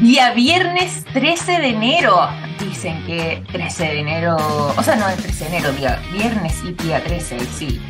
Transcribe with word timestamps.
Día 0.00 0.34
viernes 0.34 1.06
13 1.14 1.52
de 1.52 1.68
enero. 1.68 2.28
Dicen 2.60 3.02
que 3.06 3.42
13 3.50 3.84
de 3.84 4.00
enero, 4.00 4.36
o 4.36 4.82
sea, 4.82 4.94
no 4.94 5.08
es 5.08 5.16
13 5.16 5.44
de 5.44 5.56
enero, 5.56 5.72
día 5.72 5.98
viernes 6.12 6.62
y 6.64 6.72
día 6.72 7.02
13, 7.02 7.40
sí. 7.40 7.80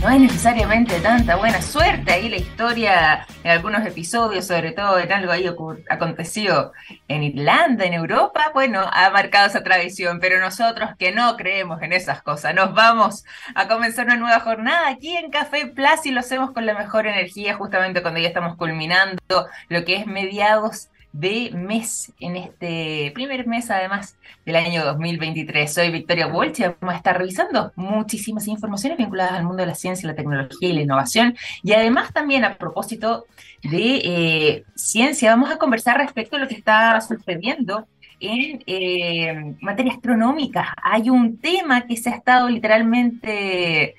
No 0.00 0.06
hay 0.06 0.20
necesariamente 0.20 1.00
tanta 1.00 1.34
buena 1.34 1.60
suerte. 1.60 2.12
Ahí 2.12 2.28
la 2.28 2.36
historia, 2.36 3.26
en 3.42 3.50
algunos 3.50 3.84
episodios, 3.84 4.46
sobre 4.46 4.70
todo 4.70 5.00
en 5.00 5.10
algo 5.10 5.32
ahí 5.32 5.44
aconteció 5.88 6.72
en 7.08 7.24
Irlanda, 7.24 7.84
en 7.84 7.94
Europa, 7.94 8.52
bueno, 8.54 8.88
ha 8.92 9.10
marcado 9.10 9.48
esa 9.48 9.64
tradición. 9.64 10.20
Pero 10.20 10.38
nosotros 10.38 10.90
que 10.96 11.10
no 11.10 11.36
creemos 11.36 11.82
en 11.82 11.92
esas 11.92 12.22
cosas, 12.22 12.54
nos 12.54 12.74
vamos 12.74 13.24
a 13.56 13.66
comenzar 13.66 14.06
una 14.06 14.16
nueva 14.16 14.38
jornada 14.38 14.88
aquí 14.88 15.16
en 15.16 15.32
Café 15.32 15.66
Plus 15.66 16.06
y 16.06 16.12
lo 16.12 16.20
hacemos 16.20 16.52
con 16.52 16.64
la 16.64 16.74
mejor 16.74 17.08
energía, 17.08 17.54
justamente 17.54 18.02
cuando 18.02 18.20
ya 18.20 18.28
estamos 18.28 18.56
culminando 18.56 19.20
lo 19.68 19.84
que 19.84 19.96
es 19.96 20.06
mediados 20.06 20.90
de 21.18 21.50
mes 21.54 22.12
en 22.20 22.36
este 22.36 23.10
primer 23.14 23.46
mes 23.46 23.70
además 23.70 24.16
del 24.44 24.56
año 24.56 24.84
2023. 24.84 25.72
Soy 25.72 25.90
Victoria 25.90 26.26
Walsh 26.26 26.60
y 26.60 26.64
vamos 26.64 26.94
a 26.94 26.96
estar 26.96 27.16
revisando 27.16 27.72
muchísimas 27.74 28.46
informaciones 28.48 28.98
vinculadas 28.98 29.32
al 29.32 29.44
mundo 29.44 29.62
de 29.62 29.68
la 29.68 29.74
ciencia, 29.74 30.08
la 30.08 30.14
tecnología 30.14 30.68
y 30.68 30.72
la 30.74 30.82
innovación. 30.82 31.34
Y 31.62 31.72
además 31.72 32.12
también 32.12 32.44
a 32.44 32.58
propósito 32.58 33.24
de 33.62 34.00
eh, 34.04 34.64
ciencia, 34.74 35.30
vamos 35.30 35.50
a 35.50 35.58
conversar 35.58 35.96
respecto 35.96 36.36
a 36.36 36.38
lo 36.38 36.48
que 36.48 36.54
está 36.54 37.00
sucediendo 37.00 37.86
en 38.20 38.62
eh, 38.66 39.54
materia 39.60 39.92
astronómica. 39.92 40.74
Hay 40.82 41.08
un 41.08 41.38
tema 41.38 41.86
que 41.86 41.96
se 41.96 42.10
ha 42.10 42.14
estado 42.14 42.48
literalmente 42.48 43.94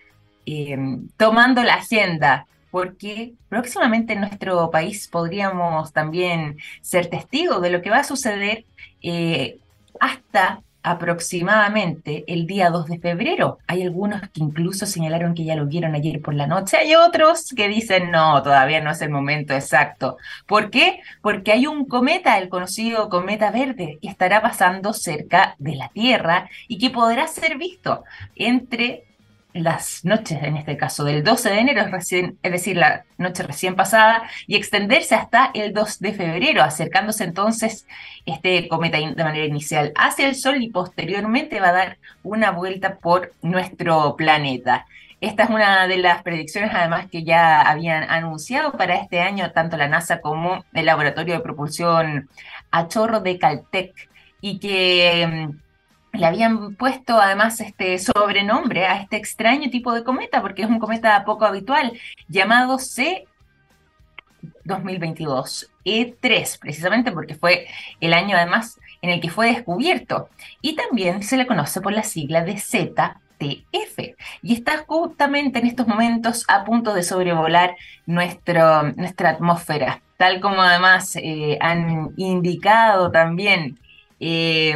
eh, 0.46 0.78
tomando 1.18 1.64
la 1.64 1.76
agenda 1.76 2.46
porque 2.72 3.34
próximamente 3.50 4.14
en 4.14 4.22
nuestro 4.22 4.70
país 4.72 5.08
podríamos 5.08 5.94
también 5.94 6.58
ser 6.82 7.08
testigos 7.08 7.62
de 7.62 7.70
lo 7.70 7.82
que 7.82 7.90
va 7.90 8.00
a 8.00 8.04
suceder 8.04 8.66
eh, 9.02 9.58
hasta 10.00 10.62
aproximadamente 10.88 12.24
el 12.28 12.48
día 12.48 12.70
2 12.70 12.88
de 12.88 13.00
febrero. 13.00 13.60
Hay 13.68 13.84
algunos 13.84 14.22
que 14.22 14.42
incluso 14.42 14.86
señalaron 14.86 15.34
que 15.34 15.44
ya 15.44 15.56
lo 15.56 15.66
vieron 15.66 15.96
ayer 15.96 16.22
por 16.22 16.34
la 16.34 16.48
noche. 16.48 16.78
Hay 16.78 16.96
otros 16.96 17.54
que 17.56 17.68
dicen, 17.68 18.10
no, 18.10 18.42
todavía 18.42 18.80
no 18.80 18.92
es 18.92 19.02
el 19.02 19.10
momento 19.10 19.54
exacto. 19.54 20.18
¿Por 20.46 20.70
qué? 20.70 21.02
Porque 21.22 21.52
hay 21.52 21.68
un 21.68 21.86
cometa, 21.86 22.38
el 22.38 22.48
conocido 22.48 23.10
cometa 23.10 23.52
verde, 23.52 24.00
que 24.02 24.08
estará 24.08 24.42
pasando 24.42 24.94
cerca 24.94 25.56
de 25.60 25.76
la 25.76 25.90
Tierra 25.90 26.50
y 26.70 26.78
que 26.78 26.90
podrá 26.90 27.28
ser 27.28 27.58
visto 27.58 28.06
entre 28.36 29.07
las 29.64 30.06
noches, 30.06 30.42
en 30.42 30.58
este 30.58 30.78
caso, 30.78 31.04
del 31.04 31.24
12 31.24 31.50
de 31.50 31.60
enero, 31.60 31.82
es, 31.82 32.52
decir, 32.52 32.78
la 32.78 33.06
noche 33.18 33.44
recién 33.44 33.76
pasada, 33.76 34.24
y 34.48 34.56
extenderse 34.56 35.16
hasta 35.16 35.52
el 35.54 35.74
2 35.74 36.00
de 36.00 36.14
febrero, 36.14 36.64
acercándose 36.64 37.24
entonces 37.24 37.86
este 38.26 38.68
cometa 38.68 38.98
de 38.98 39.24
manera 39.24 39.46
inicial 39.46 39.94
hacia 39.96 40.28
el 40.28 40.36
Sol 40.36 40.62
y 40.62 40.70
posteriormente 40.70 41.60
va 41.60 41.70
a 41.70 41.74
dar 41.74 41.98
una 42.24 42.52
vuelta 42.52 42.98
por 42.98 43.34
nuestro 43.42 44.16
planeta. 44.16 44.86
Esta 45.20 45.44
es 45.44 45.50
una 45.50 45.88
de 45.88 45.98
las 45.98 46.22
predicciones, 46.22 46.72
además, 46.74 47.08
que 47.12 47.24
ya 47.24 47.62
habían 47.62 48.10
anunciado 48.10 48.74
para 48.74 48.96
este 48.96 49.20
año 49.20 49.52
tanto 49.52 49.76
la 49.78 49.88
NASA 49.88 50.22
como 50.22 50.64
el 50.74 50.86
Laboratorio 50.86 51.36
de 51.36 51.40
Propulsión 51.40 52.30
a 52.70 52.88
Chorro 52.88 53.22
de 53.22 53.40
Caltech, 53.40 54.10
y 54.42 54.60
que 54.60 55.28
mm, 55.28 55.67
le 56.14 56.26
habían 56.26 56.76
puesto 56.76 57.20
además 57.20 57.60
este 57.60 57.98
sobrenombre 58.00 58.86
a 58.86 59.02
este 59.02 59.18
extraño 59.18 59.70
tipo 59.70 59.94
de 59.94 60.04
cometa, 60.04 60.42
porque 60.42 60.64
es 60.64 60.70
un 60.70 60.80
cometa 60.80 61.24
poco 61.26 61.46
habitual, 61.46 61.94
llamado 62.28 62.80
C 62.80 63.26
2022 64.64 65.72
E3, 65.86 66.60
precisamente 66.60 67.12
porque 67.12 67.36
fue 67.36 67.68
el 68.02 68.14
año 68.14 68.36
además 68.36 68.80
en 69.02 69.10
el 69.12 69.22
que 69.22 69.30
fue 69.30 69.48
descubierto. 69.48 70.30
Y 70.62 70.76
también 70.76 71.24
se 71.24 71.38
le 71.38 71.48
conoce 71.48 71.82
por 71.82 71.94
la 71.94 72.04
sigla 72.04 72.44
de 72.44 72.58
ZTF. 72.58 74.16
Y 74.42 74.54
está 74.54 74.84
justamente 74.86 75.60
en 75.60 75.68
estos 75.68 75.88
momentos 75.88 76.46
a 76.48 76.64
punto 76.64 76.94
de 76.94 77.04
sobrevolar 77.04 77.76
nuestro, 78.06 78.92
nuestra 78.94 79.32
atmósfera, 79.32 80.02
tal 80.18 80.42
como 80.42 80.62
además 80.62 81.16
eh, 81.16 81.58
han 81.62 82.14
indicado 82.18 83.12
también. 83.12 83.80
Eh, 84.20 84.76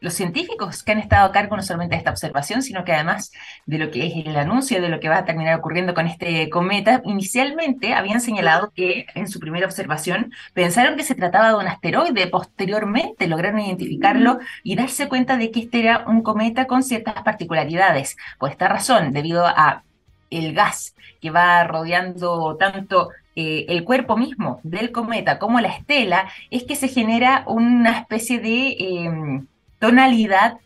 los 0.00 0.14
científicos 0.14 0.82
que 0.82 0.92
han 0.92 0.98
estado 0.98 1.26
a 1.26 1.32
cargo 1.32 1.56
no 1.56 1.62
solamente 1.62 1.94
de 1.94 1.98
esta 1.98 2.10
observación, 2.10 2.62
sino 2.62 2.84
que 2.84 2.92
además 2.92 3.32
de 3.66 3.78
lo 3.78 3.90
que 3.90 4.06
es 4.06 4.26
el 4.26 4.36
anuncio 4.36 4.80
de 4.80 4.88
lo 4.88 4.98
que 4.98 5.08
va 5.08 5.18
a 5.18 5.24
terminar 5.24 5.58
ocurriendo 5.58 5.94
con 5.94 6.06
este 6.06 6.48
cometa, 6.50 7.02
inicialmente 7.04 7.92
habían 7.94 8.20
señalado 8.20 8.72
que 8.74 9.06
en 9.14 9.28
su 9.28 9.40
primera 9.40 9.66
observación 9.66 10.32
pensaron 10.54 10.96
que 10.96 11.04
se 11.04 11.14
trataba 11.14 11.50
de 11.50 11.56
un 11.56 11.68
asteroide, 11.68 12.26
posteriormente 12.28 13.26
lograron 13.28 13.60
identificarlo 13.60 14.38
y 14.62 14.76
darse 14.76 15.08
cuenta 15.08 15.36
de 15.36 15.50
que 15.50 15.60
este 15.60 15.80
era 15.80 16.04
un 16.06 16.22
cometa 16.22 16.66
con 16.66 16.82
ciertas 16.82 17.22
particularidades. 17.22 18.16
Por 18.38 18.50
esta 18.50 18.68
razón, 18.68 19.12
debido 19.12 19.46
a 19.46 19.84
el 20.30 20.54
gas 20.54 20.94
que 21.20 21.30
va 21.30 21.64
rodeando 21.64 22.56
tanto 22.56 23.10
eh, 23.36 23.66
el 23.68 23.84
cuerpo 23.84 24.16
mismo 24.16 24.60
del 24.62 24.92
cometa 24.92 25.38
como 25.38 25.60
la 25.60 25.68
estela, 25.68 26.30
es 26.50 26.64
que 26.64 26.76
se 26.76 26.88
genera 26.88 27.44
una 27.46 27.98
especie 27.98 28.40
de... 28.40 28.76
Em, 28.78 29.46
tonalidad 29.80 30.58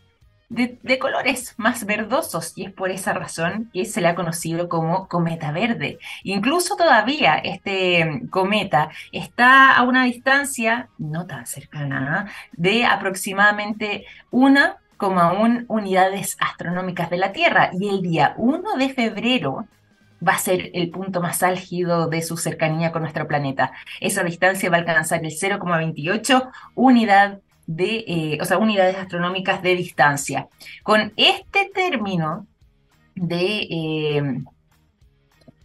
de, 0.49 0.99
colores 0.99 1.55
más 1.57 1.85
verdosos 1.85 2.53
y 2.57 2.67
es 2.67 2.73
por 2.73 2.91
esa 2.91 3.13
razón 3.13 3.71
que 3.73 3.85
se 3.85 4.01
le 4.01 4.09
ha 4.09 4.15
conocido 4.15 4.69
como 4.69 5.09
cometa 5.09 5.53
verde. 5.53 5.99
Incluso 6.23 6.77
todavía 6.77 7.37
este 7.37 8.05
mm, 8.05 8.29
cometa 8.29 8.91
está 9.13 9.75
a 9.75 9.83
una 9.83 10.05
distancia 10.05 10.89
no 10.99 11.27
tan 11.27 11.47
cercana 11.47 12.31
de 12.53 12.85
aproximadamente 12.85 14.05
1,1 14.31 15.65
unidades 15.69 16.37
astronómicas 16.41 17.11
de 17.11 17.17
la 17.17 17.33
Tierra 17.33 17.71
y 17.73 17.89
el 17.89 18.03
día 18.03 18.35
1 18.37 18.77
de 18.77 18.91
febrero 18.91 19.67
va 20.27 20.33
a 20.33 20.39
ser 20.39 20.71
el 20.75 20.91
punto 20.91 21.21
más 21.21 21.43
álgido 21.43 22.09
de 22.09 22.23
su 22.23 22.37
cercanía 22.37 22.93
con 22.93 23.03
nuestro 23.03 23.27
planeta. 23.27 23.73
Esa 24.01 24.23
distancia 24.23 24.71
va 24.71 24.77
a 24.77 24.81
alcanzar 24.81 25.23
el 25.25 25.33
0,28 25.33 26.51
unidad 26.75 27.41
de, 27.67 28.05
eh, 28.07 28.39
o 28.41 28.45
sea, 28.45 28.59
unidades 28.59 28.97
astronómicas 28.97 29.63
de 29.63 29.77
distancia. 29.77 30.49
Con 30.83 31.13
este 31.17 31.71
término 31.75 32.47
de 33.15 33.67
eh, 33.71 34.43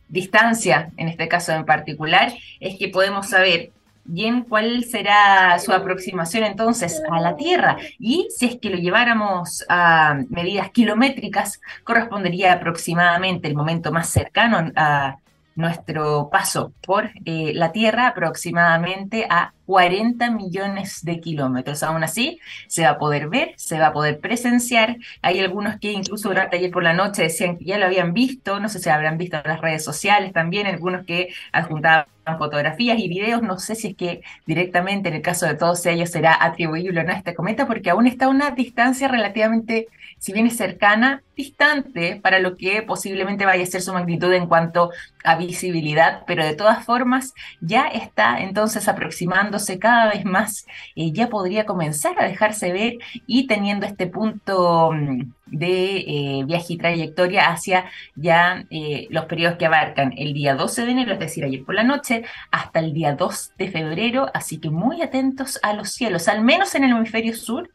distancia, 0.07 0.91
en 0.97 1.07
este 1.07 1.27
caso 1.27 1.51
en 1.53 1.65
particular, 1.65 2.33
es 2.59 2.77
que 2.77 2.89
podemos 2.89 3.29
saber 3.29 3.71
bien 4.05 4.41
cuál 4.41 4.83
será 4.85 5.59
su 5.59 5.71
aproximación 5.71 6.43
entonces 6.43 7.01
a 7.11 7.19
la 7.21 7.35
Tierra. 7.35 7.77
Y 7.99 8.27
si 8.35 8.47
es 8.47 8.57
que 8.59 8.69
lo 8.69 8.77
lleváramos 8.77 9.63
a 9.69 10.19
medidas 10.29 10.71
kilométricas, 10.71 11.61
correspondería 11.83 12.53
aproximadamente 12.53 13.47
el 13.47 13.55
momento 13.55 13.91
más 13.91 14.09
cercano 14.09 14.71
a 14.75 15.17
nuestro 15.59 16.29
paso 16.31 16.73
por 16.81 17.11
eh, 17.25 17.51
la 17.53 17.71
Tierra 17.71 18.07
aproximadamente 18.07 19.27
a 19.29 19.53
40 19.65 20.31
millones 20.31 21.03
de 21.03 21.19
kilómetros. 21.19 21.83
Aún 21.83 22.03
así, 22.03 22.39
se 22.67 22.83
va 22.83 22.91
a 22.91 22.97
poder 22.97 23.27
ver, 23.29 23.53
se 23.57 23.77
va 23.77 23.87
a 23.87 23.93
poder 23.93 24.19
presenciar. 24.19 24.97
Hay 25.21 25.39
algunos 25.39 25.77
que 25.79 25.91
incluso 25.91 26.29
durante 26.29 26.57
ayer 26.57 26.71
por 26.71 26.83
la 26.83 26.93
noche 26.93 27.23
decían 27.23 27.57
que 27.57 27.65
ya 27.65 27.77
lo 27.77 27.85
habían 27.85 28.13
visto, 28.13 28.59
no 28.59 28.69
sé 28.69 28.79
si 28.79 28.89
habrán 28.89 29.17
visto 29.17 29.37
en 29.37 29.43
las 29.45 29.61
redes 29.61 29.83
sociales 29.83 30.33
también, 30.33 30.65
algunos 30.65 31.05
que 31.05 31.29
adjuntaban 31.51 32.05
fotografías 32.37 32.99
y 32.99 33.07
videos, 33.07 33.41
no 33.41 33.59
sé 33.59 33.75
si 33.75 33.89
es 33.89 33.95
que 33.95 34.21
directamente 34.45 35.09
en 35.09 35.15
el 35.15 35.21
caso 35.21 35.45
de 35.45 35.55
todos 35.55 35.85
ellos 35.85 36.09
será 36.09 36.37
atribuible 36.39 36.99
o 37.01 37.03
no 37.03 37.11
a 37.11 37.15
este 37.15 37.33
cometa, 37.33 37.67
porque 37.67 37.89
aún 37.89 38.07
está 38.07 38.25
a 38.25 38.29
una 38.29 38.51
distancia 38.51 39.07
relativamente, 39.07 39.87
si 40.19 40.33
bien 40.33 40.45
es 40.47 40.57
cercana, 40.57 41.23
distante 41.35 42.19
para 42.21 42.39
lo 42.39 42.57
que 42.57 42.81
posiblemente 42.81 43.45
vaya 43.45 43.63
a 43.63 43.67
ser 43.67 43.81
su 43.81 43.93
magnitud 43.93 44.31
en 44.33 44.47
cuanto 44.47 44.91
a 45.23 45.37
visibilidad, 45.37 46.23
pero 46.27 46.43
de 46.45 46.53
todas 46.53 46.85
formas 46.85 47.33
ya 47.61 47.87
está 47.87 48.41
entonces 48.41 48.87
aproximando 48.87 49.57
cada 49.79 50.09
vez 50.09 50.25
más, 50.25 50.65
ya 50.95 51.27
podría 51.29 51.65
comenzar 51.65 52.19
a 52.19 52.27
dejarse 52.27 52.71
ver 52.71 52.97
y 53.25 53.47
teniendo 53.47 53.85
este 53.85 54.07
punto 54.07 54.91
mm, 54.91 55.31
de 55.45 55.97
eh, 55.97 56.43
viaje 56.45 56.73
y 56.73 56.77
trayectoria 56.77 57.49
hacia 57.49 57.85
ya 58.15 58.65
eh, 58.69 59.07
los 59.09 59.25
periodos 59.25 59.57
que 59.57 59.65
abarcan 59.65 60.13
el 60.17 60.33
día 60.33 60.55
12 60.55 60.85
de 60.85 60.91
enero, 60.91 61.13
es 61.13 61.19
decir, 61.19 61.43
ayer 61.43 61.63
por 61.63 61.75
la 61.75 61.83
noche, 61.83 62.23
hasta 62.51 62.79
el 62.79 62.93
día 62.93 63.15
2 63.15 63.53
de 63.57 63.71
febrero, 63.71 64.29
así 64.33 64.59
que 64.59 64.69
muy 64.69 65.01
atentos 65.01 65.59
a 65.63 65.73
los 65.73 65.89
cielos, 65.91 66.27
al 66.27 66.43
menos 66.43 66.75
en 66.75 66.83
el 66.83 66.91
hemisferio 66.91 67.35
sur, 67.35 67.69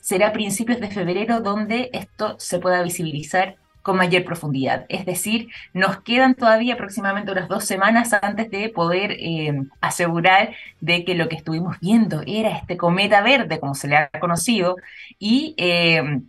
será 0.00 0.28
a 0.28 0.32
principios 0.32 0.80
de 0.80 0.90
febrero 0.90 1.40
donde 1.40 1.90
esto 1.92 2.36
se 2.38 2.58
pueda 2.58 2.82
visibilizar 2.82 3.56
con 3.82 3.96
mayor 3.96 4.24
profundidad. 4.24 4.84
Es 4.88 5.06
decir, 5.06 5.48
nos 5.72 6.02
quedan 6.02 6.34
todavía 6.34 6.74
aproximadamente 6.74 7.32
unas 7.32 7.48
dos 7.48 7.64
semanas 7.64 8.12
antes 8.12 8.50
de 8.50 8.68
poder 8.68 9.12
eh, 9.12 9.62
asegurar 9.80 10.54
de 10.80 11.04
que 11.04 11.14
lo 11.14 11.28
que 11.28 11.36
estuvimos 11.36 11.80
viendo 11.80 12.22
era 12.26 12.50
este 12.50 12.76
cometa 12.76 13.22
verde, 13.22 13.58
como 13.58 13.74
se 13.74 13.88
le 13.88 13.96
ha 13.96 14.10
conocido, 14.20 14.76
y 15.18 15.54
eh, 15.56 16.20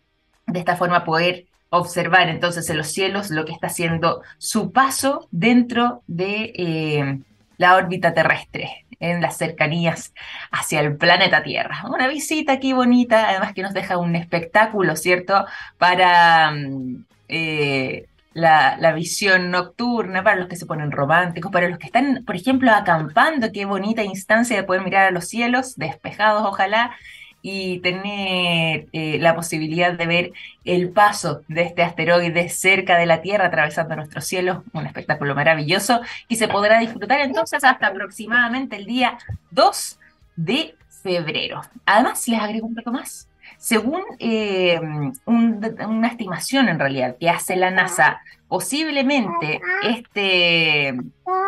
de 0.48 0.60
esta 0.60 0.78
forma 0.78 1.04
poder 1.04 1.48
observar 1.70 2.30
entonces 2.30 2.70
en 2.70 2.78
los 2.78 2.88
cielos 2.88 3.30
lo 3.30 3.46
que 3.46 3.52
está 3.52 3.68
haciendo 3.68 4.22
su 4.38 4.72
paso 4.72 5.28
dentro 5.32 6.02
de 6.08 6.54
eh, 6.56 7.20
la 7.58 7.76
órbita 7.76 8.14
terrestre. 8.14 8.86
En 9.00 9.22
las 9.22 9.38
cercanías 9.38 10.14
hacia 10.52 10.82
el 10.82 10.98
planeta 10.98 11.44
Tierra. 11.44 11.84
Una 11.90 12.08
visita 12.08 12.54
aquí 12.54 12.74
bonita, 12.74 13.30
además 13.30 13.54
que 13.54 13.62
nos 13.62 13.74
deja 13.74 13.98
un 13.98 14.16
espectáculo, 14.16 14.96
¿cierto? 14.96 15.46
Para 15.78 16.52
mm, 16.52 17.06
eh, 17.30 18.06
la, 18.34 18.78
la, 18.78 18.94
visión 18.94 19.52
nocturna, 19.52 20.24
para 20.24 20.38
los 20.38 20.48
que 20.48 20.56
se 20.56 20.66
ponen 20.66 20.92
románticos, 20.92 21.52
para 21.52 21.70
los 21.70 21.80
que 21.80 21.88
están, 21.88 22.24
por 22.26 22.36
ejemplo, 22.36 22.72
acampando, 22.72 23.52
qué 23.52 23.66
bonita 23.66 24.04
instancia 24.04 24.56
de 24.56 24.64
poder 24.64 24.84
mirar 24.84 25.08
a 25.08 25.12
los 25.12 25.28
cielos, 25.28 25.76
despejados 25.76 26.46
ojalá, 26.46 26.96
y 27.42 27.80
tener 27.80 28.88
eh, 28.92 29.18
la 29.20 29.36
posibilidad 29.36 29.94
de 29.94 30.06
ver 30.06 30.32
el 30.66 30.90
paso 30.90 31.42
de 31.48 31.64
este 31.64 31.84
asteroide 31.84 32.50
cerca 32.50 32.98
de 32.98 33.06
la 33.06 33.22
Tierra, 33.22 33.46
atravesando 33.46 33.96
nuestro 33.96 34.22
cielo, 34.22 34.64
un 34.74 34.86
espectáculo 34.86 35.36
maravilloso, 35.36 36.02
y 36.28 36.36
se 36.36 36.48
podrá 36.48 36.80
disfrutar 36.80 37.22
entonces 37.22 37.64
hasta 37.64 37.88
aproximadamente 37.88 38.76
el 38.76 38.86
día 38.86 39.18
2 39.52 40.00
de 40.36 40.76
febrero. 41.04 41.62
Además, 41.86 42.28
les 42.28 42.40
agrego 42.40 42.68
un 42.68 42.76
poco 42.76 42.92
más. 42.92 43.28
Según 43.58 44.02
eh, 44.20 44.80
una 45.26 46.08
estimación 46.08 46.70
en 46.70 46.80
realidad 46.80 47.18
que 47.20 47.30
hace 47.30 47.56
la 47.56 47.72
NASA, 47.72 48.22
posiblemente 48.48 49.60
este 49.84 50.96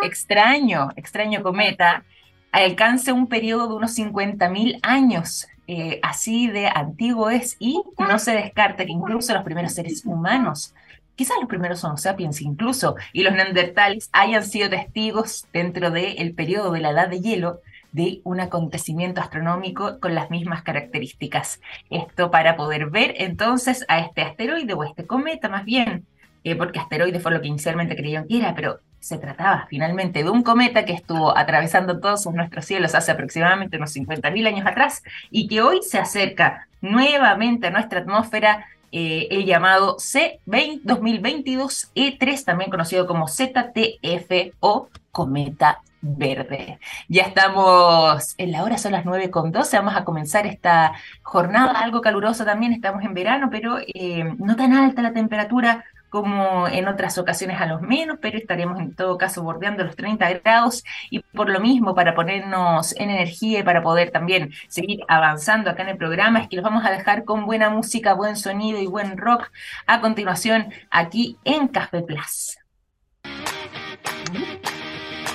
extraño, 0.03 0.89
extraño 0.95 1.41
cometa 1.41 2.03
alcance 2.51 3.11
un 3.11 3.27
periodo 3.27 3.67
de 3.67 3.75
unos 3.75 3.97
50.000 3.97 4.79
años. 4.83 5.47
Eh, 5.67 5.99
así 6.03 6.47
de 6.47 6.67
antiguo 6.67 7.29
es 7.29 7.55
y 7.59 7.81
no 7.97 8.19
se 8.19 8.31
descarta 8.31 8.85
que 8.85 8.91
incluso 8.91 9.33
los 9.33 9.43
primeros 9.43 9.73
seres 9.73 10.05
humanos, 10.05 10.73
quizás 11.15 11.37
los 11.39 11.47
primeros 11.47 11.83
Homo 11.83 11.97
sapiens 11.97 12.41
incluso, 12.41 12.95
y 13.13 13.23
los 13.23 13.33
neandertales 13.33 14.09
hayan 14.11 14.43
sido 14.43 14.69
testigos 14.69 15.47
dentro 15.53 15.91
del 15.91 16.33
periodo 16.33 16.71
de 16.71 16.81
la 16.81 16.89
edad 16.89 17.07
de 17.09 17.21
hielo 17.21 17.61
de 17.91 18.21
un 18.23 18.39
acontecimiento 18.39 19.21
astronómico 19.21 19.99
con 19.99 20.15
las 20.15 20.29
mismas 20.29 20.63
características. 20.63 21.61
Esto 21.89 22.31
para 22.31 22.55
poder 22.55 22.89
ver 22.89 23.15
entonces 23.17 23.85
a 23.87 23.99
este 23.99 24.21
asteroide 24.21 24.73
o 24.73 24.83
este 24.83 25.05
cometa 25.05 25.49
más 25.49 25.65
bien, 25.65 26.05
eh, 26.43 26.55
porque 26.55 26.79
asteroide 26.79 27.19
fue 27.19 27.31
lo 27.31 27.41
que 27.41 27.47
inicialmente 27.47 27.95
creyeron 27.95 28.27
que 28.27 28.37
era, 28.37 28.55
pero 28.55 28.79
se 29.01 29.18
trataba 29.18 29.65
finalmente 29.68 30.24
de 30.24 30.30
un 30.30 30.44
cometa 30.44 30.86
que 30.86 30.94
estuvo 30.94 31.38
atravesando 31.38 32.00
todos 32.00 32.25
nuestros 32.27 32.65
cielos 32.65 32.95
hace 32.95 33.12
aproximadamente 33.12 33.75
unos 33.77 33.95
50.000 33.95 34.48
años 34.48 34.65
atrás 34.65 35.03
y 35.31 35.48
que 35.48 35.62
hoy 35.62 35.81
se 35.81 35.98
acerca 35.98 36.68
nuevamente 36.81 37.68
a 37.68 37.71
nuestra 37.71 38.01
atmósfera 38.01 38.68
eh, 38.92 39.27
el 39.31 39.45
llamado 39.45 39.95
C2022E3, 39.98 42.44
también 42.44 42.69
conocido 42.69 43.07
como 43.07 43.27
ZTF 43.27 44.53
o 44.59 44.89
cometa 45.12 45.81
verde. 46.01 46.77
Ya 47.07 47.24
estamos 47.24 48.36
en 48.38 48.51
la 48.51 48.63
hora, 48.63 48.77
son 48.77 48.92
las 48.92 49.06
9 49.06 49.31
con 49.31 49.51
12, 49.51 49.77
vamos 49.77 49.95
a 49.95 50.04
comenzar 50.04 50.45
esta 50.45 50.92
jornada 51.24 51.80
algo 51.80 52.01
calurosa 52.01 52.45
también, 52.45 52.74
estamos 52.74 53.04
en 53.04 53.15
verano, 53.15 53.50
pero 53.50 53.80
eh, 53.80 54.36
no 54.38 54.56
tan 54.56 54.74
alta 54.74 55.01
la 55.01 55.13
temperatura 55.13 55.86
como 56.11 56.67
en 56.67 56.87
otras 56.89 57.17
ocasiones 57.17 57.59
a 57.61 57.65
los 57.65 57.81
menos, 57.81 58.19
pero 58.21 58.37
estaremos 58.37 58.79
en 58.79 58.93
todo 58.93 59.17
caso 59.17 59.43
bordeando 59.43 59.83
los 59.85 59.95
30 59.95 60.29
grados 60.41 60.83
y 61.09 61.19
por 61.21 61.49
lo 61.49 61.61
mismo 61.61 61.95
para 61.95 62.13
ponernos 62.13 62.93
en 62.97 63.09
energía 63.09 63.59
y 63.59 63.63
para 63.63 63.81
poder 63.81 64.11
también 64.11 64.51
seguir 64.67 64.99
avanzando 65.07 65.69
acá 65.71 65.83
en 65.83 65.89
el 65.89 65.97
programa 65.97 66.41
es 66.41 66.49
que 66.49 66.57
los 66.57 66.65
vamos 66.65 66.85
a 66.85 66.91
dejar 66.91 67.23
con 67.23 67.45
buena 67.45 67.69
música, 67.69 68.13
buen 68.13 68.35
sonido 68.35 68.79
y 68.79 68.87
buen 68.87 69.17
rock 69.17 69.49
a 69.87 70.01
continuación 70.01 70.73
aquí 70.91 71.39
en 71.45 71.69
Café 71.69 72.01
Plus. 72.03 72.60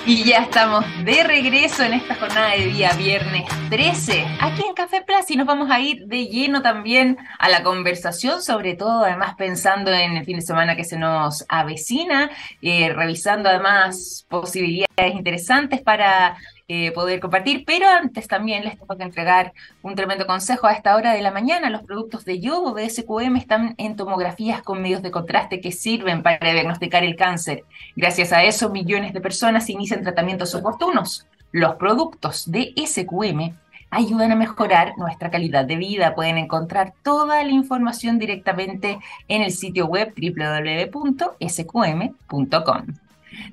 Y 0.07 0.23
ya 0.23 0.37
estamos 0.37 0.85
de 1.03 1.21
regreso 1.25 1.83
en 1.83 1.91
esta 1.91 2.15
jornada 2.15 2.51
de 2.51 2.67
día 2.67 2.93
viernes 2.93 3.43
13, 3.69 4.25
aquí 4.39 4.63
en 4.65 4.73
Café 4.73 5.03
Plus, 5.05 5.29
y 5.29 5.35
nos 5.35 5.45
vamos 5.45 5.69
a 5.69 5.81
ir 5.81 6.05
de 6.05 6.27
lleno 6.27 6.61
también 6.61 7.17
a 7.37 7.49
la 7.49 7.61
conversación, 7.61 8.41
sobre 8.41 8.75
todo 8.75 9.03
además 9.03 9.35
pensando 9.37 9.91
en 9.91 10.15
el 10.15 10.23
fin 10.23 10.37
de 10.37 10.43
semana 10.43 10.77
que 10.77 10.85
se 10.85 10.97
nos 10.97 11.45
avecina, 11.49 12.31
eh, 12.61 12.93
revisando 12.93 13.49
además 13.49 14.25
posibilidades 14.29 15.13
interesantes 15.13 15.81
para 15.81 16.37
eh, 16.69 16.91
poder 16.91 17.21
compartir, 17.21 17.63
pero 17.65 17.87
antes 17.87 18.27
también 18.27 18.65
les 18.65 18.77
tengo 18.77 18.97
que 18.97 19.03
entregar 19.03 19.53
un 19.83 19.95
tremendo 19.95 20.27
consejo 20.27 20.67
a 20.67 20.73
esta 20.73 20.97
hora 20.97 21.13
de 21.13 21.21
la 21.21 21.31
mañana. 21.31 21.69
Los 21.69 21.83
productos 21.83 22.25
de 22.25 22.41
yogo 22.41 22.73
de 22.73 22.89
SQM 22.89 23.37
están 23.37 23.73
en 23.77 23.95
tomografías 23.95 24.61
con 24.63 24.81
medios 24.81 25.01
de 25.01 25.09
contraste 25.09 25.61
que 25.61 25.71
sirven 25.71 26.23
para 26.23 26.51
diagnosticar 26.51 27.05
el 27.05 27.15
cáncer. 27.15 27.63
Gracias 27.95 28.33
a 28.33 28.43
eso, 28.43 28.69
millones 28.69 29.13
de 29.13 29.21
personas 29.21 29.69
inician 29.69 30.03
tratamientos 30.03 30.53
oportunos. 30.55 31.25
Los 31.53 31.75
productos 31.75 32.51
de 32.51 32.73
SQM 32.75 33.53
ayudan 33.89 34.33
a 34.33 34.35
mejorar 34.35 34.97
nuestra 34.97 35.31
calidad 35.31 35.63
de 35.63 35.77
vida. 35.77 36.15
Pueden 36.15 36.37
encontrar 36.37 36.93
toda 37.01 37.45
la 37.45 37.51
información 37.51 38.19
directamente 38.19 38.99
en 39.29 39.41
el 39.41 39.51
sitio 39.51 39.85
web 39.85 40.13
www.sqm.com. 40.17 41.37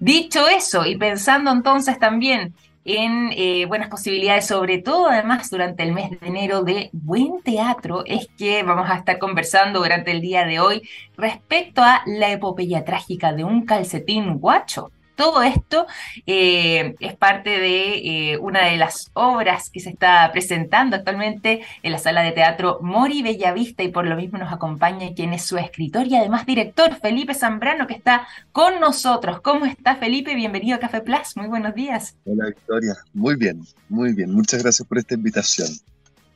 Dicho 0.01 0.49
eso, 0.49 0.85
y 0.85 0.97
pensando 0.97 1.53
entonces 1.53 2.01
también 2.01 2.55
en 2.85 3.31
eh, 3.33 3.65
buenas 3.67 3.89
posibilidades, 3.89 4.47
sobre 4.47 4.79
todo 4.79 5.09
además 5.09 5.51
durante 5.51 5.83
el 5.83 5.93
mes 5.93 6.11
de 6.11 6.27
enero 6.27 6.63
de 6.63 6.91
buen 6.93 7.43
teatro, 7.43 8.05
es 8.07 8.29
que 8.37 8.63
vamos 8.63 8.91
a 8.91 8.97
estar 8.97 9.19
conversando 9.19 9.81
durante 9.81 10.11
el 10.11 10.21
día 10.21 10.45
de 10.45 10.61
hoy 10.61 10.83
respecto 11.17 11.83
a 11.83 12.03
la 12.07 12.31
epopeya 12.31 12.85
trágica 12.85 13.33
de 13.33 13.45
un 13.45 13.65
calcetín 13.65 14.39
guacho. 14.39 14.91
Todo 15.17 15.43
esto 15.43 15.87
eh, 16.27 16.97
es 16.99 17.17
parte 17.17 17.51
de 17.51 18.33
eh, 18.33 18.39
una 18.39 18.67
de 18.67 18.77
las 18.77 19.11
obras 19.15 19.71
que 19.71 19.81
se 19.81 19.91
está 19.91 20.29
presentando 20.33 20.97
actualmente 20.97 21.63
en 21.83 21.93
la 21.93 21.99
sala 21.99 22.23
de 22.23 22.33
teatro 22.33 22.79
Mori 22.83 23.23
Bellavista 23.23 23.83
y 23.83 23.89
por 23.89 24.07
lo 24.07 24.17
mismo 24.17 24.39
nos 24.39 24.53
acompaña 24.53 25.15
quien 25.15 25.33
es 25.33 25.43
su 25.43 25.57
escritor 25.57 26.07
y 26.07 26.17
además 26.17 26.47
director, 26.47 26.97
Felipe 27.01 27.35
Zambrano, 27.35 27.87
que 27.87 27.95
está 27.95 28.27
con 28.53 28.81
nosotros. 28.81 29.41
¿Cómo 29.41 29.67
está 29.67 29.97
Felipe? 29.97 30.35
Bienvenido 30.35 30.77
a 30.77 30.81
Café 30.81 31.01
Plus. 31.01 31.37
Muy 31.37 31.47
buenos 31.47 31.75
días. 31.75 32.17
Hola 32.25 32.47
Victoria. 32.47 32.95
Muy 33.13 33.37
bien, 33.37 33.63
muy 33.89 34.13
bien. 34.13 34.33
Muchas 34.33 34.63
gracias 34.63 34.87
por 34.87 34.99
esta 34.99 35.15
invitación. 35.15 35.69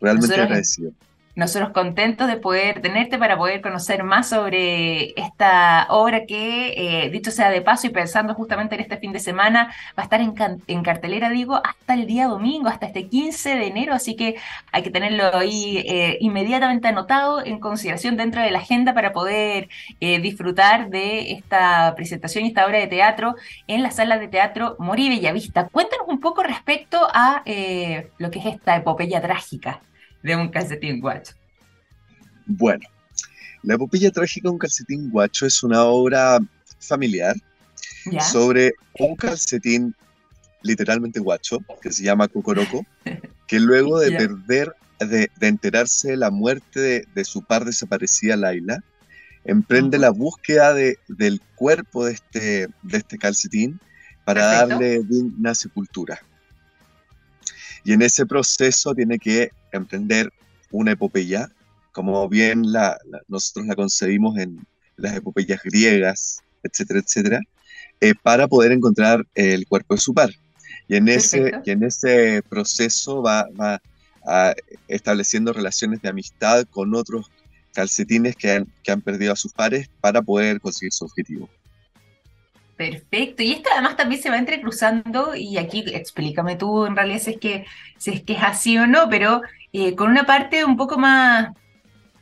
Realmente 0.00 0.34
agradecido. 0.34 0.92
Nosotros 1.38 1.70
contentos 1.70 2.26
de 2.26 2.36
poder 2.36 2.82
tenerte 2.82 3.16
para 3.16 3.38
poder 3.38 3.60
conocer 3.60 4.02
más 4.02 4.28
sobre 4.28 5.12
esta 5.16 5.86
obra 5.88 6.26
que, 6.26 7.04
eh, 7.04 7.10
dicho 7.10 7.30
sea 7.30 7.48
de 7.50 7.62
paso 7.62 7.86
y 7.86 7.90
pensando 7.90 8.34
justamente 8.34 8.74
en 8.74 8.80
este 8.80 8.96
fin 8.96 9.12
de 9.12 9.20
semana, 9.20 9.72
va 9.96 10.02
a 10.02 10.02
estar 10.02 10.20
en, 10.20 10.82
cartelera, 10.82 11.30
digo, 11.30 11.60
hasta 11.64 11.94
el 11.94 12.08
día 12.08 12.26
domingo, 12.26 12.68
hasta 12.68 12.86
este 12.86 13.06
15 13.06 13.54
de 13.54 13.66
enero, 13.68 13.94
así 13.94 14.16
que 14.16 14.34
hay 14.72 14.82
que 14.82 14.90
tenerlo 14.90 15.32
ahí 15.32 15.84
eh, 15.86 16.18
inmediatamente 16.20 16.88
anotado 16.88 17.44
en 17.44 17.60
consideración 17.60 18.16
dentro 18.16 18.42
de 18.42 18.50
la 18.50 18.58
agenda 18.58 18.92
para 18.92 19.12
poder 19.12 19.68
eh, 20.00 20.18
disfrutar 20.18 20.90
de 20.90 21.30
esta 21.34 21.94
presentación 21.94 22.46
y 22.46 22.48
esta 22.48 22.66
obra 22.66 22.78
de 22.78 22.88
teatro 22.88 23.36
en 23.68 23.84
la 23.84 23.92
sala 23.92 24.18
de 24.18 24.26
teatro 24.26 24.74
Mori 24.80 25.08
Bellavista. 25.08 25.68
Cuéntanos 25.68 26.08
un 26.08 26.18
poco 26.18 26.42
respecto 26.42 26.98
a 27.14 27.44
lo 28.18 28.30
que 28.32 28.40
es 28.40 28.46
esta 28.46 28.74
epopeya 28.74 29.20
trágica 29.20 29.82
de 30.22 30.36
un 30.36 30.48
calcetín 30.48 31.00
guacho? 31.00 31.34
Bueno, 32.46 32.86
La 33.62 33.74
epopeya 33.74 34.10
trágica 34.10 34.48
de 34.48 34.52
un 34.52 34.58
calcetín 34.58 35.10
guacho 35.10 35.46
es 35.46 35.62
una 35.62 35.84
obra 35.84 36.38
familiar 36.78 37.36
sobre 38.30 38.72
un 38.98 39.16
calcetín 39.16 39.94
literalmente 40.62 41.20
guacho, 41.20 41.58
que 41.80 41.92
se 41.92 42.04
llama 42.04 42.28
Cocoroco, 42.28 42.84
que 43.46 43.60
luego 43.60 43.98
de 43.98 44.12
perder, 44.18 44.74
de, 45.00 45.30
enterarse 45.40 46.10
de 46.10 46.16
la 46.16 46.30
muerte 46.30 47.06
de, 47.14 47.24
su 47.24 47.42
par 47.42 47.64
desaparecida, 47.64 48.36
Laila, 48.36 48.82
emprende 49.44 49.98
la 49.98 50.10
búsqueda 50.10 50.74
de, 50.74 50.98
del 51.08 51.40
cuerpo 51.54 52.06
de 52.06 52.12
este, 52.12 52.68
de 52.82 52.98
este 52.98 53.18
calcetín 53.18 53.80
para 54.24 54.44
darle 54.44 55.00
una 55.00 55.54
sepultura. 55.54 56.20
Y 57.84 57.92
en 57.92 58.02
ese 58.02 58.26
proceso 58.26 58.94
tiene 58.94 59.18
que 59.18 59.50
emprender 59.72 60.32
una 60.70 60.92
epopeya, 60.92 61.50
como 61.92 62.28
bien 62.28 62.72
la, 62.72 62.98
nosotros 63.28 63.66
la 63.66 63.74
concebimos 63.74 64.38
en 64.38 64.66
las 64.96 65.16
epopeyas 65.16 65.62
griegas, 65.62 66.40
etcétera, 66.62 67.00
etcétera, 67.00 67.40
eh, 68.00 68.14
para 68.22 68.48
poder 68.48 68.72
encontrar 68.72 69.26
el 69.34 69.66
cuerpo 69.66 69.94
de 69.94 70.00
su 70.00 70.12
par. 70.14 70.30
Y 70.86 70.96
en 70.96 71.08
ese, 71.08 71.52
y 71.64 71.70
en 71.70 71.82
ese 71.82 72.42
proceso 72.48 73.22
va, 73.22 73.46
va 73.58 73.80
estableciendo 74.88 75.52
relaciones 75.52 76.02
de 76.02 76.08
amistad 76.08 76.64
con 76.70 76.94
otros 76.94 77.30
calcetines 77.72 78.36
que 78.36 78.52
han, 78.52 78.66
que 78.82 78.92
han 78.92 79.00
perdido 79.00 79.32
a 79.32 79.36
sus 79.36 79.52
pares 79.52 79.88
para 80.00 80.22
poder 80.22 80.60
conseguir 80.60 80.92
su 80.92 81.04
objetivo. 81.04 81.48
Perfecto. 82.78 83.42
Y 83.42 83.50
esto 83.50 83.70
además 83.72 83.96
también 83.96 84.22
se 84.22 84.30
va 84.30 84.38
entrecruzando, 84.38 85.34
y 85.34 85.58
aquí 85.58 85.84
explícame 85.92 86.54
tú 86.54 86.86
en 86.86 86.94
realidad 86.94 87.18
si 87.18 87.32
es 87.32 87.38
que, 87.38 87.66
es, 88.06 88.22
que 88.22 88.34
es 88.34 88.42
así 88.42 88.78
o 88.78 88.86
no, 88.86 89.10
pero 89.10 89.42
eh, 89.72 89.96
con 89.96 90.08
una 90.12 90.24
parte 90.24 90.64
un 90.64 90.76
poco 90.76 90.96
más 90.96 91.48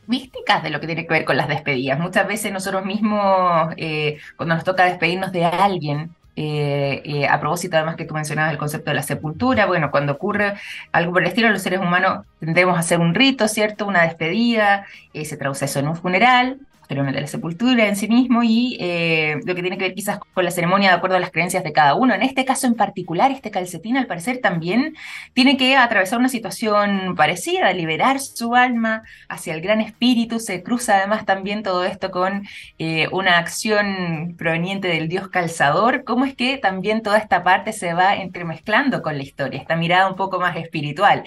mística 0.07 0.61
de 0.61 0.71
lo 0.71 0.81
que 0.81 0.87
tiene 0.87 1.07
que 1.07 1.13
ver 1.13 1.27
con 1.27 1.37
las 1.37 1.49
despedidas. 1.49 2.01
Muchas 2.01 2.27
veces 2.27 2.53
nosotros 2.53 2.87
mismos, 2.87 3.75
eh, 3.77 4.19
cuando 4.37 4.55
nos 4.55 4.65
toca 4.65 4.87
despedirnos 4.87 5.31
de 5.31 5.45
alguien, 5.45 6.15
eh, 6.37 7.27
a 7.29 7.39
propósito 7.39 7.77
además 7.77 7.97
que 7.97 8.07
tú 8.07 8.15
mencionabas 8.15 8.53
el 8.53 8.59
concepto 8.59 8.91
de 8.91 8.95
la 8.95 9.03
sepultura, 9.03 9.67
bueno, 9.67 9.91
cuando 9.91 10.15
ocurre 10.15 10.55
algo 10.91 11.13
por 11.13 11.21
el 11.21 11.29
estilo, 11.29 11.51
los 11.51 11.61
seres 11.61 11.81
humanos 11.81 12.25
tendemos 12.41 12.77
a 12.79 12.81
hacer 12.81 12.99
un 12.99 13.15
rito, 13.15 13.47
¿cierto? 13.47 13.87
Una 13.87 14.05
despedida, 14.05 14.87
se 15.13 15.37
traduce 15.37 15.67
eso 15.67 15.81
en 15.81 15.89
un 15.89 15.97
funeral, 15.97 16.61
de 16.89 17.21
la 17.21 17.27
sepultura 17.27 17.89
en 17.89 17.97
sí 17.97 18.07
mismo 18.07 18.43
y 18.43 18.77
eh, 18.81 19.41
lo 19.45 19.55
que 19.55 19.61
tiene 19.61 19.77
que 19.77 19.85
ver 19.85 19.95
quizás 19.95 20.19
con 20.33 20.45
la 20.45 20.51
ceremonia 20.51 20.91
de 20.91 20.97
acuerdo 20.97 21.17
a 21.17 21.21
las 21.21 21.33
creencias 21.33 21.65
de 21.65 21.73
cada 21.73 21.95
uno. 21.95 22.15
En 22.15 22.23
este 22.23 22.45
caso 22.45 22.67
en 22.67 22.75
particular, 22.75 23.33
este 23.33 23.51
calcetín 23.51 23.97
al 23.97 24.07
parecer 24.07 24.39
también 24.39 24.95
tiene 25.35 25.57
que 25.57 25.77
atravesar 25.77 26.19
una 26.19 26.29
situación 26.29 27.15
parecida, 27.17 27.73
liberar 27.73 28.21
su 28.21 28.55
alma 28.55 29.03
hacia 29.29 29.55
el 29.55 29.61
gran 29.61 29.81
espíritu. 29.81 30.39
Se 30.39 30.63
cruza 30.63 30.99
además 30.99 31.27
también 31.27 31.63
todo 31.63 31.85
esto 31.85 32.11
con 32.11 32.47
eh, 32.79 33.09
una 33.11 33.39
acción 33.39 34.35
proveniente 34.39 34.89
del 34.89 35.09
dios 35.09 35.29
calzador. 35.29 36.05
¿Cómo 36.05 36.25
es 36.25 36.35
que 36.35 36.57
también 36.57 37.03
toda 37.03 37.19
esta 37.19 37.43
parte 37.43 37.73
se 37.73 37.95
va 37.95 38.15
entremezclando 38.17 39.03
con 39.03 39.17
la 39.17 39.23
historia, 39.23 39.61
esta 39.61 39.77
mirada 39.77 40.09
un 40.09 40.17
poco 40.17 40.39
más 40.39 40.57
espiritual? 40.57 41.25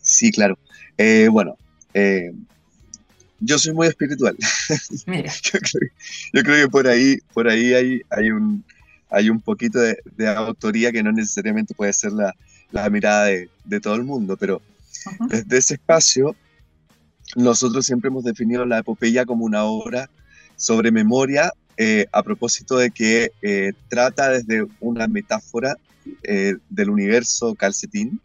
Sí, 0.00 0.30
claro. 0.30 0.58
Eh, 0.98 1.28
bueno, 1.30 1.56
yo 3.42 3.58
soy 3.58 3.74
muy 3.74 3.88
espiritual. 3.88 4.36
yo, 6.32 6.40
creo, 6.42 6.66
que 6.66 6.70
por 6.70 6.86
ahí, 6.86 7.18
por 7.34 7.48
ahí 7.48 7.74
hay, 7.74 8.00
hay, 8.10 8.30
un, 8.30 8.64
hay 9.10 9.30
un 9.30 9.40
poquito 9.40 9.78
de, 9.80 9.96
autoría 10.28 10.92
que 10.92 11.02
no 11.02 11.12
necesariamente 11.12 11.74
puede 11.74 11.92
ser 11.92 12.12
la, 12.12 12.34
mirada 12.90 13.26
de, 13.26 13.80
todo 13.80 13.96
el 13.96 14.04
mundo, 14.04 14.36
pero 14.36 14.62
desde 15.28 15.58
ese 15.58 15.74
espacio 15.74 16.36
nosotros 17.36 17.84
siempre 17.84 18.08
hemos 18.08 18.24
definido 18.24 18.64
la 18.64 18.78
epopeya 18.78 19.24
como 19.24 19.44
una 19.44 19.64
obra 19.64 20.08
sobre 20.56 20.90
memoria 20.90 21.52
eh, 21.76 22.06
a 22.12 22.22
propósito 22.22 22.76
de 22.76 22.90
que 22.90 23.32
eh, 23.42 23.72
trata 23.88 24.30
desde 24.30 24.66
una 24.80 25.08
metáfora 25.08 25.76
eh, 26.22 26.54
del 26.68 26.90
universo 26.90 27.54
calcetín 27.54 28.20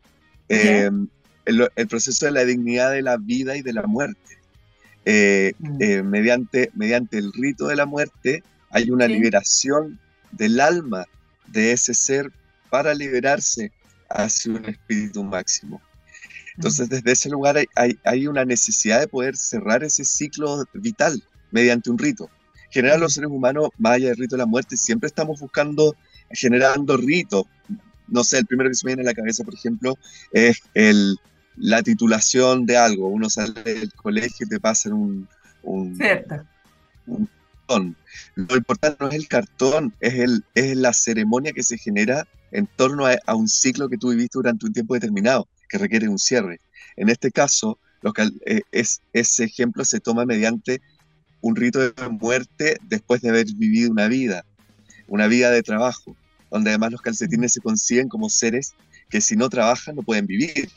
el, 0.49 1.09
el, 1.45 1.87
proceso 1.87 2.25
de 2.25 2.31
la 2.31 2.45
dignidad 2.45 2.91
de 2.91 3.01
la 3.01 3.17
vida 3.17 3.55
y 3.57 3.61
de 3.61 3.73
la 3.73 3.87
muerte. 3.87 4.36
Eh, 5.09 5.53
mm. 5.59 5.81
eh, 5.81 6.03
mediante, 6.03 6.69
mediante 6.75 7.17
el 7.17 7.31
rito 7.31 7.67
de 7.67 7.77
la 7.77 7.85
muerte 7.85 8.43
hay 8.71 8.91
una 8.91 9.07
liberación 9.07 9.97
del 10.33 10.59
alma 10.59 11.05
de 11.45 11.71
ese 11.71 11.93
ser 11.93 12.29
para 12.69 12.93
liberarse 12.93 13.71
hacia 14.09 14.51
un 14.51 14.65
espíritu 14.65 15.23
máximo. 15.23 15.81
Entonces, 16.57 16.87
mm. 16.87 16.89
desde 16.89 17.11
ese 17.13 17.29
lugar 17.29 17.55
hay, 17.55 17.97
hay, 18.03 18.27
una 18.27 18.43
necesidad 18.43 18.99
de 18.99 19.07
poder 19.07 19.37
cerrar 19.37 19.81
ese 19.81 20.03
ciclo 20.03 20.65
vital 20.73 21.23
mediante 21.51 21.89
un 21.89 21.97
rito. 21.97 22.29
En 22.65 22.71
general, 22.73 22.99
los 22.99 23.13
mm. 23.13 23.15
seres 23.15 23.29
humanos, 23.29 23.69
más 23.77 23.93
allá 23.93 24.07
del 24.09 24.17
rito 24.17 24.35
de 24.35 24.39
la 24.39 24.45
muerte, 24.45 24.75
siempre 24.75 25.07
estamos 25.07 25.39
buscando, 25.39 25.95
generando 26.31 26.97
ritos. 26.97 27.45
No 28.09 28.25
sé, 28.25 28.39
el 28.39 28.45
primero 28.45 28.69
que 28.69 28.75
se 28.75 28.85
me 28.85 28.89
viene 28.89 29.03
a 29.03 29.11
la 29.13 29.15
cabeza, 29.15 29.45
por 29.45 29.53
ejemplo, 29.53 29.97
es 30.33 30.61
el, 30.73 31.17
la 31.57 31.83
titulación 31.83 32.65
de 32.65 32.77
algo. 32.77 33.07
Uno 33.07 33.29
sale 33.29 33.61
del 33.63 33.93
colegio 33.93 34.45
y 34.45 34.49
te 34.49 34.59
pasan 34.59 34.93
un, 34.93 35.27
un, 35.63 35.99
un 37.07 37.29
cartón. 37.53 37.95
Lo 38.35 38.55
importante 38.55 38.97
no 38.99 39.09
es 39.09 39.15
el 39.15 39.27
cartón, 39.27 39.93
es, 39.99 40.13
el, 40.15 40.45
es 40.55 40.77
la 40.77 40.93
ceremonia 40.93 41.53
que 41.53 41.63
se 41.63 41.77
genera 41.77 42.27
en 42.51 42.67
torno 42.67 43.05
a, 43.05 43.35
un 43.35 43.47
ciclo 43.47 43.89
que 43.89 43.97
tú 43.97 44.09
viviste 44.09 44.37
durante 44.37 44.65
un 44.65 44.73
tiempo 44.73 44.93
determinado, 44.93 45.47
que 45.69 45.77
requiere 45.77 46.07
un 46.07 46.19
cierre. 46.19 46.61
En 46.95 47.09
este 47.09 47.31
caso, 47.31 47.79
lo 48.01 48.13
que, 48.13 48.29
eh, 48.45 48.61
es, 48.71 49.01
ese 49.13 49.43
ejemplo 49.43 49.83
se 49.83 49.99
toma 49.99 50.25
mediante 50.25 50.81
un 51.41 51.55
rito 51.55 51.79
de 51.79 52.09
muerte 52.09 52.77
después 52.83 53.21
de 53.21 53.29
haber 53.29 53.45
vivido 53.55 53.91
una 53.91 54.07
vida, 54.07 54.45
una 55.07 55.27
vida 55.27 55.51
de 55.51 55.63
trabajo, 55.63 56.15
donde 56.49 56.71
además 56.71 56.91
los 56.91 57.01
calcetines 57.01 57.53
se 57.53 57.61
consiguen 57.61 58.07
como 58.07 58.29
seres 58.29 58.73
que 59.09 59.21
si 59.21 59.35
no 59.35 59.49
trabajan 59.49 59.95
no 59.95 60.03
pueden 60.03 60.25
vivir. 60.25 60.69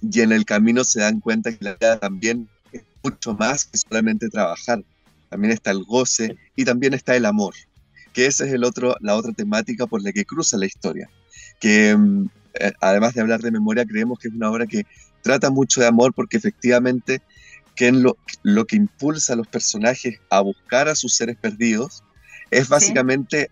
Y 0.00 0.20
en 0.20 0.32
el 0.32 0.44
camino 0.44 0.84
se 0.84 1.00
dan 1.00 1.20
cuenta 1.20 1.52
que 1.52 1.64
la 1.64 1.74
vida 1.74 1.98
también 1.98 2.48
es 2.72 2.82
mucho 3.02 3.34
más 3.34 3.64
que 3.66 3.78
solamente 3.78 4.28
trabajar. 4.28 4.82
También 5.28 5.52
está 5.52 5.70
el 5.70 5.84
goce 5.84 6.36
y 6.56 6.64
también 6.64 6.94
está 6.94 7.16
el 7.16 7.24
amor, 7.24 7.54
que 8.12 8.26
esa 8.26 8.44
es 8.44 8.52
el 8.52 8.64
otro, 8.64 8.96
la 9.00 9.16
otra 9.16 9.32
temática 9.32 9.86
por 9.86 10.02
la 10.02 10.12
que 10.12 10.24
cruza 10.24 10.56
la 10.56 10.66
historia. 10.66 11.08
Que 11.60 11.96
mm, 11.96 12.28
eh, 12.54 12.72
además 12.80 13.14
de 13.14 13.20
hablar 13.20 13.40
de 13.40 13.50
memoria, 13.50 13.84
creemos 13.84 14.18
que 14.18 14.28
es 14.28 14.34
una 14.34 14.50
obra 14.50 14.66
que 14.66 14.86
trata 15.22 15.50
mucho 15.50 15.80
de 15.80 15.86
amor 15.86 16.12
porque 16.14 16.36
efectivamente 16.36 17.22
que 17.74 17.90
lo, 17.90 18.16
lo 18.42 18.66
que 18.66 18.76
impulsa 18.76 19.32
a 19.32 19.36
los 19.36 19.48
personajes 19.48 20.20
a 20.30 20.40
buscar 20.40 20.88
a 20.88 20.94
sus 20.94 21.14
seres 21.14 21.36
perdidos 21.36 22.04
es 22.50 22.68
básicamente 22.68 23.50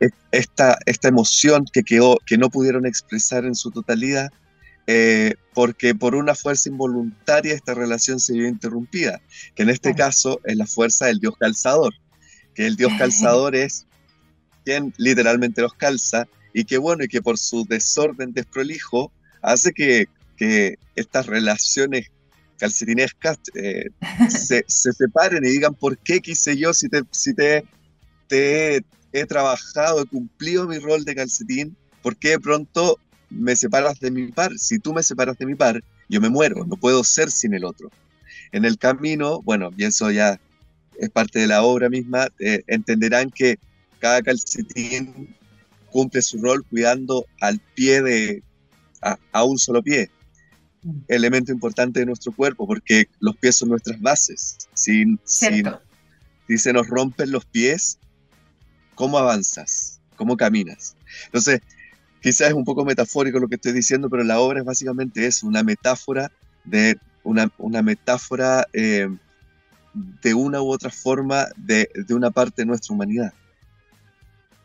e, 0.00 0.08
esta, 0.32 0.78
esta 0.86 1.08
emoción 1.08 1.66
que, 1.70 1.82
quedó, 1.82 2.18
que 2.26 2.38
no 2.38 2.48
pudieron 2.48 2.86
expresar 2.86 3.44
en 3.44 3.54
su 3.54 3.70
totalidad 3.70 4.30
eh, 4.92 5.34
porque 5.54 5.94
por 5.94 6.16
una 6.16 6.34
fuerza 6.34 6.68
involuntaria 6.68 7.54
esta 7.54 7.74
relación 7.74 8.18
se 8.18 8.32
vio 8.32 8.48
interrumpida, 8.48 9.22
que 9.54 9.62
en 9.62 9.70
este 9.70 9.94
caso 9.94 10.40
es 10.42 10.56
la 10.56 10.66
fuerza 10.66 11.06
del 11.06 11.20
dios 11.20 11.36
calzador, 11.38 11.94
que 12.56 12.66
el 12.66 12.74
dios 12.74 12.90
calzador 12.98 13.54
es 13.54 13.86
quien 14.64 14.92
literalmente 14.96 15.62
los 15.62 15.74
calza 15.74 16.26
y 16.52 16.64
que 16.64 16.76
bueno, 16.76 17.04
y 17.04 17.08
que 17.08 17.22
por 17.22 17.38
su 17.38 17.64
desorden 17.66 18.32
desprolijo 18.32 19.12
hace 19.42 19.72
que, 19.72 20.06
que 20.36 20.76
estas 20.96 21.26
relaciones 21.26 22.10
calcetinescas 22.58 23.38
eh, 23.54 23.90
se, 24.28 24.64
se, 24.66 24.92
separen 24.92 25.44
y 25.44 25.50
digan 25.50 25.74
por 25.74 25.98
qué 25.98 26.18
quise 26.18 26.56
yo 26.56 26.74
si 26.74 26.88
te, 26.88 27.02
si 27.12 27.32
te, 27.32 27.64
te 28.26 28.82
he 29.12 29.26
trabajado, 29.26 30.02
he 30.02 30.06
cumplido 30.06 30.66
mi 30.66 30.78
rol 30.78 31.04
de 31.04 31.14
calcetín, 31.14 31.76
por 32.02 32.16
qué 32.16 32.30
de 32.30 32.40
pronto 32.40 32.98
me 33.30 33.56
separas 33.56 34.00
de 34.00 34.10
mi 34.10 34.32
par, 34.32 34.52
si 34.58 34.78
tú 34.78 34.92
me 34.92 35.02
separas 35.02 35.38
de 35.38 35.46
mi 35.46 35.54
par, 35.54 35.82
yo 36.08 36.20
me 36.20 36.28
muero, 36.28 36.64
no 36.66 36.76
puedo 36.76 37.04
ser 37.04 37.30
sin 37.30 37.54
el 37.54 37.64
otro. 37.64 37.90
En 38.52 38.64
el 38.64 38.78
camino, 38.78 39.40
bueno, 39.42 39.70
y 39.76 39.84
eso 39.84 40.10
ya 40.10 40.40
es 40.98 41.10
parte 41.10 41.38
de 41.38 41.46
la 41.46 41.62
obra 41.62 41.88
misma, 41.88 42.28
eh, 42.40 42.62
entenderán 42.66 43.30
que 43.30 43.58
cada 44.00 44.20
calcetín 44.22 45.34
cumple 45.90 46.22
su 46.22 46.40
rol 46.40 46.64
cuidando 46.66 47.26
al 47.40 47.60
pie 47.74 48.02
de, 48.02 48.42
a, 49.00 49.44
un 49.44 49.58
solo 49.58 49.82
pie, 49.82 50.10
mm. 50.82 50.98
elemento 51.08 51.52
importante 51.52 52.00
de 52.00 52.06
nuestro 52.06 52.32
cuerpo, 52.32 52.66
porque 52.66 53.04
los 53.20 53.36
pies 53.36 53.56
son 53.56 53.70
nuestras 53.70 54.00
bases. 54.00 54.56
Si, 54.74 55.04
si, 55.24 55.62
si, 56.46 56.58
se 56.58 56.72
nos 56.72 56.88
rompen 56.88 57.30
los 57.30 57.44
pies, 57.46 57.98
¿cómo 58.94 59.18
avanzas? 59.18 60.00
¿Cómo 60.16 60.36
caminas? 60.36 60.96
Entonces, 61.26 61.60
quizás 62.20 62.48
es 62.48 62.54
un 62.54 62.64
poco 62.64 62.84
metafórico 62.84 63.38
lo 63.38 63.48
que 63.48 63.56
estoy 63.56 63.72
diciendo, 63.72 64.08
pero 64.08 64.24
la 64.24 64.40
obra 64.40 64.60
es 64.60 64.64
básicamente 64.64 65.26
eso, 65.26 65.46
una 65.46 65.62
metáfora 65.62 66.30
de 66.64 66.98
una, 67.22 67.50
una 67.58 67.82
metáfora 67.82 68.66
eh, 68.72 69.08
de 69.94 70.34
una 70.34 70.62
u 70.62 70.70
otra 70.70 70.90
forma 70.90 71.46
de, 71.56 71.90
de, 71.94 72.14
una 72.14 72.30
parte 72.30 72.62
de 72.62 72.66
nuestra 72.66 72.94
humanidad. 72.94 73.32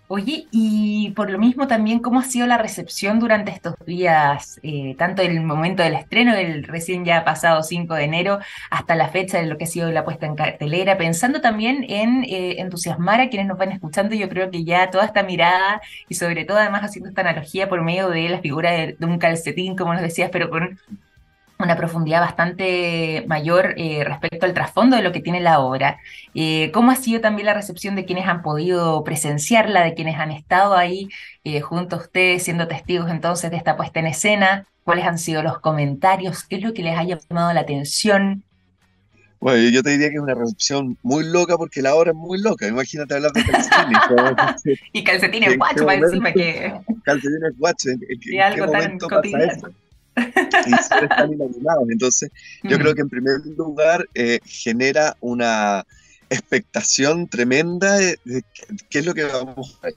Oye, 0.07 0.47
y 0.51 1.12
por 1.15 1.31
lo 1.31 1.39
mismo 1.39 1.67
también, 1.67 1.97
¿cómo 2.00 2.19
ha 2.19 2.24
sido 2.24 2.45
la 2.45 2.59
recepción 2.59 3.19
durante 3.19 3.50
estos 3.51 3.74
días, 3.88 4.59
eh, 4.62 4.95
tanto 5.00 5.24
el 5.24 5.41
momento 5.41 5.81
del 5.81 5.95
estreno, 5.95 6.35
del 6.35 6.63
recién 6.63 7.05
ya 7.05 7.24
pasado 7.24 7.63
5 7.63 7.95
de 7.95 8.03
enero, 8.03 8.39
hasta 8.69 8.93
la 8.95 9.09
fecha 9.09 9.39
de 9.39 9.47
lo 9.47 9.57
que 9.57 9.63
ha 9.63 9.67
sido 9.67 9.91
la 9.91 10.05
puesta 10.05 10.27
en 10.27 10.35
cartelera, 10.35 10.97
pensando 11.00 11.41
también 11.41 11.85
en 11.89 12.24
eh, 12.24 12.62
entusiasmar 12.62 13.19
a 13.19 13.29
quienes 13.29 13.47
nos 13.47 13.57
van 13.57 13.71
escuchando? 13.71 14.13
Yo 14.15 14.29
creo 14.29 14.51
que 14.51 14.63
ya 14.63 14.91
toda 14.91 15.05
esta 15.05 15.24
mirada 15.24 15.81
y 16.07 16.13
sobre 16.13 16.45
todo 16.45 16.59
además 16.59 16.83
haciendo 16.83 17.09
esta 17.09 17.21
analogía 17.21 17.67
por 17.67 17.81
medio 17.83 18.09
de 18.09 18.29
la 18.29 18.39
figura 18.41 18.71
de 18.74 18.95
un 19.01 19.17
calcetín, 19.17 19.75
como 19.75 19.93
nos 19.93 20.03
decías, 20.03 20.29
pero 20.31 20.51
con 20.51 20.77
una 21.57 21.77
profundidad 21.77 22.21
bastante 22.21 23.24
mayor 23.27 23.75
eh, 23.77 24.03
respecto 24.03 24.45
al 24.45 24.53
trasfondo 24.53 24.97
de 24.97 25.03
lo 25.03 25.12
que 25.12 25.21
tiene 25.21 25.39
la 25.39 25.59
obra. 25.59 26.00
Eh, 26.33 26.69
¿Cómo 26.74 26.91
ha 26.91 26.95
sido 26.95 27.21
también 27.21 27.45
la 27.45 27.53
recepción 27.53 27.95
de 27.95 28.05
quienes 28.05 28.27
han 28.27 28.41
podido 28.41 29.03
presenciarla, 29.03 29.83
de 29.83 29.93
quienes 29.93 30.17
han 30.17 30.31
estado 30.31 30.75
ahí 30.75 31.09
eh, 31.43 31.62
junto 31.62 31.95
a 31.95 32.00
ustedes, 32.00 32.43
siendo 32.43 32.67
testigos 32.67 33.09
entonces 33.09 33.51
de 33.51 33.57
esta 33.57 33.77
puesta 33.77 34.00
en 34.00 34.07
escena? 34.07 34.65
¿Cuáles 34.83 35.05
han 35.05 35.17
sido 35.17 35.41
los 35.43 35.59
comentarios? 35.59 36.43
¿Qué 36.43 36.57
es 36.57 36.62
lo 36.62 36.74
que 36.74 36.83
les 36.83 36.97
haya 36.97 37.17
llamado 37.29 37.53
la 37.53 37.62
atención? 37.62 38.43
Bueno, 39.39 39.69
yo 39.69 39.81
te 39.81 39.91
diría 39.91 40.09
que 40.09 40.15
es 40.15 40.21
una 40.21 40.33
recepción 40.33 40.97
muy 41.03 41.24
loca 41.24 41.57
porque 41.57 41.81
la 41.81 41.95
obra 41.95 42.12
es 42.12 42.17
muy 42.17 42.41
loca. 42.41 42.67
Imagínate 42.67 43.15
hablar 43.15 43.31
de 43.31 43.43
calcetines. 43.43 44.79
y 44.93 45.03
calcetines 45.03 45.57
guachos 45.57 45.85
para 45.85 46.00
encima 46.00 46.31
que... 46.33 46.74
Calcetines 47.03 47.57
guachos. 47.57 47.93
y 48.21 48.39
algo 48.39 48.69
tan 48.71 48.97
cotidiano 48.97 49.69
y 50.17 51.91
Entonces, 51.91 52.31
yo 52.63 52.77
creo 52.77 52.95
que 52.95 53.01
en 53.01 53.10
primer 53.10 53.39
lugar 53.57 54.07
eh, 54.13 54.39
genera 54.45 55.15
una 55.19 55.86
expectación 56.29 57.27
tremenda 57.27 57.95
de, 57.95 58.17
qué 58.89 59.00
es 59.00 59.05
lo 59.05 59.13
que 59.13 59.25
vamos 59.25 59.77
a 59.81 59.88
ver. 59.88 59.95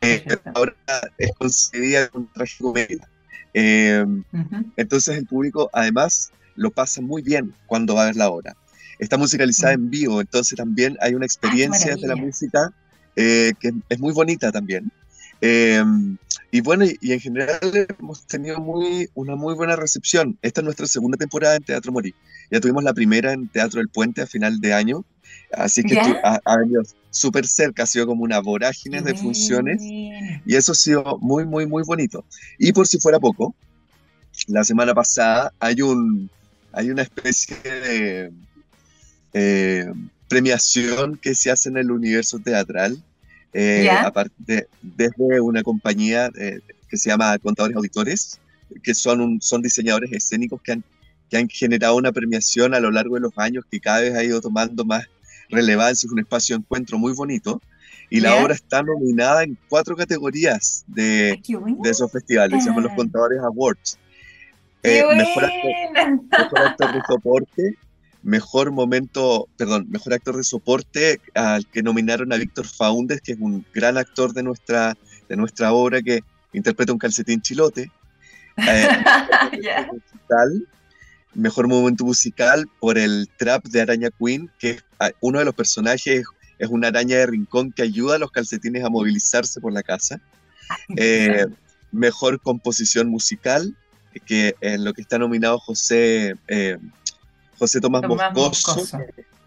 Eh, 0.00 0.24
ahora 0.54 0.74
es 1.18 1.32
concebida 1.34 2.08
con 2.08 2.30
tragicomedia. 2.32 3.08
Eh, 3.54 4.04
Entonces 4.76 5.16
el 5.16 5.26
público 5.26 5.70
además 5.72 6.30
lo 6.56 6.70
pasa 6.70 7.00
muy 7.00 7.22
bien 7.22 7.54
cuando 7.66 7.94
va 7.94 8.02
a 8.02 8.06
ver 8.06 8.16
la 8.16 8.30
obra. 8.30 8.56
Está 8.98 9.18
musicalizada 9.18 9.76
mm. 9.76 9.80
en 9.80 9.90
vivo, 9.90 10.20
entonces 10.20 10.56
también 10.56 10.96
hay 11.00 11.14
una 11.14 11.26
experiencia 11.26 11.94
de 11.94 12.08
la 12.08 12.16
música 12.16 12.72
que 13.14 13.72
es 13.88 13.98
muy 13.98 14.12
bonita 14.12 14.50
también. 14.52 14.90
Y 15.40 16.60
bueno, 16.60 16.84
y, 16.84 17.12
en 17.12 17.20
general 17.20 17.58
hemos 17.98 18.26
tenido 18.26 18.58
muy, 18.58 19.08
una 19.14 19.36
muy 19.36 19.54
buena 19.54 19.76
recepción. 19.76 20.38
Esta 20.42 20.60
es 20.60 20.64
nuestra 20.64 20.86
segunda 20.86 21.16
temporada 21.16 21.56
en 21.56 21.62
Teatro 21.62 21.92
Morí. 21.92 22.14
Ya 22.50 22.60
tuvimos 22.60 22.84
la 22.84 22.94
primera 22.94 23.32
en 23.32 23.48
Teatro 23.48 23.80
del 23.80 23.88
Puente 23.88 24.22
a 24.22 24.26
final 24.26 24.60
de 24.60 24.72
año, 24.72 25.04
así 25.52 25.82
que 25.82 25.98
ha, 25.98 26.40
ha, 26.44 26.56
venido 26.58 26.82
súper 27.10 27.46
cerca, 27.46 27.82
ha 27.82 27.86
sido 27.86 28.06
como 28.06 28.22
una 28.22 28.40
vorágine 28.40 29.02
de 29.02 29.14
funciones 29.14 29.82
y 29.82 30.54
eso 30.54 30.72
ha 30.72 30.76
sido 30.76 31.18
muy, 31.20 31.44
muy, 31.44 31.66
muy 31.66 31.82
bonito. 31.82 32.24
Y 32.58 32.72
por 32.72 32.86
si 32.86 32.98
fuera 32.98 33.18
poco, 33.18 33.54
la 34.46 34.64
semana 34.64 34.94
pasada 34.94 35.52
hay, 35.58 35.82
un, 35.82 36.30
hay 36.72 36.90
una 36.90 37.02
especie 37.02 37.56
de 37.64 38.32
eh, 39.32 39.92
premiación 40.28 41.16
que 41.16 41.34
se 41.34 41.50
hace 41.50 41.68
en 41.68 41.78
el 41.78 41.90
universo 41.90 42.38
teatral, 42.38 43.02
eh, 43.58 43.90
aparte 43.90 44.68
desde 44.82 45.40
una 45.40 45.62
compañía 45.62 46.30
eh, 46.38 46.60
que 46.90 46.98
se 46.98 47.08
llama 47.08 47.38
Contadores 47.38 47.74
Auditores, 47.74 48.38
que 48.82 48.92
son, 48.92 49.40
son 49.40 49.62
diseñadores 49.62 50.12
escénicos 50.12 50.60
que 50.60 50.72
han, 50.72 50.84
que 51.30 51.38
han 51.38 51.48
generado 51.48 51.96
una 51.96 52.12
premiación 52.12 52.74
a 52.74 52.80
lo 52.80 52.90
largo 52.90 53.14
de 53.14 53.22
los 53.22 53.32
años 53.36 53.64
que 53.70 53.80
cada 53.80 54.00
vez 54.00 54.14
ha 54.14 54.22
ido 54.22 54.42
tomando 54.42 54.84
más 54.84 55.06
relevancia, 55.48 56.06
es 56.06 56.12
un 56.12 56.18
espacio 56.18 56.54
de 56.54 56.60
encuentro 56.60 56.98
muy 56.98 57.14
bonito. 57.14 57.62
Y 58.10 58.20
la 58.20 58.36
obra 58.36 58.54
está 58.54 58.82
nominada 58.82 59.42
en 59.42 59.58
cuatro 59.68 59.96
categorías 59.96 60.84
de, 60.86 61.40
de 61.82 61.90
esos 61.90 62.12
festivales, 62.12 62.62
se 62.62 62.68
llaman 62.68 62.84
los 62.84 62.92
Contadores 62.92 63.40
Awards. 63.40 63.98
Eh, 64.82 65.02
mejor, 65.16 65.44
actor, 66.30 66.92
de 66.92 67.00
soporte, 67.08 67.76
mejor 68.26 68.72
momento, 68.72 69.48
perdón, 69.56 69.86
mejor 69.88 70.12
actor 70.12 70.36
de 70.36 70.42
soporte 70.42 71.20
al 71.34 71.64
que 71.68 71.84
nominaron 71.84 72.32
a 72.32 72.36
Víctor 72.36 72.66
Faúndez, 72.66 73.20
que 73.20 73.32
es 73.32 73.38
un 73.40 73.64
gran 73.72 73.96
actor 73.96 74.32
de 74.32 74.42
nuestra, 74.42 74.96
de 75.28 75.36
nuestra 75.36 75.72
obra 75.72 76.02
que 76.02 76.24
interpreta 76.52 76.92
un 76.92 76.98
calcetín 76.98 77.40
chilote. 77.40 77.88
Eh, 78.56 78.88
mejor 81.34 81.68
momento 81.68 82.04
musical 82.04 82.68
por 82.80 82.98
el 82.98 83.28
trap 83.36 83.64
de 83.66 83.82
Araña 83.82 84.08
Queen, 84.10 84.50
que 84.58 84.80
ah, 84.98 85.10
uno 85.20 85.38
de 85.38 85.44
los 85.44 85.54
personajes 85.54 86.24
es 86.58 86.68
una 86.68 86.88
araña 86.88 87.18
de 87.18 87.26
rincón 87.26 87.70
que 87.70 87.82
ayuda 87.82 88.16
a 88.16 88.18
los 88.18 88.32
calcetines 88.32 88.82
a 88.84 88.90
movilizarse 88.90 89.60
por 89.60 89.72
la 89.72 89.82
casa. 89.82 90.20
Eh, 90.96 91.46
mejor 91.92 92.40
composición 92.40 93.08
musical, 93.08 93.76
que 94.24 94.56
en 94.60 94.84
lo 94.84 94.94
que 94.94 95.02
está 95.02 95.16
nominado 95.16 95.60
José, 95.60 96.34
eh, 96.48 96.78
José 97.58 97.80
Tomás, 97.80 98.02
Moscoso, 98.02 98.98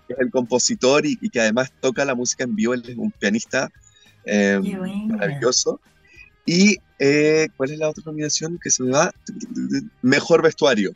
que 0.07 0.13
es 0.13 0.19
el 0.19 0.31
compositor 0.31 1.05
y, 1.05 1.17
que 1.29 1.39
además 1.39 1.71
toca 1.79 2.05
la 2.05 2.15
música 2.15 2.43
en 2.43 2.55
vivo, 2.55 2.73
él 2.73 2.83
es 2.87 2.97
un 2.97 3.11
pianista 3.11 3.69
eh, 4.25 4.59
maravilloso. 5.07 5.79
Y, 6.45 6.77
¿cuál 7.55 7.71
es 7.71 7.77
la 7.77 7.89
otra 7.89 8.03
nominación 8.05 8.59
que 8.61 8.69
se 8.69 8.83
me 8.83 8.91
va? 8.91 9.11
Mejor 10.01 10.41
vestuario 10.41 10.93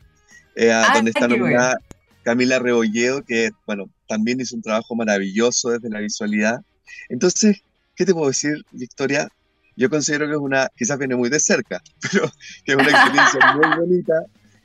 eh, 0.54 0.72
donde 0.94 1.10
está 1.10 1.28
nominada 1.28 1.78
Camila 2.22 2.58
Rebolledo, 2.58 3.22
que 3.22 3.50
bueno, 3.66 3.88
también 4.08 4.40
hizo 4.40 4.56
un 4.56 4.62
trabajo 4.62 4.94
maravilloso 4.94 5.70
desde 5.70 5.90
la 5.90 6.00
visualidad. 6.00 6.60
Entonces, 7.08 7.62
¿qué 7.96 8.04
te 8.04 8.14
puedo 8.14 8.28
decir, 8.28 8.64
Victoria? 8.72 9.28
Yo 9.76 9.90
considero 9.90 10.26
que 10.26 10.32
es 10.32 10.38
una, 10.38 10.68
quizás 10.76 10.98
viene 10.98 11.16
muy 11.16 11.28
de 11.28 11.40
cerca, 11.40 11.82
pero 12.00 12.30
que 12.64 12.72
es 12.72 12.78
una 12.78 12.90
experiencia 12.90 13.54
muy 13.54 13.76
bonita, 13.78 14.14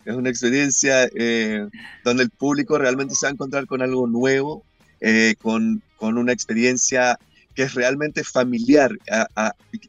es 0.09 0.15
una 0.15 0.29
experiencia 0.29 1.07
eh, 1.15 1.67
donde 2.03 2.23
el 2.23 2.31
público 2.31 2.79
realmente 2.79 3.13
se 3.13 3.27
va 3.27 3.29
a 3.29 3.33
encontrar 3.33 3.67
con 3.67 3.83
algo 3.83 4.07
nuevo, 4.07 4.63
eh, 5.01 5.35
con, 5.39 5.83
con, 5.97 6.17
una 6.17 6.33
experiencia 6.33 7.19
que 7.53 7.63
es 7.63 7.75
realmente 7.75 8.23
familiar. 8.23 8.91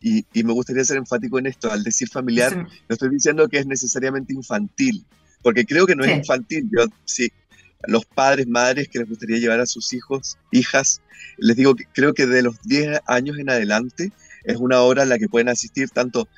y, 0.02 0.26
y, 0.32 0.44
me 0.44 0.52
gustaría 0.52 0.84
ser 0.84 0.98
enfático 0.98 1.38
en 1.38 1.46
esto, 1.46 1.72
al 1.72 1.82
decir 1.82 2.08
familiar, 2.08 2.54
no 2.54 2.68
estoy 2.88 3.08
diciendo 3.08 3.48
que 3.48 3.60
es 3.60 3.66
necesariamente 3.66 4.34
infantil, 4.34 5.06
porque 5.40 5.64
creo 5.64 5.86
que 5.86 5.96
no 5.96 6.04
es 6.04 6.14
infantil. 6.14 6.68
Yo, 6.70 6.84
sí, 7.06 7.32
los 7.86 8.04
padres, 8.04 8.46
madres 8.46 8.88
que 8.88 8.98
les 8.98 9.08
gustaría 9.08 9.38
llevar 9.38 9.60
a 9.60 9.66
sus 9.66 9.92
hijos, 9.94 10.36
hijas, 10.50 11.00
les 11.38 11.56
digo 11.56 11.74
que 11.74 11.84
creo 11.94 12.12
que 12.12 12.26
de 12.26 12.42
los 12.42 12.60
10 12.64 13.00
años 13.06 13.38
en 13.38 13.48
adelante 13.48 14.12
es 14.44 14.56
una 14.56 14.82
hora 14.82 15.04
a 15.04 15.06
la 15.06 15.18
que 15.18 15.28
pueden 15.28 15.48
asistir 15.48 15.88
tanto 15.88 16.28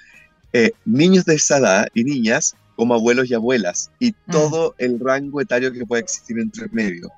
eh, 0.53 0.71
niños 0.85 1.25
de 1.25 1.35
esa 1.35 1.59
edad 1.59 1.89
y 1.95 2.05
niñas 2.05 2.55
como 2.77 2.95
abuelos 2.95 3.31
y 3.31 3.35
abuelas 3.35 3.91
y 3.99 4.11
mm. 4.11 4.31
todo 4.31 4.75
el 4.79 4.99
rango 5.01 5.41
etario 5.41 5.73
que 5.73 5.87
puede 5.87 6.03
existir 6.03 6.39
entre 6.39 6.69
medio. 6.69 7.11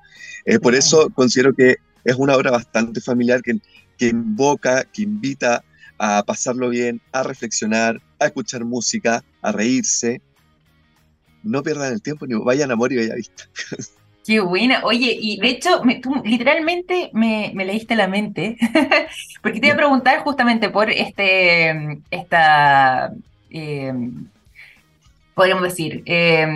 Eh, 0.45 0.59
por 0.59 0.75
eso 0.75 1.09
considero 1.09 1.53
que 1.53 1.77
es 2.03 2.15
una 2.15 2.35
obra 2.35 2.51
bastante 2.51 3.01
familiar 3.01 3.41
que, 3.41 3.59
que 3.97 4.07
invoca, 4.07 4.83
que 4.85 5.03
invita 5.03 5.63
a 5.97 6.23
pasarlo 6.23 6.69
bien, 6.69 7.01
a 7.11 7.23
reflexionar, 7.23 8.01
a 8.19 8.25
escuchar 8.25 8.65
música, 8.65 9.23
a 9.41 9.51
reírse, 9.51 10.21
no 11.43 11.63
pierdan 11.63 11.93
el 11.93 12.01
tiempo 12.01 12.25
ni 12.27 12.35
vayan 12.35 12.71
a 12.71 12.73
amor 12.73 12.91
y 12.91 12.97
bella 12.97 13.15
vista. 13.15 13.43
Qué 14.25 14.39
buena. 14.39 14.81
Oye, 14.83 15.15
y 15.19 15.39
de 15.39 15.49
hecho, 15.49 15.81
tú 16.01 16.15
literalmente 16.23 17.11
me, 17.13 17.53
leíste 17.53 17.95
la 17.95 18.07
mente, 18.07 18.57
porque 19.43 19.59
te 19.59 19.67
iba 19.67 19.75
a 19.75 19.77
preguntar 19.77 20.19
justamente 20.21 20.69
por 20.71 20.89
este, 20.89 22.01
esta, 22.09 23.13
eh, 23.51 23.93
podríamos 25.35 25.63
decir, 25.63 26.01
eh, 26.05 26.47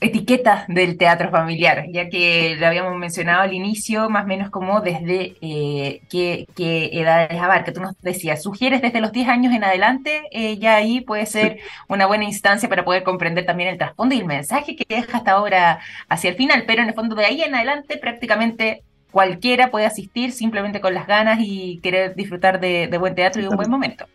etiqueta 0.00 0.64
del 0.68 0.96
teatro 0.96 1.30
familiar, 1.30 1.86
ya 1.90 2.08
que 2.08 2.56
lo 2.58 2.66
habíamos 2.66 2.96
mencionado 2.96 3.42
al 3.42 3.52
inicio, 3.52 4.08
más 4.08 4.24
o 4.24 4.28
menos 4.28 4.50
como 4.50 4.80
desde 4.80 5.36
eh, 5.40 6.02
qué, 6.08 6.46
qué, 6.54 6.90
edades 6.92 7.40
abarca. 7.40 7.72
Tú 7.72 7.80
nos 7.80 8.00
decías, 8.00 8.42
sugieres 8.42 8.80
desde 8.80 9.00
los 9.00 9.12
10 9.12 9.28
años 9.28 9.52
en 9.52 9.64
adelante, 9.64 10.22
eh, 10.30 10.56
ya 10.58 10.76
ahí 10.76 11.00
puede 11.00 11.26
ser 11.26 11.58
una 11.88 12.06
buena 12.06 12.24
instancia 12.24 12.68
para 12.68 12.84
poder 12.84 13.02
comprender 13.02 13.44
también 13.44 13.70
el 13.70 13.78
trasfondo 13.78 14.14
y 14.14 14.20
el 14.20 14.26
mensaje 14.26 14.76
que 14.76 14.84
deja 14.88 15.18
hasta 15.18 15.32
ahora 15.32 15.80
hacia 16.08 16.30
el 16.30 16.36
final, 16.36 16.64
pero 16.66 16.82
en 16.82 16.88
el 16.88 16.94
fondo 16.94 17.16
de 17.16 17.24
ahí 17.24 17.42
en 17.42 17.54
adelante 17.54 17.98
prácticamente 17.98 18.82
cualquiera 19.10 19.70
puede 19.70 19.86
asistir 19.86 20.32
simplemente 20.32 20.80
con 20.80 20.94
las 20.94 21.06
ganas 21.06 21.38
y 21.40 21.80
querer 21.82 22.14
disfrutar 22.14 22.60
de, 22.60 22.86
de 22.86 22.98
buen 22.98 23.14
teatro 23.14 23.40
y 23.40 23.44
de 23.44 23.50
un 23.50 23.56
buen 23.56 23.70
momento. 23.70 24.06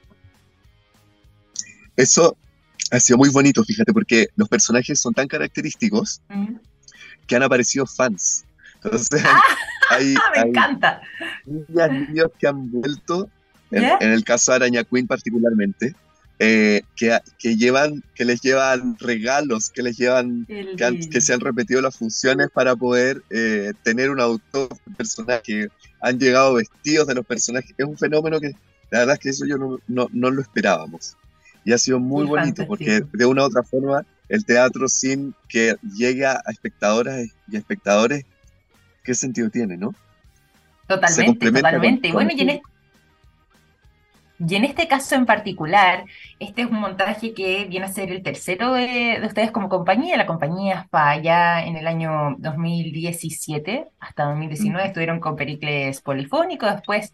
Eso 1.98 2.38
ha 2.92 3.00
sido 3.00 3.18
muy 3.18 3.30
bonito, 3.30 3.64
fíjate, 3.64 3.94
porque 3.94 4.28
los 4.36 4.50
personajes 4.50 5.00
son 5.00 5.14
tan 5.14 5.28
característicos 5.28 6.22
que 7.28 7.36
han 7.36 7.44
aparecido 7.44 7.86
fans. 7.86 8.46
Entonces, 8.84 9.24
ah, 9.26 9.42
hay, 9.90 10.16
me 10.36 10.50
encanta. 10.50 11.02
niños 11.46 12.32
que 12.38 12.48
han 12.48 12.70
vuelto, 12.70 13.30
en, 13.72 14.12
el 14.12 14.24
caso 14.24 14.52
de 14.52 14.58
Araña 14.58 14.84
Queen 14.84 15.08
particularmente, 15.08 15.96
eh, 16.40 16.82
que, 16.96 17.18
que, 17.40 17.56
llevan, 17.56 18.04
que 18.16 18.26
les 18.26 18.42
llevan 18.42 18.98
regalos, 19.00 19.70
que 19.70 19.82
les 19.82 19.98
llevan, 19.98 20.46
que, 20.46 21.22
se 21.22 21.34
han 21.34 21.40
repetido 21.40 21.82
las 21.82 21.96
funciones 21.96 22.50
para 22.54 22.76
poder 22.76 23.24
eh, 23.30 23.72
tener 23.84 24.10
un 24.10 24.20
autor 24.20 24.70
personaje, 24.98 25.70
han 26.02 26.20
llegado 26.20 26.56
vestidos 26.56 27.08
de 27.08 27.16
los 27.16 27.26
personajes. 27.26 27.74
Es 27.78 27.86
un 27.86 27.98
fenómeno 27.98 28.40
que 28.40 28.52
la 28.92 29.00
verdad 29.00 29.14
es 29.16 29.20
que 29.20 29.30
eso 29.30 29.46
yo 29.48 29.58
no, 29.58 29.80
no, 29.88 30.10
no 30.12 30.30
lo 30.30 30.42
esperábamos 30.42 31.16
y 31.66 31.74
ha 31.74 31.78
sido 31.78 32.00
muy, 32.00 32.26
bonito 32.26 32.66
porque 32.68 33.02
de 33.12 33.26
una 33.26 33.44
u 33.44 33.46
otra 33.46 33.64
forma 33.64 34.06
el 34.30 34.46
teatro 34.46 34.88
sin 34.88 35.36
que 35.48 35.76
llegue 35.96 36.26
a 36.26 36.42
espectadoras 36.50 37.28
y 37.48 37.58
espectadores, 37.58 38.26
¿qué 39.04 39.14
sentido 39.14 39.50
tiene, 39.50 39.78
no? 39.78 39.94
Totalmente, 40.88 41.52
totalmente. 41.52 42.08
y 42.08 42.12
bueno, 42.12 42.32
y 42.34 42.42
en, 44.56 44.66
este, 44.66 44.88
caso 44.88 45.16
en 45.16 45.26
particular, 45.26 46.04
este 46.40 46.64
es 46.64 46.68
un 46.68 46.80
montaje 46.80 47.34
que 47.34 47.66
viene 47.66 47.86
a 47.86 47.90
ser 47.90 48.12
el 48.12 48.24
tercero 48.24 48.74
de, 48.74 49.22
ustedes 49.26 49.52
como 49.52 49.70
compañía. 49.70 50.18
La 50.18 50.26
compañía 50.26 50.90
ya 51.22 51.64
en 51.64 51.78
el 51.78 51.88
año 51.88 52.36
2017 52.40 53.88
hasta 54.00 54.26
2019 54.26 54.88
estuvieron 54.88 55.20
con 55.20 55.36
Pericles 55.36 56.02
Polifónico, 56.02 56.66
después 56.66 57.14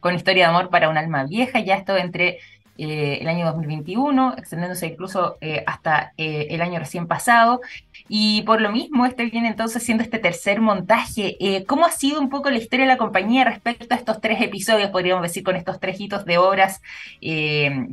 con 0.00 0.14
Historia 0.14 0.44
de 0.44 0.50
Amor 0.50 0.70
para 0.70 0.88
un 0.88 0.96
alma 0.96 1.24
vieja, 1.24 1.60
ya 1.60 1.74
esto 1.74 1.96
entre 1.96 2.38
eh, 2.82 3.18
el 3.20 3.28
año 3.28 3.44
2021, 3.44 4.36
extendiéndose 4.38 4.86
incluso 4.86 5.36
eh, 5.42 5.62
hasta 5.66 6.14
eh, 6.16 6.46
el 6.48 6.62
año 6.62 6.78
recién 6.78 7.06
pasado. 7.06 7.60
Y 8.08 8.40
por 8.42 8.62
lo 8.62 8.72
mismo, 8.72 9.04
este 9.04 9.26
viene 9.26 9.48
entonces 9.48 9.82
siendo 9.82 10.02
este 10.02 10.18
tercer 10.18 10.62
montaje. 10.62 11.36
¿Cómo 11.66 11.84
ha 11.84 11.90
sido 11.90 12.20
un 12.20 12.30
poco 12.30 12.48
la 12.50 12.56
historia 12.56 12.86
de 12.86 12.92
la 12.92 12.96
compañía 12.96 13.44
respecto 13.44 13.94
a 13.94 13.98
estos 13.98 14.20
tres 14.20 14.40
episodios, 14.40 14.90
podríamos 14.90 15.22
decir, 15.22 15.44
con 15.44 15.56
estos 15.56 15.78
tres 15.78 16.00
hitos 16.00 16.24
de 16.24 16.38
obras 16.38 16.80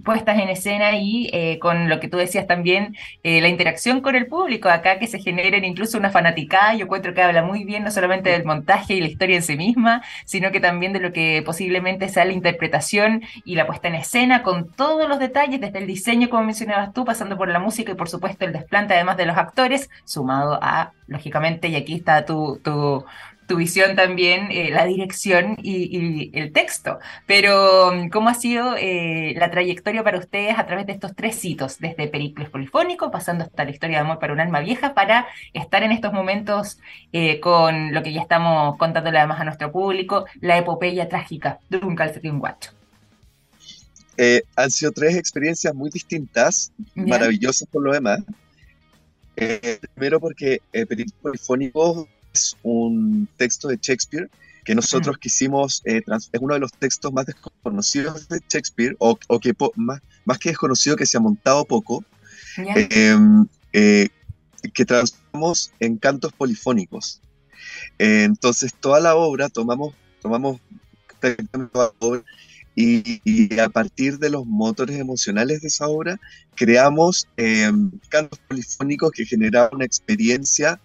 puestas 0.04 0.40
en 0.40 0.50
escena 0.50 0.96
y 0.96 1.60
con 1.60 1.90
lo 1.90 2.00
que 2.00 2.08
tú 2.08 2.18
decías 2.18 2.48
también, 2.48 2.96
la 3.24 3.48
interacción 3.48 4.02
con 4.02 4.16
el 4.16 4.28
público 4.28 4.70
acá, 4.70 4.98
que 4.98 5.08
se 5.08 5.20
generen 5.20 5.66
incluso 5.66 5.98
una 5.98 6.10
fanaticada? 6.10 6.74
Yo 6.74 6.86
encuentro 6.86 7.14
que 7.14 7.22
habla 7.22 7.44
muy 7.44 7.64
bien 7.64 7.84
no 7.84 7.92
solamente 7.92 8.30
del 8.32 8.46
montaje 8.46 8.96
y 8.96 9.02
la 9.02 9.08
historia 9.08 9.36
en 9.36 9.44
sí 9.44 9.56
misma, 9.58 10.02
sino 10.26 10.52
que 10.52 10.60
también 10.60 10.94
de 10.94 11.00
lo 11.00 11.12
que 11.12 11.44
posiblemente 11.46 12.10
sea 12.10 12.26
la 12.26 12.34
interpretación 12.34 13.22
y 13.46 13.56
la 13.56 13.68
puesta 13.68 13.88
en 13.90 13.96
escena 13.96 14.42
con 14.42 14.72
todos 14.78 15.10
los 15.10 15.20
detalles, 15.20 15.60
desde 15.60 15.80
el 15.80 15.88
diseño, 15.88 16.30
como 16.30 16.44
mencionabas 16.44 16.94
tú, 16.94 17.04
pasando 17.04 17.38
por 17.38 17.50
la 17.50 17.60
música 17.60 17.92
y 17.92 17.96
por 17.96 18.08
supuesto 18.08 18.46
el 18.46 18.54
desplante 18.54 18.94
además 18.94 19.18
de 19.18 19.26
los 19.26 19.36
actores, 19.38 19.90
sumado 20.06 20.58
a, 20.62 20.94
lógicamente, 21.08 21.68
y 21.68 21.76
aquí 21.76 21.96
está 21.96 22.26
tu, 22.26 22.60
tu, 22.64 23.04
tu 23.48 23.56
visión 23.56 23.96
también, 23.96 24.50
eh, 24.52 24.70
la 24.72 24.86
dirección 24.86 25.58
y, 25.64 26.30
el 26.38 26.52
texto. 26.52 27.00
Pero, 27.26 27.92
¿cómo 28.12 28.30
ha 28.30 28.34
sido 28.34 28.76
eh, 28.78 29.34
la 29.38 29.50
trayectoria 29.50 30.04
para 30.04 30.20
ustedes 30.20 30.60
a 30.60 30.66
través 30.66 30.86
de 30.86 30.94
estos 30.94 31.16
tres 31.16 31.44
hitos, 31.44 31.80
desde 31.80 32.08
Pericles 32.08 32.50
Polifónico, 32.50 33.10
pasando 33.10 33.44
hasta 33.46 33.64
la 33.64 33.72
historia 33.72 33.98
de 33.98 34.02
amor 34.02 34.20
para 34.20 34.34
un 34.34 34.40
alma 34.40 34.60
vieja, 34.60 34.94
para 34.94 35.28
estar 35.54 35.84
en 35.84 35.92
estos 35.92 36.14
momentos 36.14 36.80
eh, 37.14 37.40
con 37.40 37.94
lo 37.94 38.04
que 38.04 38.14
ya 38.14 38.22
estamos 38.22 38.78
contándole 38.78 39.18
además 39.18 39.42
a 39.42 39.46
nuestro 39.46 39.72
público, 39.72 40.26
la 40.42 40.58
epopeya 40.58 41.10
trágica 41.10 41.60
de 41.70 41.78
un 41.78 41.96
calcetín 41.96 42.40
guacho? 42.40 42.77
Han 44.56 44.72
sido 44.72 44.92
tres 44.92 45.16
experiencias 45.16 45.74
muy 45.76 45.90
distintas, 45.90 46.72
maravillosas 46.96 47.68
por 47.72 47.84
lo 47.84 47.94
demás. 47.94 48.20
primero 49.94 50.20
porque 50.20 50.62
Pericles 50.72 51.14
Polifónico 51.22 52.08
un 52.64 53.28
texto 53.38 53.68
de 53.68 53.78
Shakespeare 53.82 54.30
que 54.68 54.76
nosotros 54.76 55.16
mm. 55.16 55.20
quisimos, 55.20 55.82
eh, 55.86 56.02
es 56.06 56.42
uno 56.42 56.54
de 56.54 56.60
los 56.60 56.74
textos 56.74 57.14
más 57.14 57.26
desconocidos 57.26 58.28
de 58.28 58.42
Shakespeare, 58.50 58.98
o, 59.00 59.18
que 59.40 59.56
más, 59.78 60.02
más 60.26 60.38
que 60.40 60.50
desconocido, 60.50 60.98
que 60.98 61.06
se 61.06 61.16
ha 61.16 61.22
montado 61.22 61.64
poco, 61.64 62.04
em, 62.58 63.48
eh, 63.72 64.10
que 64.74 64.84
transformamos 64.84 65.72
en 65.80 65.96
cantos 65.96 66.34
polifónicos. 66.34 67.22
Eh, 67.98 68.24
entonces, 68.26 68.74
toda 68.74 69.00
la 69.00 69.16
obra 69.16 69.48
tomamos, 69.48 69.96
tomamos 70.22 70.60
la 71.74 71.94
obra 72.00 72.26
y, 72.80 73.22
y, 73.24 73.60
a 73.60 73.70
partir 73.70 74.20
de 74.20 74.30
los 74.30 74.46
motores 74.46 75.00
emocionales 75.00 75.62
de 75.62 75.68
esa 75.68 75.88
obra, 75.88 76.20
creamos 76.54 77.28
em, 77.36 77.90
cantos 78.08 78.38
polifónicos 78.48 79.12
que 79.12 79.26
generaban 79.26 79.72
una 79.74 79.86
experiencia 79.86 80.80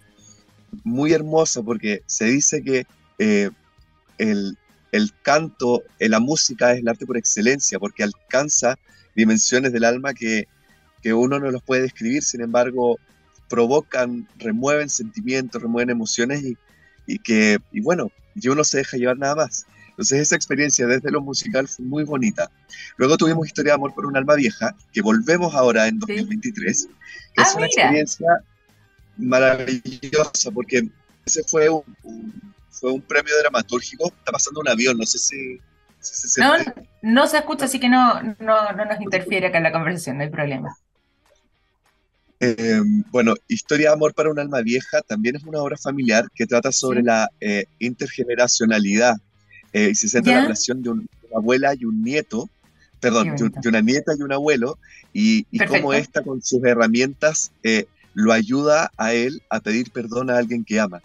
muy 0.83 1.13
hermoso 1.13 1.63
porque 1.63 2.01
se 2.07 2.25
dice 2.25 2.63
que 2.63 2.87
eh, 3.19 3.51
el, 4.17 4.57
canto, 5.21 5.83
eh, 5.99 6.09
la 6.09 6.19
música 6.19 6.73
es 6.73 6.79
el 6.79 6.87
arte 6.87 7.05
por 7.05 7.15
excelencia, 7.15 7.77
porque 7.77 8.01
alcanza 8.01 8.79
dimensiones 9.15 9.71
del 9.71 9.83
alma 9.83 10.15
que, 10.15 10.47
uno 11.05 11.37
no 11.37 11.51
los 11.51 11.61
puede 11.61 11.83
describir, 11.83 12.23
sin 12.23 12.41
embargo, 12.41 12.97
provocan, 13.49 14.27
remueven 14.39 14.89
sentimientos, 14.89 15.61
remueven 15.61 15.91
emociones 15.91 16.43
y, 17.05 17.19
que, 17.19 17.59
y 17.71 17.81
bueno, 17.81 18.09
y 18.33 18.47
uno 18.47 18.63
se 18.63 18.79
deja 18.79 18.97
llevar 18.97 19.19
nada 19.19 19.35
más. 19.35 19.67
Entonces 19.93 20.21
esa 20.21 20.35
experiencia 20.35 20.87
desde 20.87 21.11
lo 21.11 21.21
musical 21.21 21.67
fue 21.67 21.85
muy 21.85 22.03
bonita. 22.03 22.49
Luego 22.97 23.15
tuvimos 23.15 23.45
Historia 23.45 23.71
de 23.71 23.75
Amor 23.75 23.93
por 23.93 24.07
un 24.07 24.17
alma 24.17 24.33
vieja, 24.33 24.75
que 24.91 25.01
volvemos 25.01 25.53
ahora 25.53 25.87
en 25.87 25.99
2023, 25.99 26.87
que 27.35 27.41
es 27.41 27.47
ah, 27.47 27.57
una 27.57 27.65
experiencia 27.67 28.27
maravillosa, 29.17 30.49
porque 30.51 30.89
ese 31.25 31.43
fue 31.43 31.69
un, 31.69 31.83
fue 32.71 32.91
un 32.91 33.01
premio 33.01 33.37
dramatúrgico. 33.39 34.07
Está 34.07 34.31
pasando 34.31 34.61
un 34.61 34.67
avión, 34.67 34.97
no 34.97 35.05
sé 35.05 35.19
si, 35.19 35.59
se 35.99 36.41
No, 36.41 36.53
no 37.03 37.27
se 37.27 37.37
escucha, 37.37 37.65
así 37.65 37.79
que 37.79 37.87
no, 37.87 38.21
no, 38.39 38.73
no 38.73 38.85
nos 38.85 38.99
interfiere 38.99 39.47
acá 39.47 39.59
en 39.59 39.63
la 39.63 39.71
conversación, 39.71 40.17
no 40.17 40.23
hay 40.23 40.31
problema. 40.31 40.75
Eh, 42.39 42.81
bueno, 43.11 43.35
Historia 43.47 43.89
de 43.89 43.93
Amor 43.93 44.13
para 44.15 44.31
un 44.31 44.39
alma 44.39 44.61
vieja 44.61 45.01
también 45.03 45.35
es 45.35 45.43
una 45.43 45.59
obra 45.59 45.77
familiar 45.77 46.25
que 46.33 46.47
trata 46.47 46.71
sobre 46.71 47.03
la 47.03 47.29
eh, 47.39 47.65
intergeneracionalidad 47.79 49.15
eh, 49.73 49.89
y 49.91 49.95
se 49.95 50.07
centra 50.07 50.31
en 50.31 50.37
la 50.37 50.43
relación 50.43 50.81
de, 50.81 50.89
una 50.89 51.03
abuela 51.35 51.73
y 51.73 51.85
un 51.85 52.03
nieto, 52.03 52.49
perdón, 52.99 53.35
de, 53.35 53.69
una 53.69 53.81
nieta 53.81 54.13
y 54.17 54.21
un 54.21 54.31
abuelo, 54.31 54.77
y, 55.11 55.45
y 55.51 55.59
cómo 55.65 55.93
esta 55.93 56.21
con 56.21 56.41
sus 56.41 56.63
herramientas 56.63 57.51
lo 58.13 58.31
ayuda 58.31 58.91
a 58.97 59.13
él 59.13 59.41
a 59.49 59.59
pedir 59.59 59.91
perdón 59.91 60.29
a 60.29 60.37
alguien 60.37 60.63
que 60.63 60.79
ama. 60.79 61.01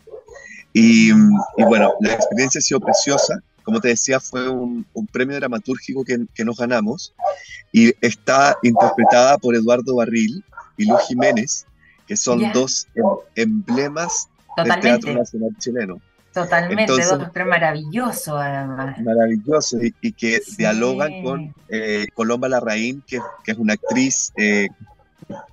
Y, 0.72 1.10
bueno, 1.56 1.94
la 2.00 2.12
experiencia 2.12 2.58
ha 2.58 2.62
sido 2.62 2.80
preciosa. 2.80 3.40
Como 3.62 3.80
te 3.80 3.88
decía, 3.88 4.20
fue 4.20 4.48
un, 4.48 4.86
premio 5.12 5.36
dramatúrgico 5.36 6.04
que, 6.04 6.44
nos 6.44 6.56
ganamos 6.56 7.14
y 7.72 7.92
está 8.00 8.56
interpretada 8.62 9.38
por 9.38 9.54
Eduardo 9.54 9.96
Barril 9.96 10.44
y 10.76 10.86
Luz 10.86 11.00
Jiménez, 11.08 11.66
que 12.06 12.16
son 12.16 12.52
dos 12.52 12.86
em, 12.94 13.04
emblemas 13.34 14.28
del 14.56 14.80
Teatro 14.80 15.12
Nacional 15.14 15.50
Chileno. 15.58 16.00
Totalmente, 16.32 16.92
dos 16.92 17.32
tres 17.32 17.46
maravillosos 17.46 18.34
además. 18.40 19.00
Maravillosos 19.00 19.80
y, 19.82 20.12
que 20.12 20.40
dialogan 20.56 21.22
con 21.22 21.54
eh, 21.68 22.06
Colomba 22.14 22.48
Larraín, 22.48 23.02
que, 23.06 23.18
que, 23.42 23.52
es 23.52 23.58
una 23.58 23.74
actriz 23.74 24.32
eh, 24.36 24.68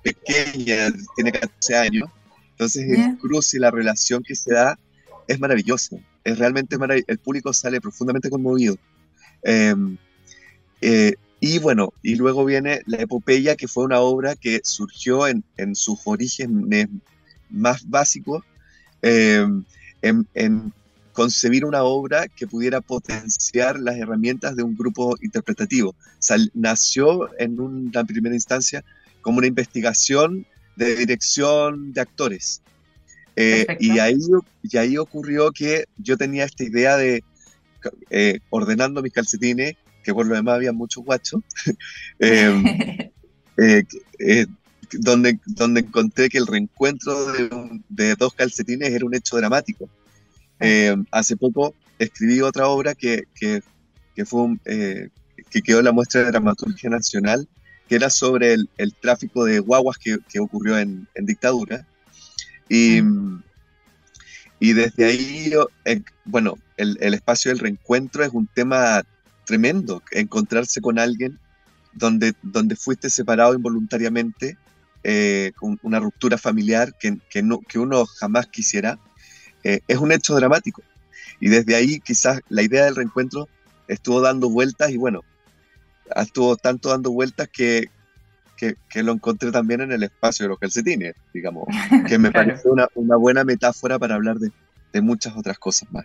pequeña, 0.02 0.92
tiene 1.14 1.32
14 1.32 1.76
años. 1.76 2.10
Entonces 2.52 2.88
el 2.88 3.18
cruce 3.18 3.58
y 3.58 3.60
la 3.60 3.70
relación 3.70 4.22
que 4.22 4.34
se 4.34 4.54
da 4.54 4.78
es 5.26 5.38
maravillosa. 5.38 5.96
Es 6.24 6.38
realmente 6.38 6.78
maravilloso. 6.78 7.10
El 7.10 7.18
público 7.18 7.52
sale 7.52 7.80
profundamente 7.80 8.30
conmovido. 8.30 8.76
Em, 9.42 9.96
eh, 10.80 11.14
y 11.40 11.58
bueno, 11.58 11.92
y 12.02 12.14
luego 12.14 12.44
viene 12.44 12.80
La 12.86 12.98
Epopeya, 12.98 13.56
que 13.56 13.68
fue 13.68 13.84
una 13.84 14.00
obra 14.00 14.36
que 14.36 14.60
surgió 14.64 15.26
en, 15.26 15.44
en 15.56 15.74
sus 15.74 16.00
orígenes 16.04 16.88
más 17.50 17.88
básicos, 17.88 18.42
em, 19.02 19.64
en, 20.06 20.26
en, 20.34 20.72
concebir 21.16 21.64
una 21.64 21.82
obra 21.82 22.28
que 22.28 22.46
pudiera 22.46 22.82
potenciar 22.82 23.80
las 23.80 23.96
herramientas 23.96 24.54
de 24.54 24.62
un 24.62 24.76
grupo 24.76 25.16
interpretativo. 25.22 25.96
nació 26.52 27.30
en 27.38 27.58
una 27.58 28.04
primera 28.04 28.34
instancia 28.34 28.84
como 29.22 29.38
una 29.38 29.46
investigación 29.46 30.46
de 30.76 30.94
dirección 30.94 31.94
de 31.94 32.02
actores. 32.02 32.60
Eh, 33.34 33.66
y, 33.80 33.98
ahí, 33.98 34.18
y 34.62 34.76
ahí 34.76 34.98
ocurrió 34.98 35.52
que 35.52 35.86
yo 35.96 36.18
tenía 36.18 36.44
esta 36.44 36.64
idea 36.64 36.98
de, 36.98 37.24
eh, 38.10 38.40
ordenando 38.50 39.02
mis 39.02 39.12
calcetines, 39.14 39.74
que 40.04 40.12
por 40.12 40.26
lo 40.26 40.34
demás 40.34 40.56
había 40.56 40.72
muchos 40.72 41.02
guachos, 41.02 41.40
em, 42.18 42.64
eh, 43.56 44.46
donde, 44.92 45.38
donde 45.46 45.80
encontré 45.80 46.28
que 46.28 46.38
el 46.38 46.46
reencuentro 46.46 47.14
de, 47.88 48.14
dos 48.16 48.34
calcetines 48.34 48.90
era 48.90 49.04
un 49.04 49.14
hecho 49.14 49.36
dramático. 49.36 49.88
Em, 50.58 51.04
hace 51.10 51.36
poco 51.36 51.74
escribí 51.98 52.40
otra 52.40 52.68
obra 52.68 52.94
que, 52.94 53.24
que, 53.34 53.62
que 54.14 54.24
fue 54.24 54.58
que 55.50 55.62
quedó 55.62 55.78
en 55.78 55.84
la 55.84 55.92
muestra 55.92 56.22
de 56.22 56.30
dramaturgia 56.30 56.90
nacional, 56.90 57.48
que 57.88 57.94
era 57.94 58.10
sobre 58.10 58.54
el, 58.54 58.94
tráfico 59.00 59.44
de 59.44 59.60
guaguas 59.60 59.98
que, 59.98 60.40
ocurrió 60.40 60.78
en, 60.78 61.08
dictadura. 61.14 61.86
Y, 62.68 63.00
mm. 63.00 63.42
y 64.60 64.72
desde 64.72 65.04
ahí, 65.04 65.52
eh, 65.84 66.02
bueno, 66.24 66.58
el, 66.76 67.14
espacio 67.14 67.50
del 67.50 67.60
reencuentro 67.60 68.24
es 68.24 68.30
un 68.32 68.46
tema 68.46 69.02
tremendo, 69.44 70.02
encontrarse 70.10 70.80
con 70.80 70.98
alguien 70.98 71.38
donde, 71.92 72.34
donde 72.42 72.76
fuiste 72.76 73.08
separado 73.08 73.54
involuntariamente, 73.54 74.58
eh, 75.08 75.52
con 75.54 75.78
una 75.84 76.00
ruptura 76.00 76.36
familiar 76.36 76.92
que, 76.98 77.16
que, 77.30 77.40
no, 77.40 77.60
que 77.60 77.78
uno 77.78 78.06
jamás 78.06 78.48
quisiera, 78.48 78.98
eh, 79.62 79.78
es 79.86 79.98
un 79.98 80.10
hecho 80.10 80.34
dramático. 80.34 80.82
Y 81.38 81.48
desde 81.48 81.76
ahí 81.76 82.00
quizás 82.00 82.40
la 82.48 82.62
idea 82.62 82.86
del 82.86 82.96
reencuentro 82.96 83.48
estuvo 83.86 84.20
dando 84.20 84.50
vueltas 84.50 84.90
y 84.90 84.96
bueno, 84.96 85.20
estuvo 86.16 86.56
tanto 86.56 86.88
dando 86.88 87.12
vueltas 87.12 87.48
que, 87.48 87.84
que, 88.56 89.02
lo 89.04 89.12
encontré 89.12 89.52
también 89.52 89.80
en 89.80 89.92
el 89.92 90.02
espacio 90.02 90.42
de 90.42 90.48
los 90.48 90.58
calcetines, 90.58 91.14
digamos, 91.32 91.68
que 92.08 92.18
me 92.18 92.32
parece 92.32 92.68
una, 92.68 92.88
una, 92.96 93.14
buena 93.14 93.44
metáfora 93.44 94.00
para 94.00 94.16
hablar 94.16 94.38
de, 94.38 94.50
de, 94.92 95.00
muchas 95.02 95.36
otras 95.36 95.56
cosas 95.56 95.88
más. 95.92 96.04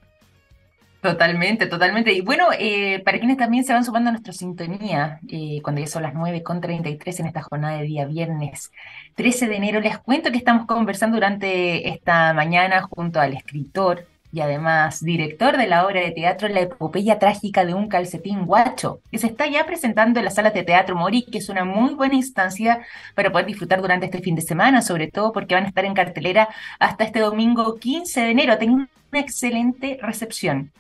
Totalmente, 1.02 1.66
totalmente. 1.66 2.14
Y 2.14 2.22
bueno, 2.22 2.50
eh, 2.60 3.02
para 3.04 3.18
quienes 3.18 3.38
también 3.38 3.64
se 3.64 3.74
van 3.74 3.84
sumando 3.84 4.10
a 4.10 4.12
nuestra 4.12 4.34
sintonía, 4.34 5.20
eh, 5.30 5.60
cuando 5.64 5.82
ya 5.82 5.88
son 5.88 6.04
las 6.04 6.14
9.33 6.14 7.22
en 7.22 7.26
esta 7.26 7.42
jornada 7.42 7.80
de 7.80 7.86
día 7.86 8.06
viernes 8.06 8.72
13 9.16 9.48
de 9.48 9.56
enero, 9.56 9.80
les 9.82 9.98
cuento 9.98 10.32
que 10.32 10.38
estamos 10.38 10.68
conversando 10.68 11.16
durante 11.18 11.90
esta 11.90 12.34
mañana 12.34 12.84
junto 12.84 13.20
al 13.20 13.34
escritor, 13.34 14.06
y 14.32 14.42
además 14.42 15.04
director 15.04 15.58
de 15.58 15.68
la 15.68 15.86
obra 15.86 16.02
de 16.02 16.12
teatro 16.12 16.48
La 16.48 16.62
epopeya 16.62 17.20
trágica 17.20 17.66
de 17.66 17.74
un 17.74 17.88
calcetín 17.88 18.46
guacho, 18.46 19.02
que 19.12 19.18
se 19.18 19.28
está 19.28 19.48
ya 19.48 19.66
presentando 19.66 20.20
en 20.20 20.26
las 20.26 20.36
salas 20.36 20.54
de 20.54 20.64
teatro 20.64 20.96
Mori, 20.96 21.24
que 21.24 21.40
es 21.40 21.50
una 21.50 21.66
muy 21.66 21.96
buena 21.96 22.16
instancia 22.16 22.86
para 23.16 23.32
poder 23.32 23.48
disfrutar 23.48 23.82
durante 23.82 24.06
este 24.06 24.22
fin 24.22 24.36
de 24.36 24.42
semana, 24.42 24.84
sobre 24.84 25.08
todo 25.10 25.32
porque 25.32 25.56
van 25.56 25.66
a 25.66 25.68
estar 25.68 25.84
en 25.84 25.96
cartelera 25.96 26.50
hasta 26.80 27.04
este 27.06 27.20
domingo 27.20 27.78
15 27.78 28.22
de 28.22 28.30
enero. 28.30 28.58
Tengo 28.60 28.76
una 28.76 28.90
excelente 29.14 29.98
recepción. 30.02 30.72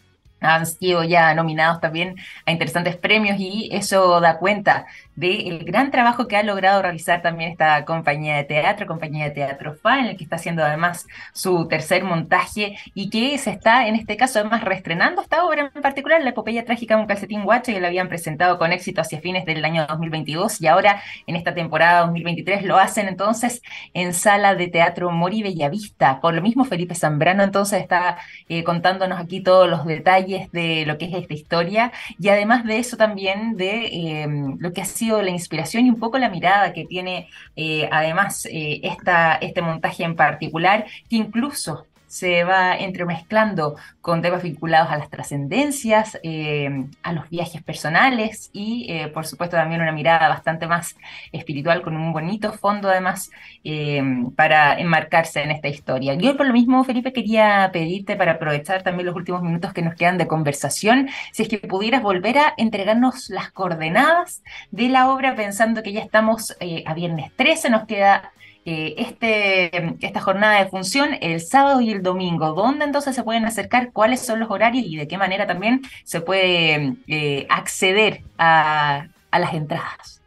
Han 0.41 0.65
sido 0.65 1.03
ya 1.03 1.33
nominados 1.33 1.79
también 1.79 2.15
a 2.45 2.51
interesantes 2.51 2.97
premios 2.97 3.39
y 3.39 3.69
eso 3.71 4.19
da 4.19 4.37
cuenta 4.39 4.87
del 5.15 5.63
gran 5.65 5.91
trabajo 5.91 6.27
que 6.27 6.35
ha 6.37 6.43
logrado 6.43 6.81
realizar 6.81 7.21
también 7.21 7.51
esta 7.51 7.85
compañía 7.85 8.37
de 8.37 8.43
teatro, 8.43 8.87
compañía 8.87 9.25
de 9.25 9.31
teatro 9.31 9.75
FA, 9.75 9.99
en 9.99 10.05
el 10.05 10.17
que 10.17 10.23
está 10.23 10.37
haciendo 10.37 10.63
además 10.63 11.05
su 11.33 11.67
tercer 11.67 12.03
montaje 12.03 12.77
y 12.95 13.09
que 13.09 13.37
se 13.37 13.51
está 13.51 13.87
en 13.87 13.95
este 13.95 14.17
caso 14.17 14.39
además 14.39 14.63
reestrenando 14.63 15.21
esta 15.21 15.45
obra 15.45 15.71
en 15.73 15.81
particular, 15.81 16.21
la 16.21 16.31
epopeya 16.31 16.65
trágica 16.65 16.97
Un 16.97 17.05
calcetín 17.05 17.43
guacho, 17.43 17.71
y 17.71 17.79
la 17.79 17.87
habían 17.87 18.09
presentado 18.09 18.57
con 18.57 18.71
éxito 18.71 19.01
hacia 19.01 19.19
fines 19.19 19.45
del 19.45 19.63
año 19.63 19.85
2022 19.87 20.61
y 20.61 20.67
ahora 20.67 21.01
en 21.27 21.35
esta 21.35 21.53
temporada 21.53 22.01
2023 22.01 22.63
lo 22.63 22.77
hacen 22.77 23.07
entonces 23.07 23.61
en 23.93 24.13
sala 24.13 24.55
de 24.55 24.67
teatro 24.67 25.11
Mori 25.11 25.43
Bellavista. 25.43 26.19
Por 26.19 26.33
lo 26.33 26.41
mismo 26.41 26.63
Felipe 26.65 26.95
Zambrano 26.95 27.43
entonces 27.43 27.81
está 27.81 28.17
eh, 28.49 28.63
contándonos 28.63 29.19
aquí 29.19 29.41
todos 29.41 29.69
los 29.69 29.85
detalles 29.85 30.30
de 30.51 30.85
lo 30.85 30.97
que 30.97 31.05
es 31.05 31.13
esta 31.13 31.33
historia. 31.33 31.91
Y 32.19 32.29
además 32.29 32.63
de 32.65 32.79
eso 32.79 32.97
también 32.97 33.57
de 33.57 33.87
em, 34.23 34.57
lo 34.59 34.73
que 34.73 34.81
ha 34.81 34.85
sido 34.85 35.21
la 35.21 35.31
inspiración 35.31 35.85
y 35.85 35.89
un 35.89 35.99
poco 35.99 36.17
la 36.17 36.29
mirada 36.29 36.73
que 36.73 36.85
tiene 36.85 37.29
eh, 37.55 37.89
además 37.91 38.45
eh, 38.45 38.79
esta, 38.83 39.35
este 39.35 39.61
montaje 39.61 40.03
en 40.03 40.15
particular, 40.15 40.85
que 41.09 41.17
incluso 41.17 41.87
se 42.11 42.43
va 42.43 42.75
entremezclando 42.75 43.77
con 44.01 44.21
temas 44.21 44.43
vinculados 44.43 44.91
a 44.91 44.97
las 44.97 45.09
trascendencias, 45.09 46.19
eh, 46.23 46.69
a 47.03 47.13
los 47.13 47.29
viajes 47.29 47.63
personales 47.63 48.49
y, 48.51 48.85
eh, 48.89 49.07
por 49.07 49.25
supuesto, 49.25 49.55
también 49.55 49.79
una 49.79 49.93
mirada 49.93 50.27
bastante 50.27 50.67
más 50.67 50.97
espiritual 51.31 51.81
con 51.81 51.95
un 51.95 52.11
bonito 52.11 52.51
fondo, 52.51 52.89
además, 52.89 53.31
eh, 53.63 54.03
para 54.35 54.77
enmarcarse 54.77 55.41
en 55.41 55.51
esta 55.51 55.69
historia. 55.69 56.15
Yo, 56.15 56.35
por 56.35 56.47
lo 56.47 56.51
mismo, 56.53 56.83
Felipe, 56.83 57.13
quería 57.13 57.69
pedirte 57.71 58.17
para 58.17 58.33
aprovechar 58.33 58.83
también 58.83 59.05
los 59.05 59.15
últimos 59.15 59.41
minutos 59.41 59.71
que 59.71 59.81
nos 59.81 59.95
quedan 59.95 60.17
de 60.17 60.27
conversación, 60.27 61.07
si 61.31 61.43
es 61.43 61.49
que 61.49 61.59
pudieras 61.59 62.03
volver 62.03 62.39
a 62.39 62.53
entregarnos 62.57 63.29
las 63.29 63.51
coordenadas 63.51 64.43
de 64.71 64.89
la 64.89 65.09
obra, 65.13 65.33
pensando 65.37 65.81
que 65.81 65.93
ya 65.93 66.01
estamos 66.01 66.57
a 66.85 66.93
viernes 66.93 67.31
13, 67.37 67.69
nos 67.69 67.85
queda 67.85 68.33
eh, 68.63 68.93
este, 68.99 69.95
esta 70.05 70.21
jornada 70.21 70.63
de 70.63 70.69
función 70.69 71.15
el 71.19 71.41
sábado 71.41 71.81
y 71.81 71.89
el 71.89 72.03
domingo. 72.03 72.53
¿Dónde 72.53 72.85
entonces 72.85 73.15
se 73.15 73.23
pueden 73.23 73.45
acercar? 73.45 73.91
¿Cuáles 73.91 74.21
son 74.21 74.39
los 74.39 74.51
horarios 74.51 74.85
y 74.85 74.97
de 74.97 75.07
qué 75.07 75.17
manera 75.17 75.47
también 75.47 75.81
se 76.03 76.21
puede 76.21 76.95
eh, 77.07 77.47
acceder 77.49 78.21
a, 78.37 79.07
las 79.31 79.53
entradas? 79.55 80.21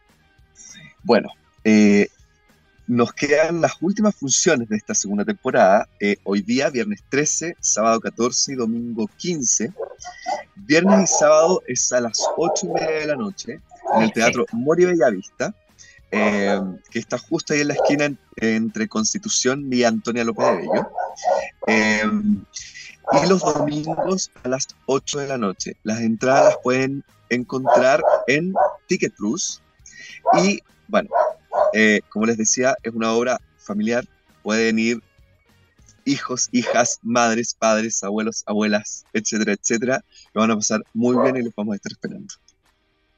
Bueno, 1.05 1.29
eh, 1.63 2.09
nos 2.89 3.13
quedan 3.13 3.61
las 3.61 3.75
últimas 3.81 4.17
funciones 4.17 4.69
de 4.69 4.79
esta 4.79 4.95
segunda 4.95 5.25
temporada. 5.25 5.89
hoy 6.25 6.43
día, 6.43 6.71
viernes 6.71 7.05
13, 7.11 7.57
sábado 7.61 8.01
14 8.01 8.53
y 8.53 8.57
domingo 8.57 9.09
15. 9.17 9.73
Viernes 10.57 11.03
y 11.03 11.19
sábado 11.19 11.63
es 11.69 11.93
a 11.93 12.01
las 12.01 12.21
8 12.37 12.67
y 12.67 12.69
media 12.71 12.91
de 12.91 13.07
la 13.07 13.17
noche 13.17 13.61
en 13.95 14.03
el 14.03 14.13
Teatro 14.13 14.45
Mori 14.53 14.87
Bellavista. 14.87 15.55
Eh, 16.17 16.61
que 16.91 17.01
está 17.01 17.19
justo 17.19 17.53
ahí 17.53 17.63
en 17.63 17.69
la 17.69 17.75
esquina 17.75 18.15
entre 18.37 18.89
Constitución 18.89 19.69
y 19.73 19.83
Antonia 19.83 20.23
López 20.23 20.47
de 20.47 20.57
Bello. 20.59 20.89
Eh, 21.67 22.03
y 23.13 23.29
los 23.29 23.41
domingos 23.41 24.31
a 24.45 24.49
las 24.49 24.69
8 24.87 25.19
de 25.19 25.29
la 25.29 25.39
noche. 25.39 25.77
Las 25.83 26.01
entradas 26.01 26.45
las 26.45 26.59
pueden 26.63 27.05
encontrar 27.31 28.03
en 28.29 28.55
Ticket 28.87 29.15
Plus. 29.15 29.61
Y 30.43 30.63
bueno, 30.89 31.11
eh, 31.73 32.01
como 32.11 32.27
les 32.27 32.39
decía, 32.39 32.77
es 32.83 32.95
una 32.95 33.13
obra 33.13 33.41
familiar. 33.59 34.05
Pueden 34.43 34.79
ir 34.79 35.03
hijos, 36.05 36.49
hijas, 36.53 37.01
madres, 37.03 37.55
padres, 37.55 38.05
abuelos, 38.05 38.45
abuelas, 38.47 39.05
etcétera, 39.13 39.53
etcétera. 39.53 40.05
Lo 40.33 40.43
van 40.43 40.53
a 40.53 40.57
pasar 40.57 40.83
muy 40.93 41.21
bien 41.23 41.37
y 41.37 41.43
los 41.43 41.55
vamos 41.55 41.73
a 41.73 41.77
estar 41.77 41.93
esperando. 41.93 42.35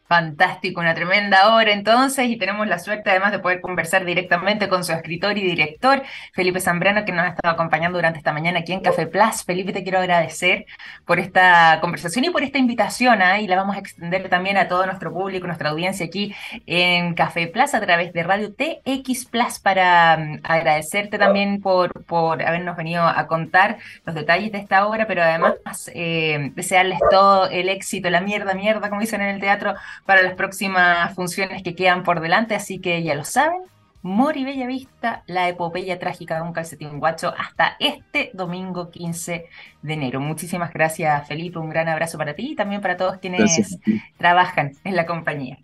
Fantástico, 0.09 0.81
una 0.81 0.95
tremenda 0.95 1.57
obra 1.57 1.73
entonces 1.73 2.29
y 2.29 2.37
tenemos 2.37 2.69
la 2.69 2.79
suerte 2.79 3.11
además 3.11 3.33
de 3.33 3.41
poder 3.41 3.61
conversar 3.61 4.05
directamente 4.05 4.69
con 4.69 4.85
su 4.85 4.93
escritor 4.93 5.37
y 5.37 5.43
director, 5.43 6.01
Felipe 6.33 6.61
Zambrano, 6.61 7.05
que 7.05 7.11
nos 7.11 7.25
ha 7.25 7.29
estado 7.31 7.55
acompañando 7.55 7.99
durante 7.99 8.19
esta 8.19 8.33
mañana 8.33 8.61
aquí 8.61 8.73
en 8.73 8.83
Café 8.83 9.09
Plus. 9.09 9.43
Felipe, 9.45 9.73
te 9.73 9.83
quiero 9.83 9.99
agradecer 9.99 10.67
por 11.05 11.19
esta 11.19 11.79
conversación 11.81 12.25
y 12.25 12.31
por 12.31 12.45
esta 12.45 12.59
invitación 12.59 13.21
¿ah? 13.21 13.41
y 13.41 13.49
la 13.49 13.57
vamos 13.57 13.75
a 13.75 13.81
extender 13.81 14.29
también 14.29 14.57
a 14.59 14.69
todo 14.69 14.87
nuestro 14.87 15.13
público, 15.13 15.49
nuestra 15.49 15.71
audiencia 15.71 16.07
aquí 16.07 16.33
en 16.67 17.15
Café 17.15 17.49
Plus 17.49 17.75
a 17.75 17.81
través 17.81 18.13
de 18.13 18.23
Radio 18.23 18.55
TX 18.55 19.25
Plus 19.25 19.59
para 19.59 20.17
mm, 20.19 20.41
agradecerte 20.45 21.19
también 21.19 21.61
por, 21.61 22.05
por 22.05 22.45
habernos 22.45 22.77
venido 22.77 23.03
a 23.03 23.27
contar 23.27 23.79
los 24.05 24.15
detalles 24.15 24.53
de 24.53 24.59
esta 24.59 24.87
obra, 24.87 25.09
pero 25.09 25.23
además 25.23 25.57
eh, 25.95 26.53
desearles 26.55 27.01
todo 27.11 27.49
el 27.49 27.69
éxito, 27.69 28.09
la 28.09 28.21
mierda, 28.21 28.55
mierda, 28.55 28.89
como 28.89 29.01
dicen 29.01 29.21
en 29.21 29.31
el 29.31 29.41
teatro 29.41 29.75
para 30.05 30.23
las 30.23 30.35
próximas 30.35 31.15
funciones 31.15 31.63
que 31.63 31.75
quedan 31.75 32.03
por 32.03 32.21
delante, 32.21 32.55
así 32.55 32.79
que 32.79 33.03
ya 33.03 33.15
lo 33.15 33.25
saben. 33.25 33.63
Mori 34.03 34.45
Bella 34.45 34.69
Vista, 34.69 35.25
la 35.27 35.49
epopeya 35.49 35.99
trágica 35.99 36.37
de 36.37 36.43
un 36.43 36.53
calcetín 36.53 37.01
guacho, 37.01 37.35
hasta 37.37 37.77
este 37.81 38.31
domingo 38.35 38.91
15 38.91 39.47
de 39.83 39.93
enero. 39.93 40.21
Muchísimas 40.21 40.73
gracias, 40.73 41.27
Felipe. 41.27 41.59
Un 41.59 41.71
gran 41.71 41.89
abrazo 41.89 42.17
para 42.17 42.35
ti 42.35 42.53
y 42.53 42.55
también 42.55 42.81
para 42.81 42.97
todos 42.97 43.19
quienes 43.19 43.79
trabajan 44.17 44.73
en 44.85 44.95
la 44.95 45.07
compañía. 45.07 45.59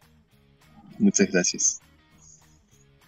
Muchas 0.98 1.30
gracias. 1.30 1.80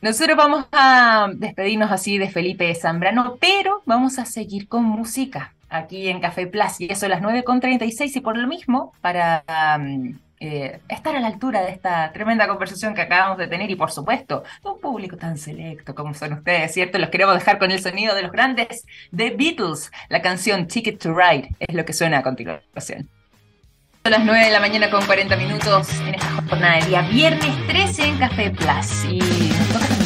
Nosotros 0.00 0.36
vamos 0.36 0.66
a 0.70 1.28
despedirnos 1.34 1.90
así 1.90 2.18
de 2.18 2.28
Felipe 2.28 2.72
Zambrano, 2.74 3.36
pero 3.40 3.82
vamos 3.86 4.18
a 4.18 4.26
seguir 4.26 4.68
con 4.68 4.84
música 4.84 5.54
aquí 5.68 6.08
en 6.08 6.20
Café 6.20 6.46
Plus 6.46 6.80
y 6.80 6.92
eso 6.92 7.06
a 7.06 7.08
las 7.08 7.22
9.36 7.22 8.14
y 8.14 8.20
por 8.20 8.36
lo 8.36 8.46
mismo, 8.46 8.92
para 9.00 9.44
um, 9.78 10.18
eh, 10.46 10.80
estar 10.90 11.16
a 11.16 11.20
la 11.20 11.28
altura 11.28 11.62
de 11.62 11.70
esta 11.70 12.12
tremenda 12.12 12.46
conversación 12.46 12.94
que 12.94 13.00
acabamos 13.00 13.38
de 13.38 13.46
tener 13.46 13.70
y 13.70 13.76
por 13.76 13.90
supuesto 13.90 14.44
un 14.62 14.78
público 14.78 15.16
tan 15.16 15.38
selecto 15.38 15.94
como 15.94 16.12
son 16.12 16.34
ustedes, 16.34 16.70
¿cierto? 16.70 16.98
Los 16.98 17.08
queremos 17.08 17.34
dejar 17.34 17.58
con 17.58 17.70
el 17.70 17.80
sonido 17.80 18.14
de 18.14 18.24
los 18.24 18.30
grandes 18.30 18.84
The 19.16 19.30
Beatles. 19.30 19.90
La 20.10 20.20
canción 20.20 20.66
Ticket 20.66 21.00
to 21.00 21.14
Ride 21.14 21.48
es 21.58 21.74
lo 21.74 21.86
que 21.86 21.94
suena 21.94 22.18
a 22.18 22.22
continuación. 22.22 23.08
Son 24.02 24.12
las 24.12 24.22
9 24.22 24.44
de 24.44 24.50
la 24.50 24.60
mañana 24.60 24.90
con 24.90 25.06
40 25.06 25.34
minutos 25.36 25.88
en 26.00 26.14
esta 26.14 26.28
jornada 26.46 26.78
de 26.78 26.88
día 26.88 27.00
viernes 27.08 27.66
13 27.66 28.04
en 28.04 28.18
Café 28.18 28.50
Plus 28.50 29.04
y 29.06 30.03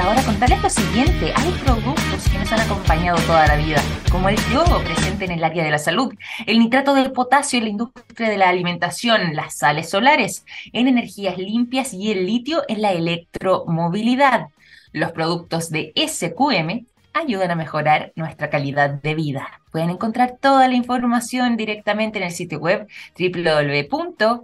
ahora 0.00 0.22
contarles 0.22 0.62
lo 0.62 0.70
siguiente. 0.70 1.32
Hay 1.36 1.50
productos 1.64 2.28
que 2.30 2.38
nos 2.38 2.50
han 2.52 2.60
acompañado 2.60 3.18
toda 3.26 3.46
la 3.46 3.56
vida, 3.56 3.82
como 4.10 4.28
el 4.28 4.36
yodo 4.52 4.82
presente 4.82 5.26
en 5.26 5.32
el 5.32 5.44
área 5.44 5.62
de 5.62 5.70
la 5.70 5.78
salud, 5.78 6.14
el 6.46 6.58
nitrato 6.58 6.94
de 6.94 7.10
potasio 7.10 7.58
en 7.58 7.64
la 7.64 7.70
industria 7.70 8.30
de 8.30 8.38
la 8.38 8.48
alimentación, 8.48 9.34
las 9.34 9.58
sales 9.58 9.90
solares 9.90 10.44
en 10.72 10.88
energías 10.88 11.36
limpias 11.38 11.92
y 11.92 12.10
el 12.10 12.26
litio 12.26 12.62
en 12.68 12.82
la 12.82 12.92
electromovilidad. 12.92 14.48
Los 14.92 15.12
productos 15.12 15.70
de 15.70 15.92
SQM 15.94 16.86
ayudan 17.12 17.50
a 17.50 17.56
mejorar 17.56 18.12
nuestra 18.16 18.50
calidad 18.50 18.90
de 18.90 19.14
vida. 19.14 19.60
Pueden 19.70 19.90
encontrar 19.90 20.36
toda 20.40 20.66
la 20.68 20.74
información 20.74 21.56
directamente 21.56 22.18
en 22.18 22.24
el 22.24 22.32
sitio 22.32 22.58
web 22.58 22.88
www.sqm.com. 23.18 24.38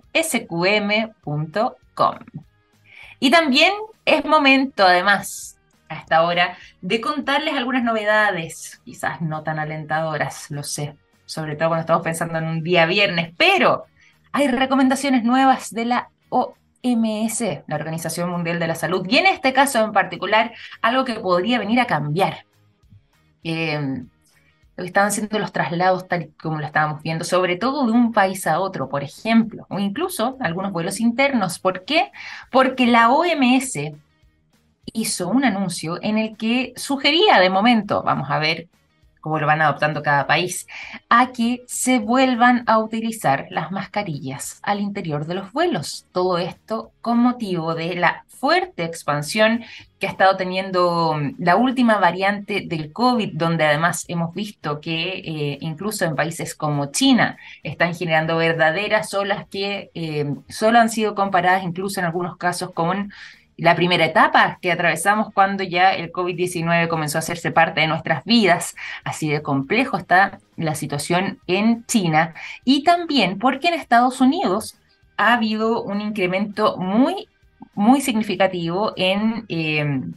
Y 3.18 3.30
también 3.30 3.72
es 4.06 4.24
momento, 4.24 4.86
además, 4.86 5.58
a 5.88 5.96
esta 5.96 6.22
hora, 6.22 6.56
de 6.80 7.00
contarles 7.00 7.54
algunas 7.54 7.82
novedades, 7.82 8.80
quizás 8.84 9.20
no 9.20 9.42
tan 9.42 9.58
alentadoras, 9.58 10.50
lo 10.50 10.62
sé, 10.62 10.96
sobre 11.26 11.56
todo 11.56 11.68
cuando 11.68 11.82
estamos 11.82 12.02
pensando 12.02 12.38
en 12.38 12.44
un 12.44 12.62
día 12.62 12.86
viernes, 12.86 13.34
pero 13.36 13.84
hay 14.32 14.48
recomendaciones 14.48 15.24
nuevas 15.24 15.72
de 15.72 15.84
la 15.84 16.10
OMS, 16.30 17.40
la 17.66 17.74
Organización 17.74 18.30
Mundial 18.30 18.58
de 18.58 18.68
la 18.68 18.74
Salud, 18.76 19.06
y 19.08 19.18
en 19.18 19.26
este 19.26 19.52
caso 19.52 19.84
en 19.84 19.92
particular, 19.92 20.54
algo 20.82 21.04
que 21.04 21.14
podría 21.14 21.58
venir 21.58 21.80
a 21.80 21.86
cambiar. 21.86 22.46
Eh, 23.42 24.04
lo 24.76 24.82
que 24.82 24.88
estaban 24.88 25.08
haciendo 25.08 25.38
los 25.38 25.52
traslados 25.52 26.06
tal 26.06 26.30
como 26.40 26.58
lo 26.58 26.66
estábamos 26.66 27.02
viendo, 27.02 27.24
sobre 27.24 27.56
todo 27.56 27.86
de 27.86 27.92
un 27.92 28.12
país 28.12 28.46
a 28.46 28.60
otro, 28.60 28.88
por 28.88 29.02
ejemplo, 29.02 29.66
o 29.70 29.78
incluso 29.78 30.36
algunos 30.40 30.72
vuelos 30.72 31.00
internos. 31.00 31.58
¿Por 31.58 31.84
qué? 31.84 32.12
Porque 32.50 32.86
la 32.86 33.10
OMS 33.10 33.78
hizo 34.92 35.28
un 35.28 35.44
anuncio 35.44 35.98
en 36.02 36.18
el 36.18 36.36
que 36.36 36.74
sugería 36.76 37.40
de 37.40 37.50
momento, 37.50 38.02
vamos 38.02 38.30
a 38.30 38.38
ver 38.38 38.68
cómo 39.20 39.40
lo 39.40 39.46
van 39.48 39.60
adoptando 39.60 40.04
cada 40.04 40.28
país, 40.28 40.68
a 41.08 41.32
que 41.32 41.64
se 41.66 41.98
vuelvan 41.98 42.62
a 42.68 42.78
utilizar 42.78 43.48
las 43.50 43.72
mascarillas 43.72 44.60
al 44.62 44.78
interior 44.78 45.26
de 45.26 45.34
los 45.34 45.52
vuelos. 45.52 46.06
Todo 46.12 46.38
esto 46.38 46.92
con 47.00 47.18
motivo 47.18 47.74
de 47.74 47.96
la 47.96 48.24
fuerte 48.28 48.84
expansión 48.84 49.64
que 49.98 50.06
ha 50.06 50.10
estado 50.10 50.36
teniendo 50.36 51.14
mm, 51.14 51.34
la 51.38 51.56
última 51.56 51.98
variante 51.98 52.62
del 52.66 52.92
COVID, 52.92 53.30
donde 53.34 53.64
además 53.64 54.04
hemos 54.08 54.34
visto 54.34 54.80
que 54.80 55.18
eh, 55.18 55.58
incluso 55.60 56.04
en 56.04 56.16
países 56.16 56.54
como 56.54 56.86
China 56.86 57.38
están 57.62 57.94
generando 57.94 58.36
verdaderas 58.36 59.12
olas 59.14 59.46
que 59.48 59.90
eh, 59.94 60.26
solo 60.48 60.78
han 60.78 60.90
sido 60.90 61.14
comparadas 61.14 61.64
incluso 61.64 62.00
en 62.00 62.06
algunos 62.06 62.36
casos 62.36 62.72
con 62.72 63.12
la 63.56 63.74
primera 63.74 64.04
etapa 64.04 64.58
que 64.60 64.70
atravesamos 64.70 65.32
cuando 65.32 65.62
ya 65.64 65.94
el 65.94 66.12
COVID-19 66.12 66.88
comenzó 66.88 67.18
a 67.18 67.20
hacerse 67.20 67.50
parte 67.50 67.80
de 67.80 67.86
nuestras 67.86 68.24
vidas. 68.24 68.76
Así 69.02 69.30
de 69.30 69.42
complejo 69.42 69.96
está 69.96 70.40
la 70.56 70.74
situación 70.74 71.40
en 71.46 71.86
China 71.86 72.34
y 72.64 72.84
también 72.84 73.38
porque 73.38 73.68
en 73.68 73.74
Estados 73.74 74.20
Unidos 74.20 74.76
ha 75.16 75.32
habido 75.32 75.82
un 75.82 76.02
incremento 76.02 76.76
muy, 76.76 77.28
muy 77.74 78.00
significativo 78.00 78.92
en... 78.96 79.44
Em, 79.48 80.12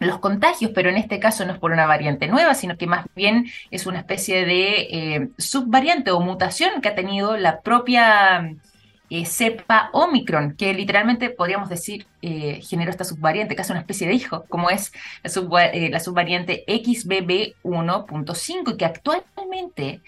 los 0.00 0.18
contagios, 0.20 0.70
pero 0.74 0.90
en 0.90 0.96
este 0.96 1.18
caso 1.18 1.44
no 1.44 1.52
es 1.52 1.58
por 1.58 1.72
una 1.72 1.86
variante 1.86 2.28
nueva, 2.28 2.54
sino 2.54 2.76
que 2.76 2.86
más 2.86 3.06
bien 3.16 3.46
es 3.70 3.86
una 3.86 3.98
especie 3.98 4.44
de 4.44 4.80
eh, 4.90 5.28
subvariante 5.38 6.10
o 6.12 6.20
mutación 6.20 6.80
que 6.80 6.88
ha 6.88 6.94
tenido 6.94 7.36
la 7.36 7.60
propia 7.62 8.54
eh, 9.10 9.24
cepa 9.24 9.88
Omicron, 9.92 10.54
que 10.54 10.74
literalmente 10.74 11.30
podríamos 11.30 11.70
decir 11.70 12.06
eh, 12.20 12.60
generó 12.62 12.90
esta 12.90 13.04
subvariante, 13.04 13.56
casi 13.56 13.72
una 13.72 13.80
especie 13.80 14.06
de 14.06 14.12
hijo, 14.12 14.44
como 14.48 14.68
es 14.68 14.92
la, 15.22 15.66
eh, 15.66 15.88
la 15.88 16.00
subvariante 16.00 16.64
XBB1.5, 16.66 18.76
que 18.76 18.84
actualmente, 18.84 20.02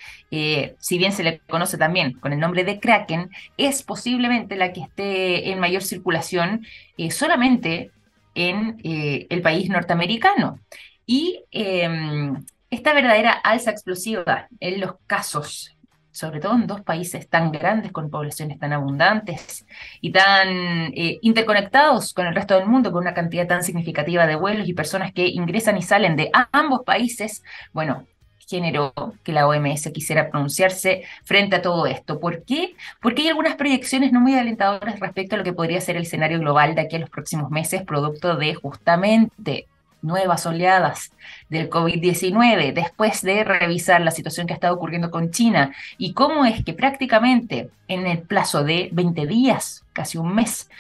si 0.78 0.98
bien 0.98 1.12
se 1.12 1.22
le 1.22 1.38
conoce 1.48 1.78
también 1.78 2.12
con 2.12 2.34
el 2.34 2.40
nombre 2.40 2.64
de 2.64 2.78
Kraken, 2.78 3.30
es 3.56 3.82
posiblemente 3.82 4.56
la 4.56 4.72
que 4.72 4.82
esté 4.82 5.50
en 5.50 5.60
mayor 5.60 5.82
circulación 5.82 6.66
solamente 7.10 7.90
en 8.34 8.80
el 8.84 9.42
país 9.42 9.70
norteamericano. 9.70 10.60
Y 11.06 11.44
em, 11.50 12.44
esta 12.70 12.92
verdadera 12.92 13.32
alza 13.32 13.70
explosiva 13.70 14.48
en 14.60 14.80
los 14.80 14.92
casos 15.06 15.74
sobre 16.12 16.40
todo 16.40 16.55
en 16.55 16.66
dos 16.66 16.83
países 16.83 17.29
tan 17.29 17.53
grandes, 17.53 17.92
con 17.92 18.11
poblaciones 18.11 18.59
tan 18.59 18.73
abundantes 18.73 19.66
y 20.01 20.12
tan 20.12 20.49
eh, 20.94 21.18
interconectados 21.23 22.12
con 22.14 22.27
el 22.27 22.35
resto 22.35 22.55
del 22.55 22.66
mundo, 22.66 22.92
con 22.92 23.03
una 23.03 23.14
cantidad 23.14 23.46
tan 23.46 23.62
significativa 23.62 24.27
de 24.27 24.37
vuelos 24.37 24.68
y 24.68 24.75
personas 24.75 25.12
que 25.12 25.29
ingresan 25.29 25.77
y 25.79 25.83
salen 25.83 26.16
de 26.16 26.31
ambos 26.53 26.83
países, 26.85 27.42
bueno, 27.73 28.07
generó 28.51 28.92
que 29.23 29.33
la 29.33 29.46
OMS 29.46 29.90
quisiera 29.92 30.29
pronunciarse 30.29 31.05
frente 31.25 31.57
a 31.57 31.62
todo 31.62 31.87
esto. 31.87 32.18
¿Por 32.18 32.44
qué? 32.44 32.75
Porque 33.01 33.23
hay 33.23 33.29
algunas 33.29 33.55
proyecciones 33.55 34.12
no 34.12 34.20
muy 34.20 34.35
alentadoras 34.35 34.99
respecto 34.99 35.37
a 35.37 35.38
lo 35.38 35.44
que 35.44 35.53
podría 35.53 35.81
ser 35.81 35.96
el 35.96 36.03
escenario 36.03 36.40
global 36.40 36.75
de 36.75 36.83
aquí 36.83 36.96
a 36.96 36.99
los 36.99 37.11
próximos 37.11 37.51
meses, 37.51 37.83
producto 37.83 38.37
de 38.37 38.55
justamente 38.55 39.66
nuevas 40.02 40.46
oleadas 40.46 41.12
del 41.48 41.68
COVID-19, 41.70 42.72
después 42.72 43.22
de 43.22 43.44
revisar 43.44 44.00
la 44.00 44.10
situación 44.10 44.46
que 44.46 44.52
ha 44.52 44.56
estado 44.56 44.74
ocurriendo 44.74 45.10
con 45.10 45.30
China 45.30 45.72
y 45.98 46.12
cómo 46.12 46.44
es 46.44 46.64
que 46.64 46.72
prácticamente 46.72 47.70
en 47.88 48.06
el 48.06 48.20
plazo 48.22 48.64
de 48.64 48.88
20 48.92 49.26
días, 49.26 49.84
casi 49.92 50.18
un 50.18 50.34
mes, 50.34 50.70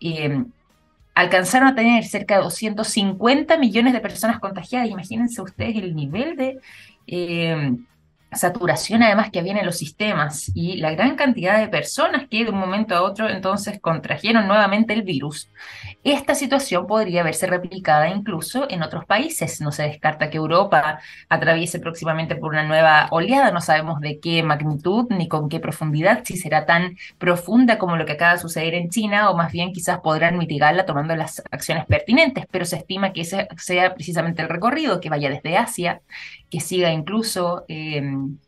em, 0.00 0.46
alcanzaron 1.14 1.68
a 1.68 1.74
tener 1.74 2.04
cerca 2.04 2.36
de 2.36 2.42
250 2.42 3.56
millones 3.58 3.92
de 3.92 4.00
personas 4.00 4.38
contagiadas. 4.38 4.88
Imagínense 4.88 5.42
ustedes 5.42 5.76
el 5.76 5.94
nivel 5.96 6.36
de... 6.36 6.60
Em, 7.06 7.86
saturación 8.32 9.02
además 9.02 9.30
que 9.30 9.38
había 9.38 9.58
en 9.58 9.64
los 9.64 9.78
sistemas 9.78 10.50
y 10.54 10.76
la 10.76 10.92
gran 10.92 11.16
cantidad 11.16 11.58
de 11.58 11.68
personas 11.68 12.26
que 12.30 12.44
de 12.44 12.50
un 12.50 12.58
momento 12.58 12.94
a 12.94 13.02
otro 13.02 13.28
entonces 13.28 13.80
contrajeron 13.80 14.46
nuevamente 14.46 14.92
el 14.92 15.02
virus, 15.02 15.50
esta 16.04 16.34
situación 16.34 16.86
podría 16.86 17.22
verse 17.22 17.46
replicada 17.46 18.08
incluso 18.08 18.66
en 18.70 18.82
otros 18.82 19.04
países. 19.04 19.60
No 19.60 19.72
se 19.72 19.84
descarta 19.84 20.30
que 20.30 20.36
Europa 20.36 21.00
atraviese 21.28 21.80
próximamente 21.80 22.36
por 22.36 22.50
una 22.52 22.64
nueva 22.64 23.08
oleada, 23.10 23.50
no 23.50 23.60
sabemos 23.60 24.00
de 24.00 24.20
qué 24.20 24.42
magnitud 24.42 25.06
ni 25.10 25.28
con 25.28 25.48
qué 25.48 25.60
profundidad, 25.60 26.22
si 26.24 26.36
será 26.36 26.66
tan 26.66 26.96
profunda 27.18 27.78
como 27.78 27.96
lo 27.96 28.06
que 28.06 28.12
acaba 28.12 28.32
de 28.32 28.38
suceder 28.38 28.74
en 28.74 28.90
China 28.90 29.30
o 29.30 29.36
más 29.36 29.52
bien 29.52 29.72
quizás 29.72 30.00
podrán 30.00 30.38
mitigarla 30.38 30.86
tomando 30.86 31.16
las 31.16 31.42
acciones 31.50 31.86
pertinentes, 31.86 32.46
pero 32.50 32.64
se 32.64 32.76
estima 32.76 33.12
que 33.12 33.22
ese 33.22 33.48
sea 33.56 33.94
precisamente 33.94 34.42
el 34.42 34.48
recorrido 34.48 35.00
que 35.00 35.10
vaya 35.10 35.30
desde 35.30 35.56
Asia 35.56 36.00
que 36.50 36.60
siga 36.60 36.92
incluso 36.92 37.64
em, 37.68 38.38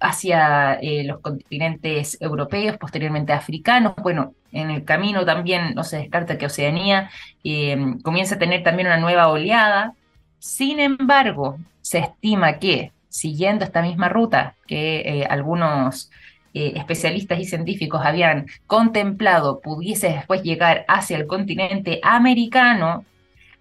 hacia 0.00 0.74
eh, 0.74 1.04
los 1.04 1.20
continentes 1.20 2.18
europeos, 2.20 2.76
posteriormente 2.76 3.32
africanos. 3.32 3.94
Bueno, 4.02 4.34
en 4.52 4.70
el 4.70 4.84
camino 4.84 5.24
también 5.24 5.74
no 5.74 5.84
se 5.84 5.98
descarta 5.98 6.38
que 6.38 6.46
Oceanía 6.46 7.10
em, 7.42 8.00
comience 8.00 8.34
a 8.34 8.38
tener 8.38 8.62
también 8.62 8.88
una 8.88 8.98
nueva 8.98 9.28
oleada. 9.28 9.94
Sin 10.38 10.80
embargo, 10.80 11.58
se 11.80 11.98
estima 11.98 12.58
que, 12.58 12.92
siguiendo 13.08 13.64
esta 13.64 13.82
misma 13.82 14.08
ruta 14.08 14.54
que 14.66 15.00
eh, 15.00 15.26
algunos 15.28 16.10
eh, 16.52 16.74
especialistas 16.76 17.38
y 17.40 17.44
científicos 17.46 18.02
habían 18.04 18.46
contemplado 18.66 19.60
pudiese 19.60 20.08
después 20.08 20.42
llegar 20.42 20.84
hacia 20.86 21.16
el 21.16 21.26
continente 21.26 22.00
americano, 22.02 23.04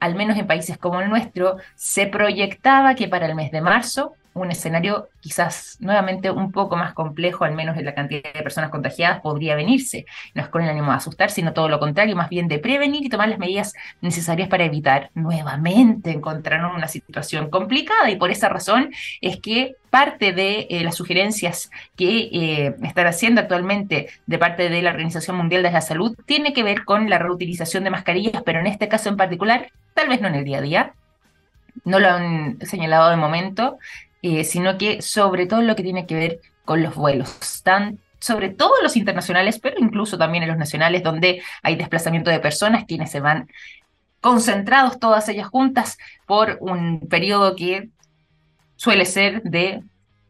al 0.04 0.16
menos 0.16 0.38
en 0.38 0.48
países 0.48 0.78
como 0.78 1.00
el 1.00 1.10
nuestro, 1.10 1.56
se 1.76 2.08
proyectaba 2.08 2.94
que 2.94 3.08
para 3.08 3.26
el 3.26 3.36
mes 3.36 3.52
de 3.52 3.62
marzo 3.62 4.16
un 4.34 4.52
escenario 4.52 5.10
quizás 5.20 5.78
nuevamente 5.80 6.32
un 6.32 6.52
poco 6.52 6.76
más 6.76 6.94
complejo, 6.94 7.46
al 7.46 7.54
menos 7.54 7.78
en 7.78 7.86
la 7.86 7.94
cantidad 7.94 8.34
de 8.34 8.42
personas 8.42 8.70
contagiadas, 8.70 9.22
podría 9.22 9.56
venirse. 9.56 10.06
No 10.34 10.42
es 10.42 10.50
con 10.50 10.64
el 10.64 10.70
ánimo 10.70 10.92
de 10.92 10.98
asustar, 10.98 11.30
sino 11.30 11.54
todo 11.54 11.70
lo 11.70 11.80
contrario, 11.80 12.16
más 12.16 12.30
bien 12.30 12.48
de 12.48 12.60
prevenir 12.60 13.06
y 13.06 13.10
tomar 13.10 13.30
las 13.30 13.40
medidas 13.40 13.74
necesarias 14.02 14.50
para 14.50 14.66
evitar 14.66 15.12
nuevamente 15.14 16.12
encontrarnos 16.12 16.72
en 16.72 16.78
una 16.78 16.88
situación 16.88 17.50
complicada. 17.50 18.10
Y 18.10 18.16
por 18.16 18.32
esa 18.32 18.50
razón 18.50 18.92
es 19.22 19.40
que 19.40 19.76
parte 19.90 20.34
de 20.34 20.66
eh, 20.70 20.84
las 20.84 20.96
sugerencias 20.96 21.70
que 21.96 22.30
eh, 22.32 22.76
están 22.82 23.06
haciendo 23.06 23.42
actualmente 23.42 24.08
de 24.26 24.38
parte 24.40 24.70
de 24.70 24.82
la 24.82 24.90
Organización 24.90 25.38
Mundial 25.38 25.62
de 25.62 25.72
la 25.72 25.82
Salud 25.82 26.18
tiene 26.26 26.54
que 26.54 26.64
ver 26.64 26.84
con 26.84 27.10
la 27.10 27.20
reutilización 27.20 27.84
de 27.84 27.92
mascarillas, 27.92 28.42
pero 28.44 28.60
en 28.60 28.68
este 28.68 28.88
caso 28.88 29.10
en 29.10 29.18
particular, 29.18 29.72
tal 29.94 30.10
vez 30.10 30.20
no 30.20 30.28
en 30.28 30.36
el 30.36 30.44
día 30.44 30.58
a 30.58 30.62
día, 30.62 30.94
no 31.86 32.00
lo 32.00 32.10
han 32.10 32.60
señalado 32.62 33.10
de 33.10 33.18
momento, 33.18 33.78
eh, 34.24 34.44
sino 34.46 34.78
que 34.78 35.02
sobre 35.04 35.46
todo 35.46 35.62
lo 35.62 35.76
que 35.76 35.84
tiene 35.84 36.08
que 36.08 36.16
ver 36.16 36.40
con 36.66 36.82
los 36.82 36.96
vuelos, 36.96 37.38
están 37.42 38.00
sobre 38.20 38.50
todo 38.50 38.72
los 38.82 38.96
internacionales, 38.96 39.60
pero 39.60 39.76
incluso 39.80 40.18
también 40.18 40.44
en 40.44 40.50
los 40.50 40.58
nacionales, 40.58 41.04
donde 41.04 41.44
hay 41.62 41.76
desplazamiento 41.76 42.32
de 42.32 42.40
personas, 42.40 42.86
quienes 42.86 43.12
se 43.12 43.20
van 43.20 43.50
concentrados 44.22 44.98
todas 44.98 45.28
ellas 45.28 45.50
juntas 45.50 45.98
por 46.26 46.58
un 46.62 47.02
periodo 47.02 47.58
que 47.58 47.90
suele 48.78 49.06
ser 49.06 49.44
de 49.44 49.84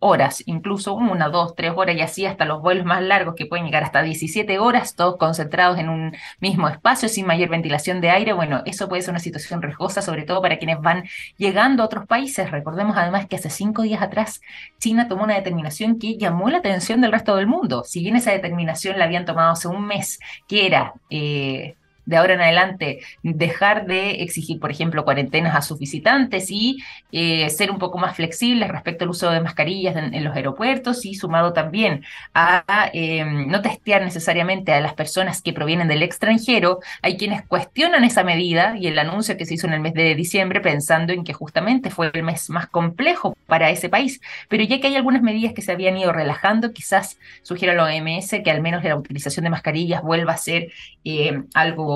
horas, 0.03 0.43
incluso 0.45 0.93
una, 0.93 1.29
dos, 1.29 1.55
tres 1.55 1.71
horas 1.75 1.95
y 1.95 2.01
así 2.01 2.25
hasta 2.25 2.45
los 2.45 2.61
vuelos 2.61 2.85
más 2.85 3.01
largos 3.01 3.35
que 3.35 3.45
pueden 3.45 3.65
llegar 3.65 3.83
hasta 3.83 4.03
17 4.03 4.59
horas, 4.59 4.95
todos 4.95 5.17
concentrados 5.17 5.79
en 5.79 5.89
un 5.89 6.15
mismo 6.39 6.67
espacio 6.67 7.07
sin 7.09 7.25
mayor 7.25 7.49
ventilación 7.49 8.01
de 8.01 8.09
aire. 8.09 8.33
Bueno, 8.33 8.61
eso 8.65 8.89
puede 8.89 9.01
ser 9.01 9.11
una 9.11 9.19
situación 9.19 9.61
riesgosa, 9.61 10.01
sobre 10.01 10.23
todo 10.23 10.41
para 10.41 10.57
quienes 10.57 10.81
van 10.81 11.05
llegando 11.37 11.83
a 11.83 11.85
otros 11.85 12.05
países. 12.05 12.51
Recordemos 12.51 12.97
además 12.97 13.27
que 13.27 13.37
hace 13.37 13.49
cinco 13.49 13.83
días 13.83 14.01
atrás 14.01 14.41
China 14.79 15.07
tomó 15.07 15.23
una 15.23 15.35
determinación 15.35 15.97
que 15.97 16.17
llamó 16.17 16.49
la 16.49 16.57
atención 16.57 17.01
del 17.01 17.11
resto 17.11 17.35
del 17.35 17.47
mundo. 17.47 17.83
Si 17.85 18.01
bien 18.01 18.15
esa 18.15 18.31
determinación 18.31 18.99
la 18.99 19.05
habían 19.05 19.25
tomado 19.25 19.51
hace 19.51 19.67
un 19.67 19.85
mes, 19.85 20.19
que 20.47 20.65
era... 20.67 20.93
Eh, 21.09 21.75
de 22.05 22.17
ahora 22.17 22.33
en 22.33 22.41
adelante 22.41 22.99
dejar 23.21 23.85
de 23.85 24.23
exigir, 24.23 24.59
por 24.59 24.71
ejemplo, 24.71 25.05
cuarentenas 25.05 25.55
a 25.55 25.61
sus 25.61 25.79
visitantes 25.79 26.49
y 26.49 26.77
eh, 27.11 27.49
ser 27.49 27.71
un 27.71 27.79
poco 27.79 27.97
más 27.97 28.15
flexibles 28.15 28.69
respecto 28.69 29.03
al 29.03 29.11
uso 29.11 29.29
de 29.31 29.41
mascarillas 29.41 29.95
en, 29.95 30.23
los 30.23 30.35
aeropuertos 30.35 31.05
y 31.05 31.15
sumado 31.15 31.53
también 31.53 32.03
a 32.33 32.63
em, 32.93 33.47
no 33.47 33.61
testear 33.61 34.01
necesariamente 34.01 34.73
a 34.73 34.81
las 34.81 34.93
personas 34.93 35.41
que 35.41 35.53
provienen 35.53 35.87
del 35.87 36.03
extranjero. 36.03 36.79
Hay 37.01 37.17
quienes 37.17 37.45
cuestionan 37.45 38.03
esa 38.03 38.23
medida 38.23 38.75
y 38.77 38.87
el 38.87 38.99
anuncio 38.99 39.37
que 39.37 39.45
se 39.45 39.55
hizo 39.55 39.67
en 39.67 39.73
el 39.73 39.81
mes 39.81 39.93
de 39.93 40.15
diciembre 40.15 40.61
pensando 40.61 41.13
en 41.13 41.23
que 41.23 41.33
justamente 41.33 41.89
fue 41.89 42.11
el 42.13 42.23
mes 42.23 42.49
más 42.49 42.67
complejo 42.67 43.35
para 43.47 43.69
ese 43.69 43.89
país. 43.89 44.21
Pero 44.49 44.63
ya 44.63 44.79
que 44.79 44.87
hay 44.87 44.95
algunas 44.95 45.21
medidas 45.21 45.53
que 45.53 45.61
se 45.61 45.71
habían 45.71 45.97
ido 45.97 46.11
relajando, 46.11 46.73
quizás 46.73 47.17
sugiera 47.41 47.73
la 47.73 47.85
OMS 47.85 48.41
que 48.43 48.51
al 48.51 48.61
menos 48.61 48.83
la 48.83 48.95
utilización 48.95 49.43
de 49.43 49.49
mascarillas 49.49 50.01
vuelva 50.01 50.33
a 50.33 50.37
ser 50.37 50.71
eh, 51.03 51.43
algo 51.53 51.92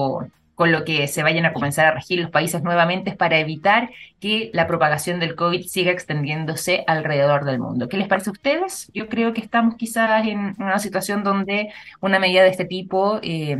con 0.57 0.71
lo 0.71 0.85
que 0.85 1.07
se 1.07 1.21
vayan 1.21 1.45
a 1.45 1.53
comenzar 1.53 1.85
a 1.85 1.91
regir 1.91 2.19
los 2.19 2.31
países 2.31 2.63
nuevamente 2.63 3.11
para 3.11 3.37
evitar 3.37 3.91
que 4.19 4.49
la 4.53 4.65
propagación 4.65 5.19
del 5.19 5.35
COVID 5.35 5.63
siga 5.67 5.91
extendiéndose 5.91 6.83
alrededor 6.87 7.45
del 7.45 7.59
mundo. 7.59 7.87
¿Qué 7.87 7.97
les 7.97 8.07
parece 8.07 8.31
a 8.31 8.33
ustedes? 8.33 8.89
Yo 8.91 9.07
creo 9.07 9.33
que 9.33 9.41
estamos 9.41 9.75
quizás 9.75 10.25
en 10.25 10.55
una 10.57 10.79
situación 10.79 11.23
donde 11.23 11.69
una 12.01 12.17
medida 12.17 12.41
de 12.41 12.49
este 12.49 12.65
tipo 12.65 13.19
eh, 13.21 13.55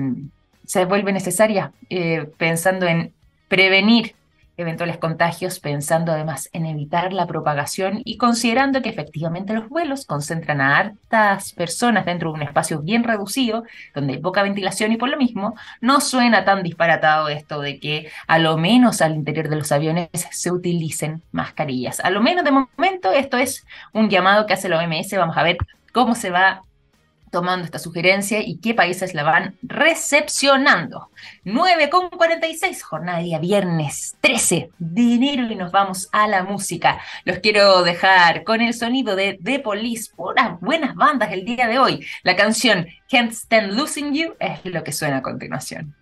se 0.66 0.86
vuelve 0.86 1.12
necesaria, 1.12 1.72
eh, 1.92 2.28
pensando 2.38 2.88
en 2.88 3.14
prevenir 3.48 4.16
eventuales 4.58 4.98
contagios, 4.98 5.60
pensando 5.60 6.12
además 6.12 6.50
en 6.52 6.66
evitar 6.66 7.14
la 7.14 7.28
propagación 7.28 8.02
y 8.04 8.18
considerando 8.18 8.82
que 8.82 8.90
efectivamente 8.90 9.54
los 9.54 9.70
vuelos 9.70 10.06
concentran 10.06 10.62
a 10.62 10.78
hartas 10.78 11.54
personas 11.54 12.06
dentro 12.06 12.32
de 12.32 12.36
un 12.36 12.42
espacio 12.42 12.82
bien 12.82 13.04
reducido, 13.04 13.64
donde 13.94 14.14
hay 14.14 14.20
poca 14.20 14.44
ventilación 14.44 14.92
y 14.92 14.98
por 14.98 15.10
lo 15.10 15.18
mismo 15.18 15.56
no 15.80 16.02
suena 16.02 16.44
tan 16.44 16.64
disparatado 16.64 17.30
esto 17.30 17.62
de 17.62 17.80
que 17.80 18.10
a 18.28 18.40
lo 18.40 18.58
menos 18.58 19.02
al 19.02 19.16
interior 19.16 19.48
de 19.50 19.58
los 19.58 19.72
aviones 19.72 20.10
se 20.32 20.52
utilicen 20.52 21.22
mascarillas. 21.32 22.00
A 22.00 22.10
lo 22.10 22.22
menos 22.22 22.44
de 22.44 22.52
momento 22.52 23.12
esto 23.12 23.38
es 23.38 23.66
un 23.94 24.10
llamado 24.10 24.46
que 24.46 24.54
hace 24.54 24.70
la 24.70 24.80
OMS, 24.80 25.12
vamos 25.18 25.38
a 25.38 25.44
ver 25.44 25.58
cómo 25.94 26.16
se 26.16 26.32
va 26.32 26.64
tomando 27.32 27.66
esta 27.66 27.80
sugerencia 27.80 28.42
y 28.42 28.58
qué 28.58 28.74
países 28.74 29.14
la 29.14 29.24
van 29.24 29.58
recepcionando. 29.62 31.10
9 31.44 31.90
con 31.90 32.10
46, 32.10 32.84
jornada 32.84 33.20
de 33.20 33.26
día 33.26 33.40
viernes 33.40 34.16
13 34.22 34.72
de 34.78 35.02
enero 35.02 35.52
y 35.52 35.56
nos 35.56 35.72
vamos 35.72 36.10
a 36.12 36.28
la 36.28 36.44
música. 36.44 37.00
Los 37.26 37.40
quiero 37.40 37.84
dejar 37.84 38.44
con 38.44 38.62
el 38.62 38.74
sonido 38.74 39.16
de 39.16 39.40
The 39.44 39.60
Police, 39.60 40.12
puras 40.16 40.60
buenas 40.62 40.96
bandas 40.96 41.32
el 41.32 41.46
día 41.46 41.68
de 41.68 41.80
hoy. 41.80 42.06
La 42.24 42.36
canción 42.36 42.88
Can't 43.10 43.32
Stand 43.32 43.74
Losing 43.74 44.14
You 44.14 44.36
es 44.40 44.64
lo 44.66 44.84
que 44.84 44.92
suena 44.92 45.18
a 45.18 45.22
continuación. 45.22 45.96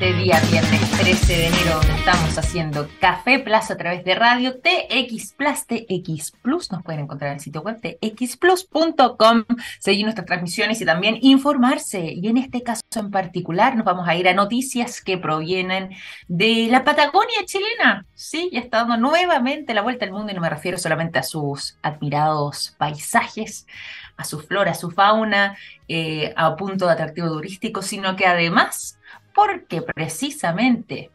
Este 0.00 0.14
día 0.14 0.40
viernes 0.50 0.90
13 0.92 1.36
de 1.36 1.46
enero 1.48 1.78
estamos 1.94 2.38
haciendo 2.38 2.88
Café 3.02 3.38
Plus 3.38 3.70
a 3.70 3.76
través 3.76 4.02
de 4.02 4.14
radio 4.14 4.54
TX 4.58 5.34
Plus, 5.34 5.66
TX 5.66 6.30
Plus, 6.40 6.72
nos 6.72 6.82
pueden 6.82 7.02
encontrar 7.02 7.32
en 7.32 7.34
el 7.34 7.40
sitio 7.40 7.60
web 7.60 7.78
txplus.com, 7.82 9.44
seguir 9.78 10.04
nuestras 10.04 10.26
transmisiones 10.26 10.80
y 10.80 10.86
también 10.86 11.18
informarse. 11.20 12.14
Y 12.14 12.28
en 12.28 12.38
este 12.38 12.62
caso 12.62 12.80
en 12.96 13.10
particular 13.10 13.76
nos 13.76 13.84
vamos 13.84 14.08
a 14.08 14.14
ir 14.14 14.26
a 14.26 14.32
noticias 14.32 15.02
que 15.02 15.18
provienen 15.18 15.90
de 16.28 16.68
la 16.70 16.82
Patagonia 16.82 17.44
chilena. 17.44 18.06
Sí, 18.14 18.48
ya 18.54 18.60
está 18.60 18.78
dando 18.78 18.96
nuevamente 18.96 19.74
la 19.74 19.82
vuelta 19.82 20.06
al 20.06 20.12
mundo 20.12 20.32
y 20.32 20.34
no 20.34 20.40
me 20.40 20.48
refiero 20.48 20.78
solamente 20.78 21.18
a 21.18 21.22
sus 21.22 21.76
admirados 21.82 22.74
paisajes, 22.78 23.66
a 24.16 24.24
su 24.24 24.40
flora, 24.40 24.70
a 24.70 24.74
su 24.74 24.90
fauna, 24.90 25.58
eh, 25.88 26.32
a 26.38 26.56
punto 26.56 26.86
de 26.86 26.92
atractivo 26.92 27.28
turístico, 27.28 27.82
sino 27.82 28.16
que 28.16 28.24
además 28.24 28.96
porque 29.34 29.82
precisamente 29.82 31.10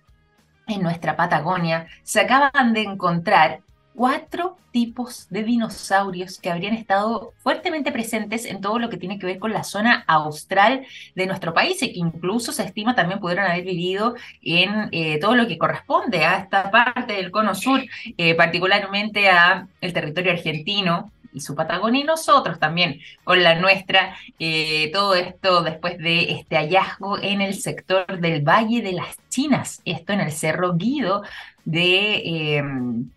en 0.68 0.82
nuestra 0.82 1.16
Patagonia 1.16 1.88
se 2.04 2.22
acaban 2.22 2.74
de 2.74 2.82
encontrar 2.82 3.62
cuatro 3.96 4.58
tipos 4.72 5.28
de 5.30 5.44
dinosaurios 5.44 6.38
que 6.38 6.52
habrían 6.52 6.74
estado 6.74 7.34
fuertemente 7.38 7.94
presentes 7.94 8.46
en 8.46 8.60
todo 8.60 8.78
lo 8.78 8.90
que 8.90 8.98
tiene 8.98 9.18
que 9.18 9.26
ver 9.26 9.40
con 9.40 9.54
la 9.54 9.64
zona 9.64 10.04
austral 10.06 10.86
de 11.16 11.28
nuestro 11.28 11.54
país 11.54 11.82
y 11.82 11.94
que 11.94 12.00
incluso 12.00 12.52
se 12.52 12.64
estima 12.64 12.94
también 12.94 13.22
pudieron 13.22 13.46
haber 13.46 13.64
vivido 13.64 14.16
en 14.42 14.90
eh, 14.92 15.18
todo 15.20 15.36
lo 15.36 15.48
que 15.48 15.58
corresponde 15.58 16.26
a 16.26 16.40
esta 16.40 16.70
parte 16.72 17.14
del 17.14 17.32
cono 17.32 17.56
sur, 17.56 17.82
eh, 18.18 18.36
particularmente 18.36 19.30
a 19.30 19.70
el 19.80 19.94
territorio 19.94 20.34
argentino, 20.34 21.14
y 21.36 21.42
su 21.42 21.54
Patagonia 21.54 22.02
y 22.02 22.06
nosotros 22.06 22.60
también 22.60 23.00
con 23.24 23.44
la 23.44 23.56
nuestra. 23.56 24.16
Eh, 24.40 24.90
todo 24.94 25.14
esto 25.16 25.62
después 25.62 25.98
de 25.98 26.32
este 26.32 26.56
hallazgo 26.56 27.20
en 27.22 27.42
el 27.42 27.56
sector 27.56 28.20
del 28.20 28.42
Valle 28.42 28.82
de 28.82 28.94
las 28.94 29.18
Chinas, 29.30 29.82
esto 29.86 30.14
en 30.14 30.22
el 30.22 30.32
Cerro 30.32 30.74
Guido 30.76 31.24
de 31.66 32.58
em, 32.58 33.10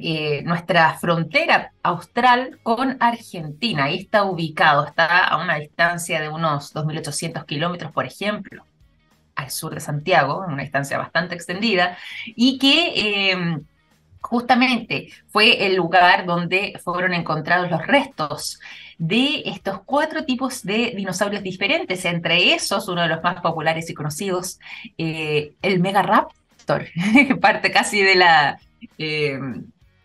eh, 0.00 0.42
nuestra 0.42 0.94
frontera 0.98 1.72
austral 1.82 2.58
con 2.62 2.98
Argentina. 3.00 3.84
Ahí 3.84 3.96
está 3.98 4.24
ubicado, 4.24 4.86
está 4.86 5.24
a 5.24 5.42
una 5.42 5.56
distancia 5.56 6.20
de 6.20 6.28
unos 6.28 6.74
2.800 6.74 7.44
kilómetros, 7.46 7.92
por 7.92 8.04
ejemplo 8.04 8.64
al 9.34 9.50
sur 9.50 9.72
de 9.72 9.80
Santiago, 9.80 10.44
una 10.46 10.62
distancia 10.62 10.98
bastante 10.98 11.36
extendida, 11.36 11.96
y 12.26 12.58
que 12.58 13.30
em, 13.30 13.64
justamente 14.28 15.08
fue 15.28 15.66
el 15.66 15.74
lugar 15.74 16.26
donde 16.26 16.78
fueron 16.84 17.14
encontrados 17.14 17.70
los 17.70 17.86
restos 17.86 18.60
de 18.98 19.42
estos 19.46 19.80
cuatro 19.86 20.24
tipos 20.24 20.62
de 20.64 20.92
dinosaurios 20.94 21.42
diferentes, 21.42 22.04
entre 22.04 22.52
esos 22.52 22.88
uno 22.88 23.02
de 23.02 23.08
los 23.08 23.22
más 23.22 23.40
populares 23.40 23.88
y 23.88 23.94
conocidos, 23.94 24.58
eh, 24.98 25.54
el 25.62 25.80
Megaraptor, 25.80 26.86
parte 27.40 27.70
casi 27.70 28.02
de 28.02 28.16
la 28.16 28.60
eh, 28.98 29.38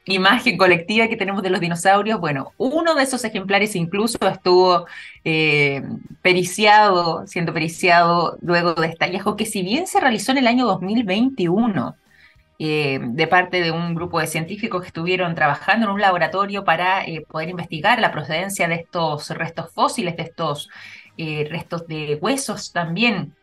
imagen 0.05 0.57
colectiva 0.57 1.09
que 1.09 1.17
tenemos 1.17 1.43
de 1.43 1.49
los 1.49 1.59
dinosaurios. 1.59 2.21
Bueno, 2.21 2.53
uno 2.57 2.95
de 2.95 3.03
esos 3.03 3.26
ejemplares 3.26 3.76
incluso 3.76 4.17
estuvo 4.21 4.86
eh, 5.26 5.84
periciado, 6.21 7.28
siendo 7.28 7.53
periciado 7.53 8.38
luego 8.41 8.74
de 8.74 8.88
este 8.88 9.03
hallazgo, 9.03 9.36
que 9.36 9.45
si 9.45 9.63
bien 9.63 9.86
se 9.86 9.99
realizó 9.99 10.32
en 10.32 10.38
el 10.38 10.47
año 10.47 10.65
2021, 10.65 11.97
eh, 12.59 12.99
de 13.01 13.27
parte 13.27 13.61
de 13.61 13.71
un 13.71 13.95
grupo 13.95 14.19
de 14.19 14.27
científicos 14.27 14.81
que 14.81 14.87
estuvieron 14.87 15.33
trabajando 15.35 15.87
en 15.87 15.93
un 15.93 16.01
laboratorio 16.01 16.63
para 16.63 17.03
eh, 17.03 17.25
poder 17.27 17.49
investigar 17.49 17.99
la 17.99 18.11
procedencia 18.11 18.67
de 18.67 18.75
estos 18.75 19.29
restos 19.31 19.71
fósiles, 19.71 20.15
de 20.15 20.23
estos 20.23 20.69
eh, 21.17 21.47
restos 21.49 21.87
de 21.87 22.19
huesos 22.21 22.71
también 22.71 23.33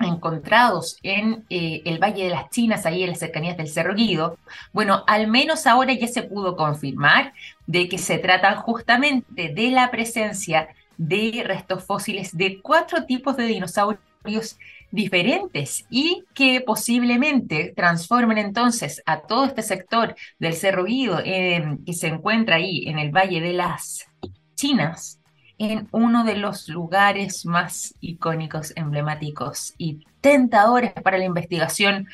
encontrados 0.00 0.96
en 1.02 1.44
el 1.48 1.98
Valle 1.98 2.24
de 2.24 2.30
las 2.30 2.50
Chinas, 2.50 2.86
ahí 2.86 3.02
en 3.02 3.10
las 3.10 3.18
cercanías 3.18 3.56
del 3.56 3.66
Cerro 3.66 3.96
Guido, 3.96 4.38
bueno, 4.72 5.02
al 5.08 5.26
menos 5.26 5.66
ahora 5.66 5.92
ya 5.92 6.06
se 6.06 6.22
pudo 6.22 6.54
confirmar 6.54 7.32
de 7.66 7.88
que 7.88 7.98
se 7.98 8.18
trata 8.18 8.54
justamente 8.54 9.48
de 9.48 9.70
la 9.72 9.90
presencia 9.90 10.68
de 10.98 11.42
restos 11.44 11.84
fósiles 11.84 12.36
de 12.36 12.60
cuatro 12.60 13.06
tipos 13.06 13.36
de 13.36 13.46
dinosaurios 13.46 14.56
diferentes 14.90 15.84
y 15.90 16.24
que 16.34 16.60
posiblemente 16.60 17.72
transformen 17.76 18.38
entonces 18.38 19.02
a 19.06 19.20
todo 19.20 19.44
este 19.44 19.62
sector 19.62 20.14
del 20.38 20.54
Cerro 20.54 20.84
Guido 20.84 21.20
em, 21.24 21.84
que 21.84 21.92
se 21.92 22.08
encuentra 22.08 22.56
ahí 22.56 22.88
en 22.88 22.98
el 22.98 23.10
Valle 23.10 23.40
de 23.40 23.52
las 23.52 24.06
Chinas 24.54 25.20
en 25.58 25.88
uno 25.90 26.24
de 26.24 26.36
los 26.36 26.68
lugares 26.68 27.44
más 27.44 27.94
icónicos, 28.00 28.72
emblemáticos 28.76 29.74
y 29.76 30.04
tentadores 30.20 30.92
para 30.92 31.18
la 31.18 31.24
investigación 31.24 32.06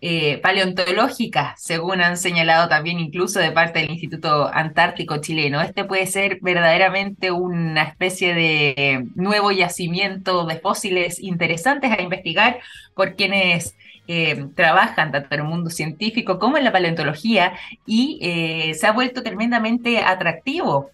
eh, 0.00 0.38
paleontológica, 0.38 1.54
según 1.58 2.00
han 2.00 2.16
señalado 2.16 2.68
también 2.68 3.00
incluso 3.00 3.40
de 3.40 3.50
parte 3.50 3.80
del 3.80 3.90
Instituto 3.90 4.48
Antártico 4.52 5.16
Chileno. 5.16 5.60
Este 5.60 5.84
puede 5.84 6.06
ser 6.06 6.38
verdaderamente 6.40 7.32
una 7.32 7.82
especie 7.82 8.32
de 8.34 9.06
nuevo 9.16 9.50
yacimiento 9.50 10.46
de 10.46 10.60
fósiles 10.60 11.18
interesantes 11.18 11.90
a 11.90 12.00
investigar 12.00 12.60
por 12.94 13.16
quienes 13.16 13.74
eh, 14.06 14.46
trabajan 14.54 15.12
tanto 15.12 15.34
en 15.34 15.40
el 15.40 15.46
mundo 15.46 15.68
científico 15.68 16.38
como 16.38 16.56
en 16.56 16.64
la 16.64 16.72
paleontología 16.72 17.54
y 17.84 18.18
eh, 18.22 18.74
se 18.74 18.86
ha 18.86 18.92
vuelto 18.92 19.22
tremendamente 19.22 19.98
atractivo 19.98 20.90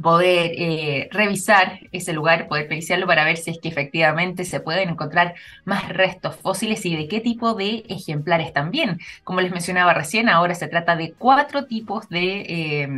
poder 0.00 0.52
eh, 0.56 1.08
revisar 1.12 1.80
ese 1.92 2.12
lugar, 2.12 2.48
poder 2.48 2.68
periciarlo 2.68 3.06
para 3.06 3.24
ver 3.24 3.36
si 3.36 3.50
es 3.50 3.58
que 3.58 3.68
efectivamente 3.68 4.44
se 4.44 4.60
pueden 4.60 4.90
encontrar 4.90 5.34
más 5.64 5.88
restos 5.88 6.36
fósiles 6.36 6.84
y 6.86 6.96
de 6.96 7.08
qué 7.08 7.20
tipo 7.20 7.54
de 7.54 7.84
ejemplares 7.88 8.52
también. 8.52 8.98
Como 9.24 9.40
les 9.40 9.52
mencionaba 9.52 9.94
recién, 9.94 10.28
ahora 10.28 10.54
se 10.54 10.68
trata 10.68 10.96
de 10.96 11.12
cuatro 11.12 11.66
tipos 11.66 12.08
de 12.08 12.40
eh, 12.48 12.88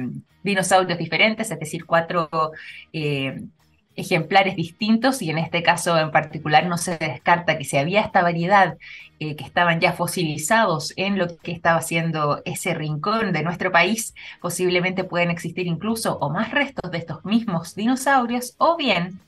dinosaurios 0.43 0.99
diferentes, 0.99 1.51
es 1.51 1.59
decir, 1.59 1.85
cuatro 1.87 2.31
eh, 2.93 3.43
ejemplares 3.97 4.57
distintos 4.57 5.23
y 5.23 5.31
en 5.31 5.39
este 5.39 5.63
caso 5.63 5.99
en 5.99 6.11
particular 6.11 6.67
no 6.67 6.79
se 6.79 6.97
descarta 6.97 7.59
que 7.59 7.65
si 7.65 7.77
había 7.77 8.01
esta 8.01 8.23
variedad 8.23 8.77
eh, 9.21 9.37
que 9.37 9.45
estaban 9.45 9.81
ya 9.81 9.93
fosilizados 9.93 10.95
en 10.97 11.19
lo 11.19 11.37
que 11.39 11.53
estaba 11.53 11.79
haciendo 11.79 12.43
ese 12.45 12.75
rincón 12.75 13.33
de 13.33 13.43
nuestro 13.43 13.71
país, 13.71 14.15
posiblemente 14.41 15.05
pueden 15.05 15.31
existir 15.31 15.67
incluso 15.67 16.19
o 16.19 16.31
más 16.31 16.51
restos 16.51 16.91
de 16.91 16.99
estos 16.99 17.25
mismos 17.25 17.75
dinosaurios 17.75 18.55
o 18.59 18.77
bien 18.77 19.21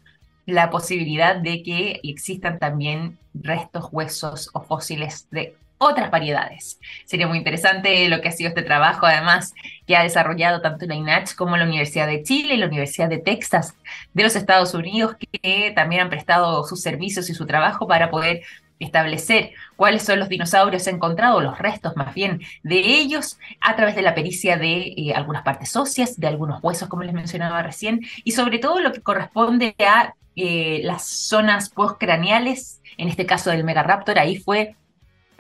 la 0.47 0.71
posibilidad 0.71 1.37
de 1.37 1.63
que 1.63 2.01
existan 2.03 2.59
también 2.59 3.19
restos, 3.35 3.89
huesos 3.93 4.51
o 4.53 4.63
fósiles 4.63 5.27
de 5.31 5.57
otras 5.79 6.11
variedades. 6.11 6.79
Sería 7.05 7.27
muy 7.27 7.39
interesante 7.39 8.09
lo 8.09 8.21
que 8.21 8.29
ha 8.29 8.33
sido 8.33 8.49
este 8.49 8.63
trabajo, 8.63 9.07
además, 9.07 9.55
que 9.87 9.97
ha 9.97 10.03
desarrollado 10.03 10.61
tanto 10.61 10.87
la 10.87 10.95
INACH 10.95 11.35
como 11.35 11.57
la 11.57 11.65
Universidad 11.65 12.07
de 12.07 12.23
Chile 12.23 12.55
y 12.55 12.59
la 12.59 12.67
Universidad 12.67 13.09
de 13.09 13.19
Texas 13.19 13.75
de 14.13 14.23
los 14.23 14.37
Estados 14.37 14.75
Unidos, 14.75 15.17
que 15.19 15.73
también 15.75 16.03
han 16.03 16.11
prestado 16.11 16.65
sus 16.65 16.81
servicios 16.81 17.29
y 17.31 17.35
su 17.35 17.47
trabajo 17.47 17.87
para 17.87 18.11
poder 18.11 18.43
establecer 18.79 19.53
cuáles 19.77 20.03
son 20.03 20.19
los 20.19 20.29
dinosaurios 20.29 20.87
encontrados, 20.87 21.43
los 21.43 21.59
restos 21.59 21.97
más 21.97 22.15
bien 22.15 22.41
de 22.63 22.79
ellos, 22.79 23.39
a 23.61 23.77
través 23.77 23.95
de 23.95 24.03
la 24.03 24.15
pericia 24.15 24.57
de 24.57 24.95
eh, 24.97 25.13
algunas 25.15 25.43
partes 25.43 25.75
óseas, 25.77 26.19
de 26.19 26.27
algunos 26.27 26.63
huesos, 26.63 26.89
como 26.89 27.03
les 27.03 27.15
mencionaba 27.15 27.63
recién, 27.63 28.01
y 28.25 28.33
sobre 28.33 28.59
todo 28.59 28.81
lo 28.81 28.93
que 28.93 29.01
corresponde 29.01 29.75
a 29.79 30.15
eh, 30.37 30.81
las 30.83 31.07
zonas 31.07 31.71
postcraneales, 31.71 32.81
en 32.97 33.09
este 33.09 33.27
caso 33.27 33.51
del 33.51 33.65
Megaraptor, 33.65 34.19
ahí 34.19 34.37
fue 34.37 34.77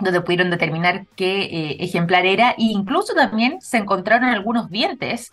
donde 0.05 0.20
pudieron 0.20 0.50
determinar 0.50 1.07
qué 1.16 1.42
eh, 1.42 1.76
ejemplar 1.80 2.26
era, 2.26 2.50
e 2.52 2.64
incluso 2.64 3.14
también 3.14 3.61
se 3.61 3.78
encontraron 3.78 4.28
algunos 4.28 4.70
dientes 4.70 5.32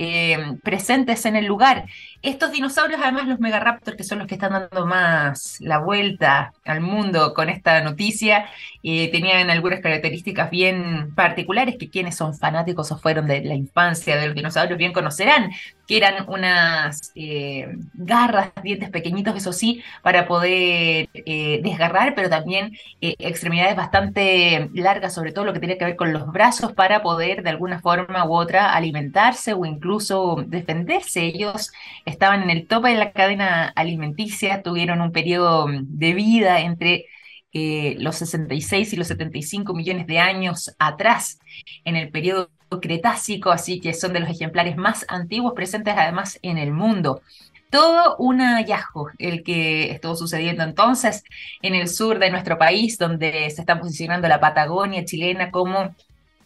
eh, 0.00 0.38
presentes 0.62 1.26
en 1.26 1.34
el 1.34 1.46
lugar. 1.46 1.86
Estos 2.22 2.52
dinosaurios, 2.52 3.00
además 3.02 3.26
los 3.26 3.40
megaraptors, 3.40 3.96
que 3.96 4.04
son 4.04 4.18
los 4.20 4.28
que 4.28 4.34
están 4.34 4.52
dando 4.52 4.86
más 4.86 5.56
la 5.60 5.78
vuelta 5.78 6.52
al 6.64 6.80
mundo 6.80 7.34
con 7.34 7.48
esta 7.48 7.80
noticia, 7.80 8.46
eh, 8.84 9.10
tenían 9.10 9.50
algunas 9.50 9.80
características 9.80 10.50
bien 10.50 11.12
particulares 11.16 11.76
que 11.80 11.90
quienes 11.90 12.16
son 12.16 12.32
fanáticos 12.38 12.92
o 12.92 12.98
fueron 12.98 13.26
de 13.26 13.42
la 13.42 13.54
infancia 13.54 14.16
de 14.16 14.26
los 14.26 14.36
dinosaurios 14.36 14.78
bien 14.78 14.92
conocerán, 14.92 15.50
que 15.88 15.96
eran 15.96 16.28
unas 16.28 17.10
eh, 17.16 17.68
garras, 17.94 18.52
dientes 18.62 18.90
pequeñitos, 18.90 19.36
eso 19.36 19.52
sí, 19.52 19.82
para 20.02 20.28
poder 20.28 21.08
desgarrar, 21.14 22.14
pero 22.14 22.28
también 22.28 22.76
extremidades 23.00 23.74
bastante 23.74 24.68
largas, 24.74 25.14
sobre 25.14 25.32
todo 25.32 25.44
lo 25.44 25.52
que 25.52 25.60
tiene 25.60 25.78
que 25.78 25.86
ver 25.86 25.96
con 25.96 26.12
los 26.12 26.30
brazos, 26.30 26.72
para 26.72 27.02
poder 27.02 27.42
de 27.42 27.50
alguna 27.50 27.80
forma 27.80 28.26
u 28.26 28.34
otra 28.34 28.74
alimentarse 28.74 29.54
o 29.54 29.64
incluso 29.88 30.44
defenderse. 30.46 31.24
Ellos 31.24 31.72
estaban 32.04 32.42
en 32.42 32.50
el 32.50 32.66
tope 32.66 32.90
de 32.90 32.96
la 32.96 33.12
cadena 33.12 33.68
alimenticia, 33.74 34.62
tuvieron 34.62 35.00
un 35.00 35.12
periodo 35.12 35.66
de 35.70 36.12
vida 36.12 36.60
entre 36.60 37.06
eh, 37.54 37.96
los 37.98 38.16
66 38.16 38.92
y 38.92 38.96
los 38.96 39.08
75 39.08 39.72
millones 39.72 40.06
de 40.06 40.18
años 40.18 40.74
atrás, 40.78 41.38
en 41.84 41.96
el 41.96 42.10
periodo 42.10 42.50
Cretácico, 42.82 43.50
así 43.50 43.80
que 43.80 43.94
son 43.94 44.12
de 44.12 44.20
los 44.20 44.28
ejemplares 44.28 44.76
más 44.76 45.06
antiguos 45.08 45.54
presentes 45.54 45.94
además 45.96 46.38
en 46.42 46.58
el 46.58 46.70
mundo. 46.70 47.22
Todo 47.70 48.16
un 48.18 48.40
hallazgo 48.40 49.10
el 49.18 49.42
que 49.42 49.90
estuvo 49.90 50.14
sucediendo 50.16 50.64
entonces 50.64 51.24
en 51.62 51.74
el 51.74 51.88
sur 51.88 52.18
de 52.18 52.30
nuestro 52.30 52.58
país, 52.58 52.98
donde 52.98 53.48
se 53.48 53.62
está 53.62 53.80
posicionando 53.80 54.28
la 54.28 54.40
Patagonia 54.40 55.06
chilena 55.06 55.50
como 55.50 55.94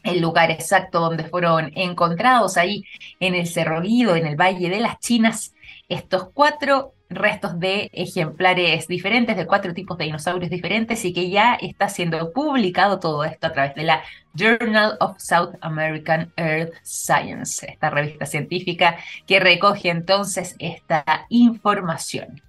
el 0.03 0.21
lugar 0.21 0.51
exacto 0.51 1.01
donde 1.01 1.25
fueron 1.25 1.73
encontrados, 1.75 2.57
ahí 2.57 2.85
en 3.21 3.35
el 3.35 3.47
Cerro 3.47 3.81
Guido, 3.81 4.17
en 4.17 4.27
el 4.27 4.37
Valle 4.37 4.69
de 4.69 4.81
las 4.81 4.99
Chinas, 4.99 5.55
estos 5.89 6.31
cuatro 6.33 6.95
restos 7.09 7.59
de 7.59 7.91
ejemplares 7.93 8.89
diferentes, 8.89 9.37
de 9.37 9.47
cuatro 9.47 9.75
tipos 9.75 9.99
de 9.99 10.07
dinosaurios 10.07 10.51
diferentes, 10.51 11.05
y 11.05 11.13
que 11.13 11.29
ya 11.31 11.55
está 11.55 11.89
siendo 11.89 12.33
publicado 12.33 12.99
todo 12.99 13.25
esto 13.25 13.49
a 13.49 13.53
través 13.53 13.75
de 13.75 13.85
la 13.85 14.03
Journal 14.35 14.97
of 15.01 15.19
South 15.19 15.55
American 15.61 16.33
Earth 16.37 16.73
Science, 16.83 17.67
esta 17.71 17.91
revista 17.91 18.25
científica 18.25 18.97
que 19.27 19.41
recoge 19.41 19.91
entonces 19.91 20.57
esta 20.59 21.27
información. 21.29 22.41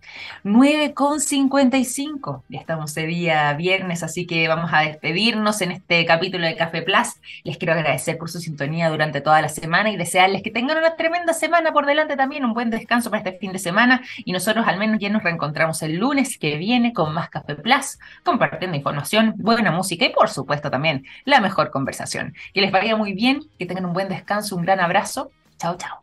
9.55, 0.43 2.43
ya 2.49 2.60
estamos 2.60 2.93
de 2.93 3.06
día 3.06 3.54
viernes, 3.54 4.04
así 4.04 4.26
que 4.26 4.47
vamos 4.47 4.72
a 4.74 4.82
despedirnos 4.82 5.62
en 5.62 5.72
este 5.72 6.06
capítulo 6.06 6.45
de 6.45 6.56
Café 6.56 6.82
Plus. 6.82 7.16
Les 7.43 7.58
quiero 7.58 7.74
agradecer 7.74 8.18
por 8.18 8.30
su 8.30 8.39
sintonía 8.39 8.89
durante 8.89 9.22
toda 9.22 9.41
la 9.41 9.49
semana 9.49 9.89
y 9.89 9.97
desearles 9.97 10.43
que 10.43 10.51
tengan 10.51 10.78
una 10.78 10.95
tremenda 10.95 11.34
semana 11.34 11.72
por 11.72 11.86
delante 11.86 12.16
también, 12.16 12.45
un 12.45 12.54
buen 12.54 12.70
descanso 12.70 13.10
para 13.10 13.24
este 13.24 13.39
fin 13.39 13.54
de 13.54 13.60
semana 13.60 14.01
y 14.26 14.32
nosotros 14.32 14.68
al 14.68 14.78
menos 14.78 14.99
ya 14.99 15.10
nos 15.10 15.24
reencontramos 15.24 15.82
el 15.82 15.95
lunes 15.95 16.38
que 16.38 16.58
viene 16.58 16.93
con 16.93 17.14
más 17.14 17.30
Café 17.30 17.56
Plus, 17.56 17.97
compartiendo 18.24 18.78
información, 18.78 19.34
buena 19.38 19.72
música 19.72 20.06
y 20.06 20.10
por 20.10 20.30
supuesto 20.30 20.70
también 20.70 21.06
la 21.26 21.39
mejor 21.39 21.72
conversación. 21.72 22.34
Que 22.54 22.62
les 22.62 22.72
vaya 22.72 22.95
muy 22.95 23.14
bien, 23.14 23.43
que 23.58 23.66
tengan 23.66 23.86
un 23.86 23.93
buen 23.93 24.10
descanso, 24.10 24.56
un 24.56 24.64
gran 24.64 24.80
abrazo. 24.80 25.32
Chao, 25.58 25.78
chao. 25.78 26.03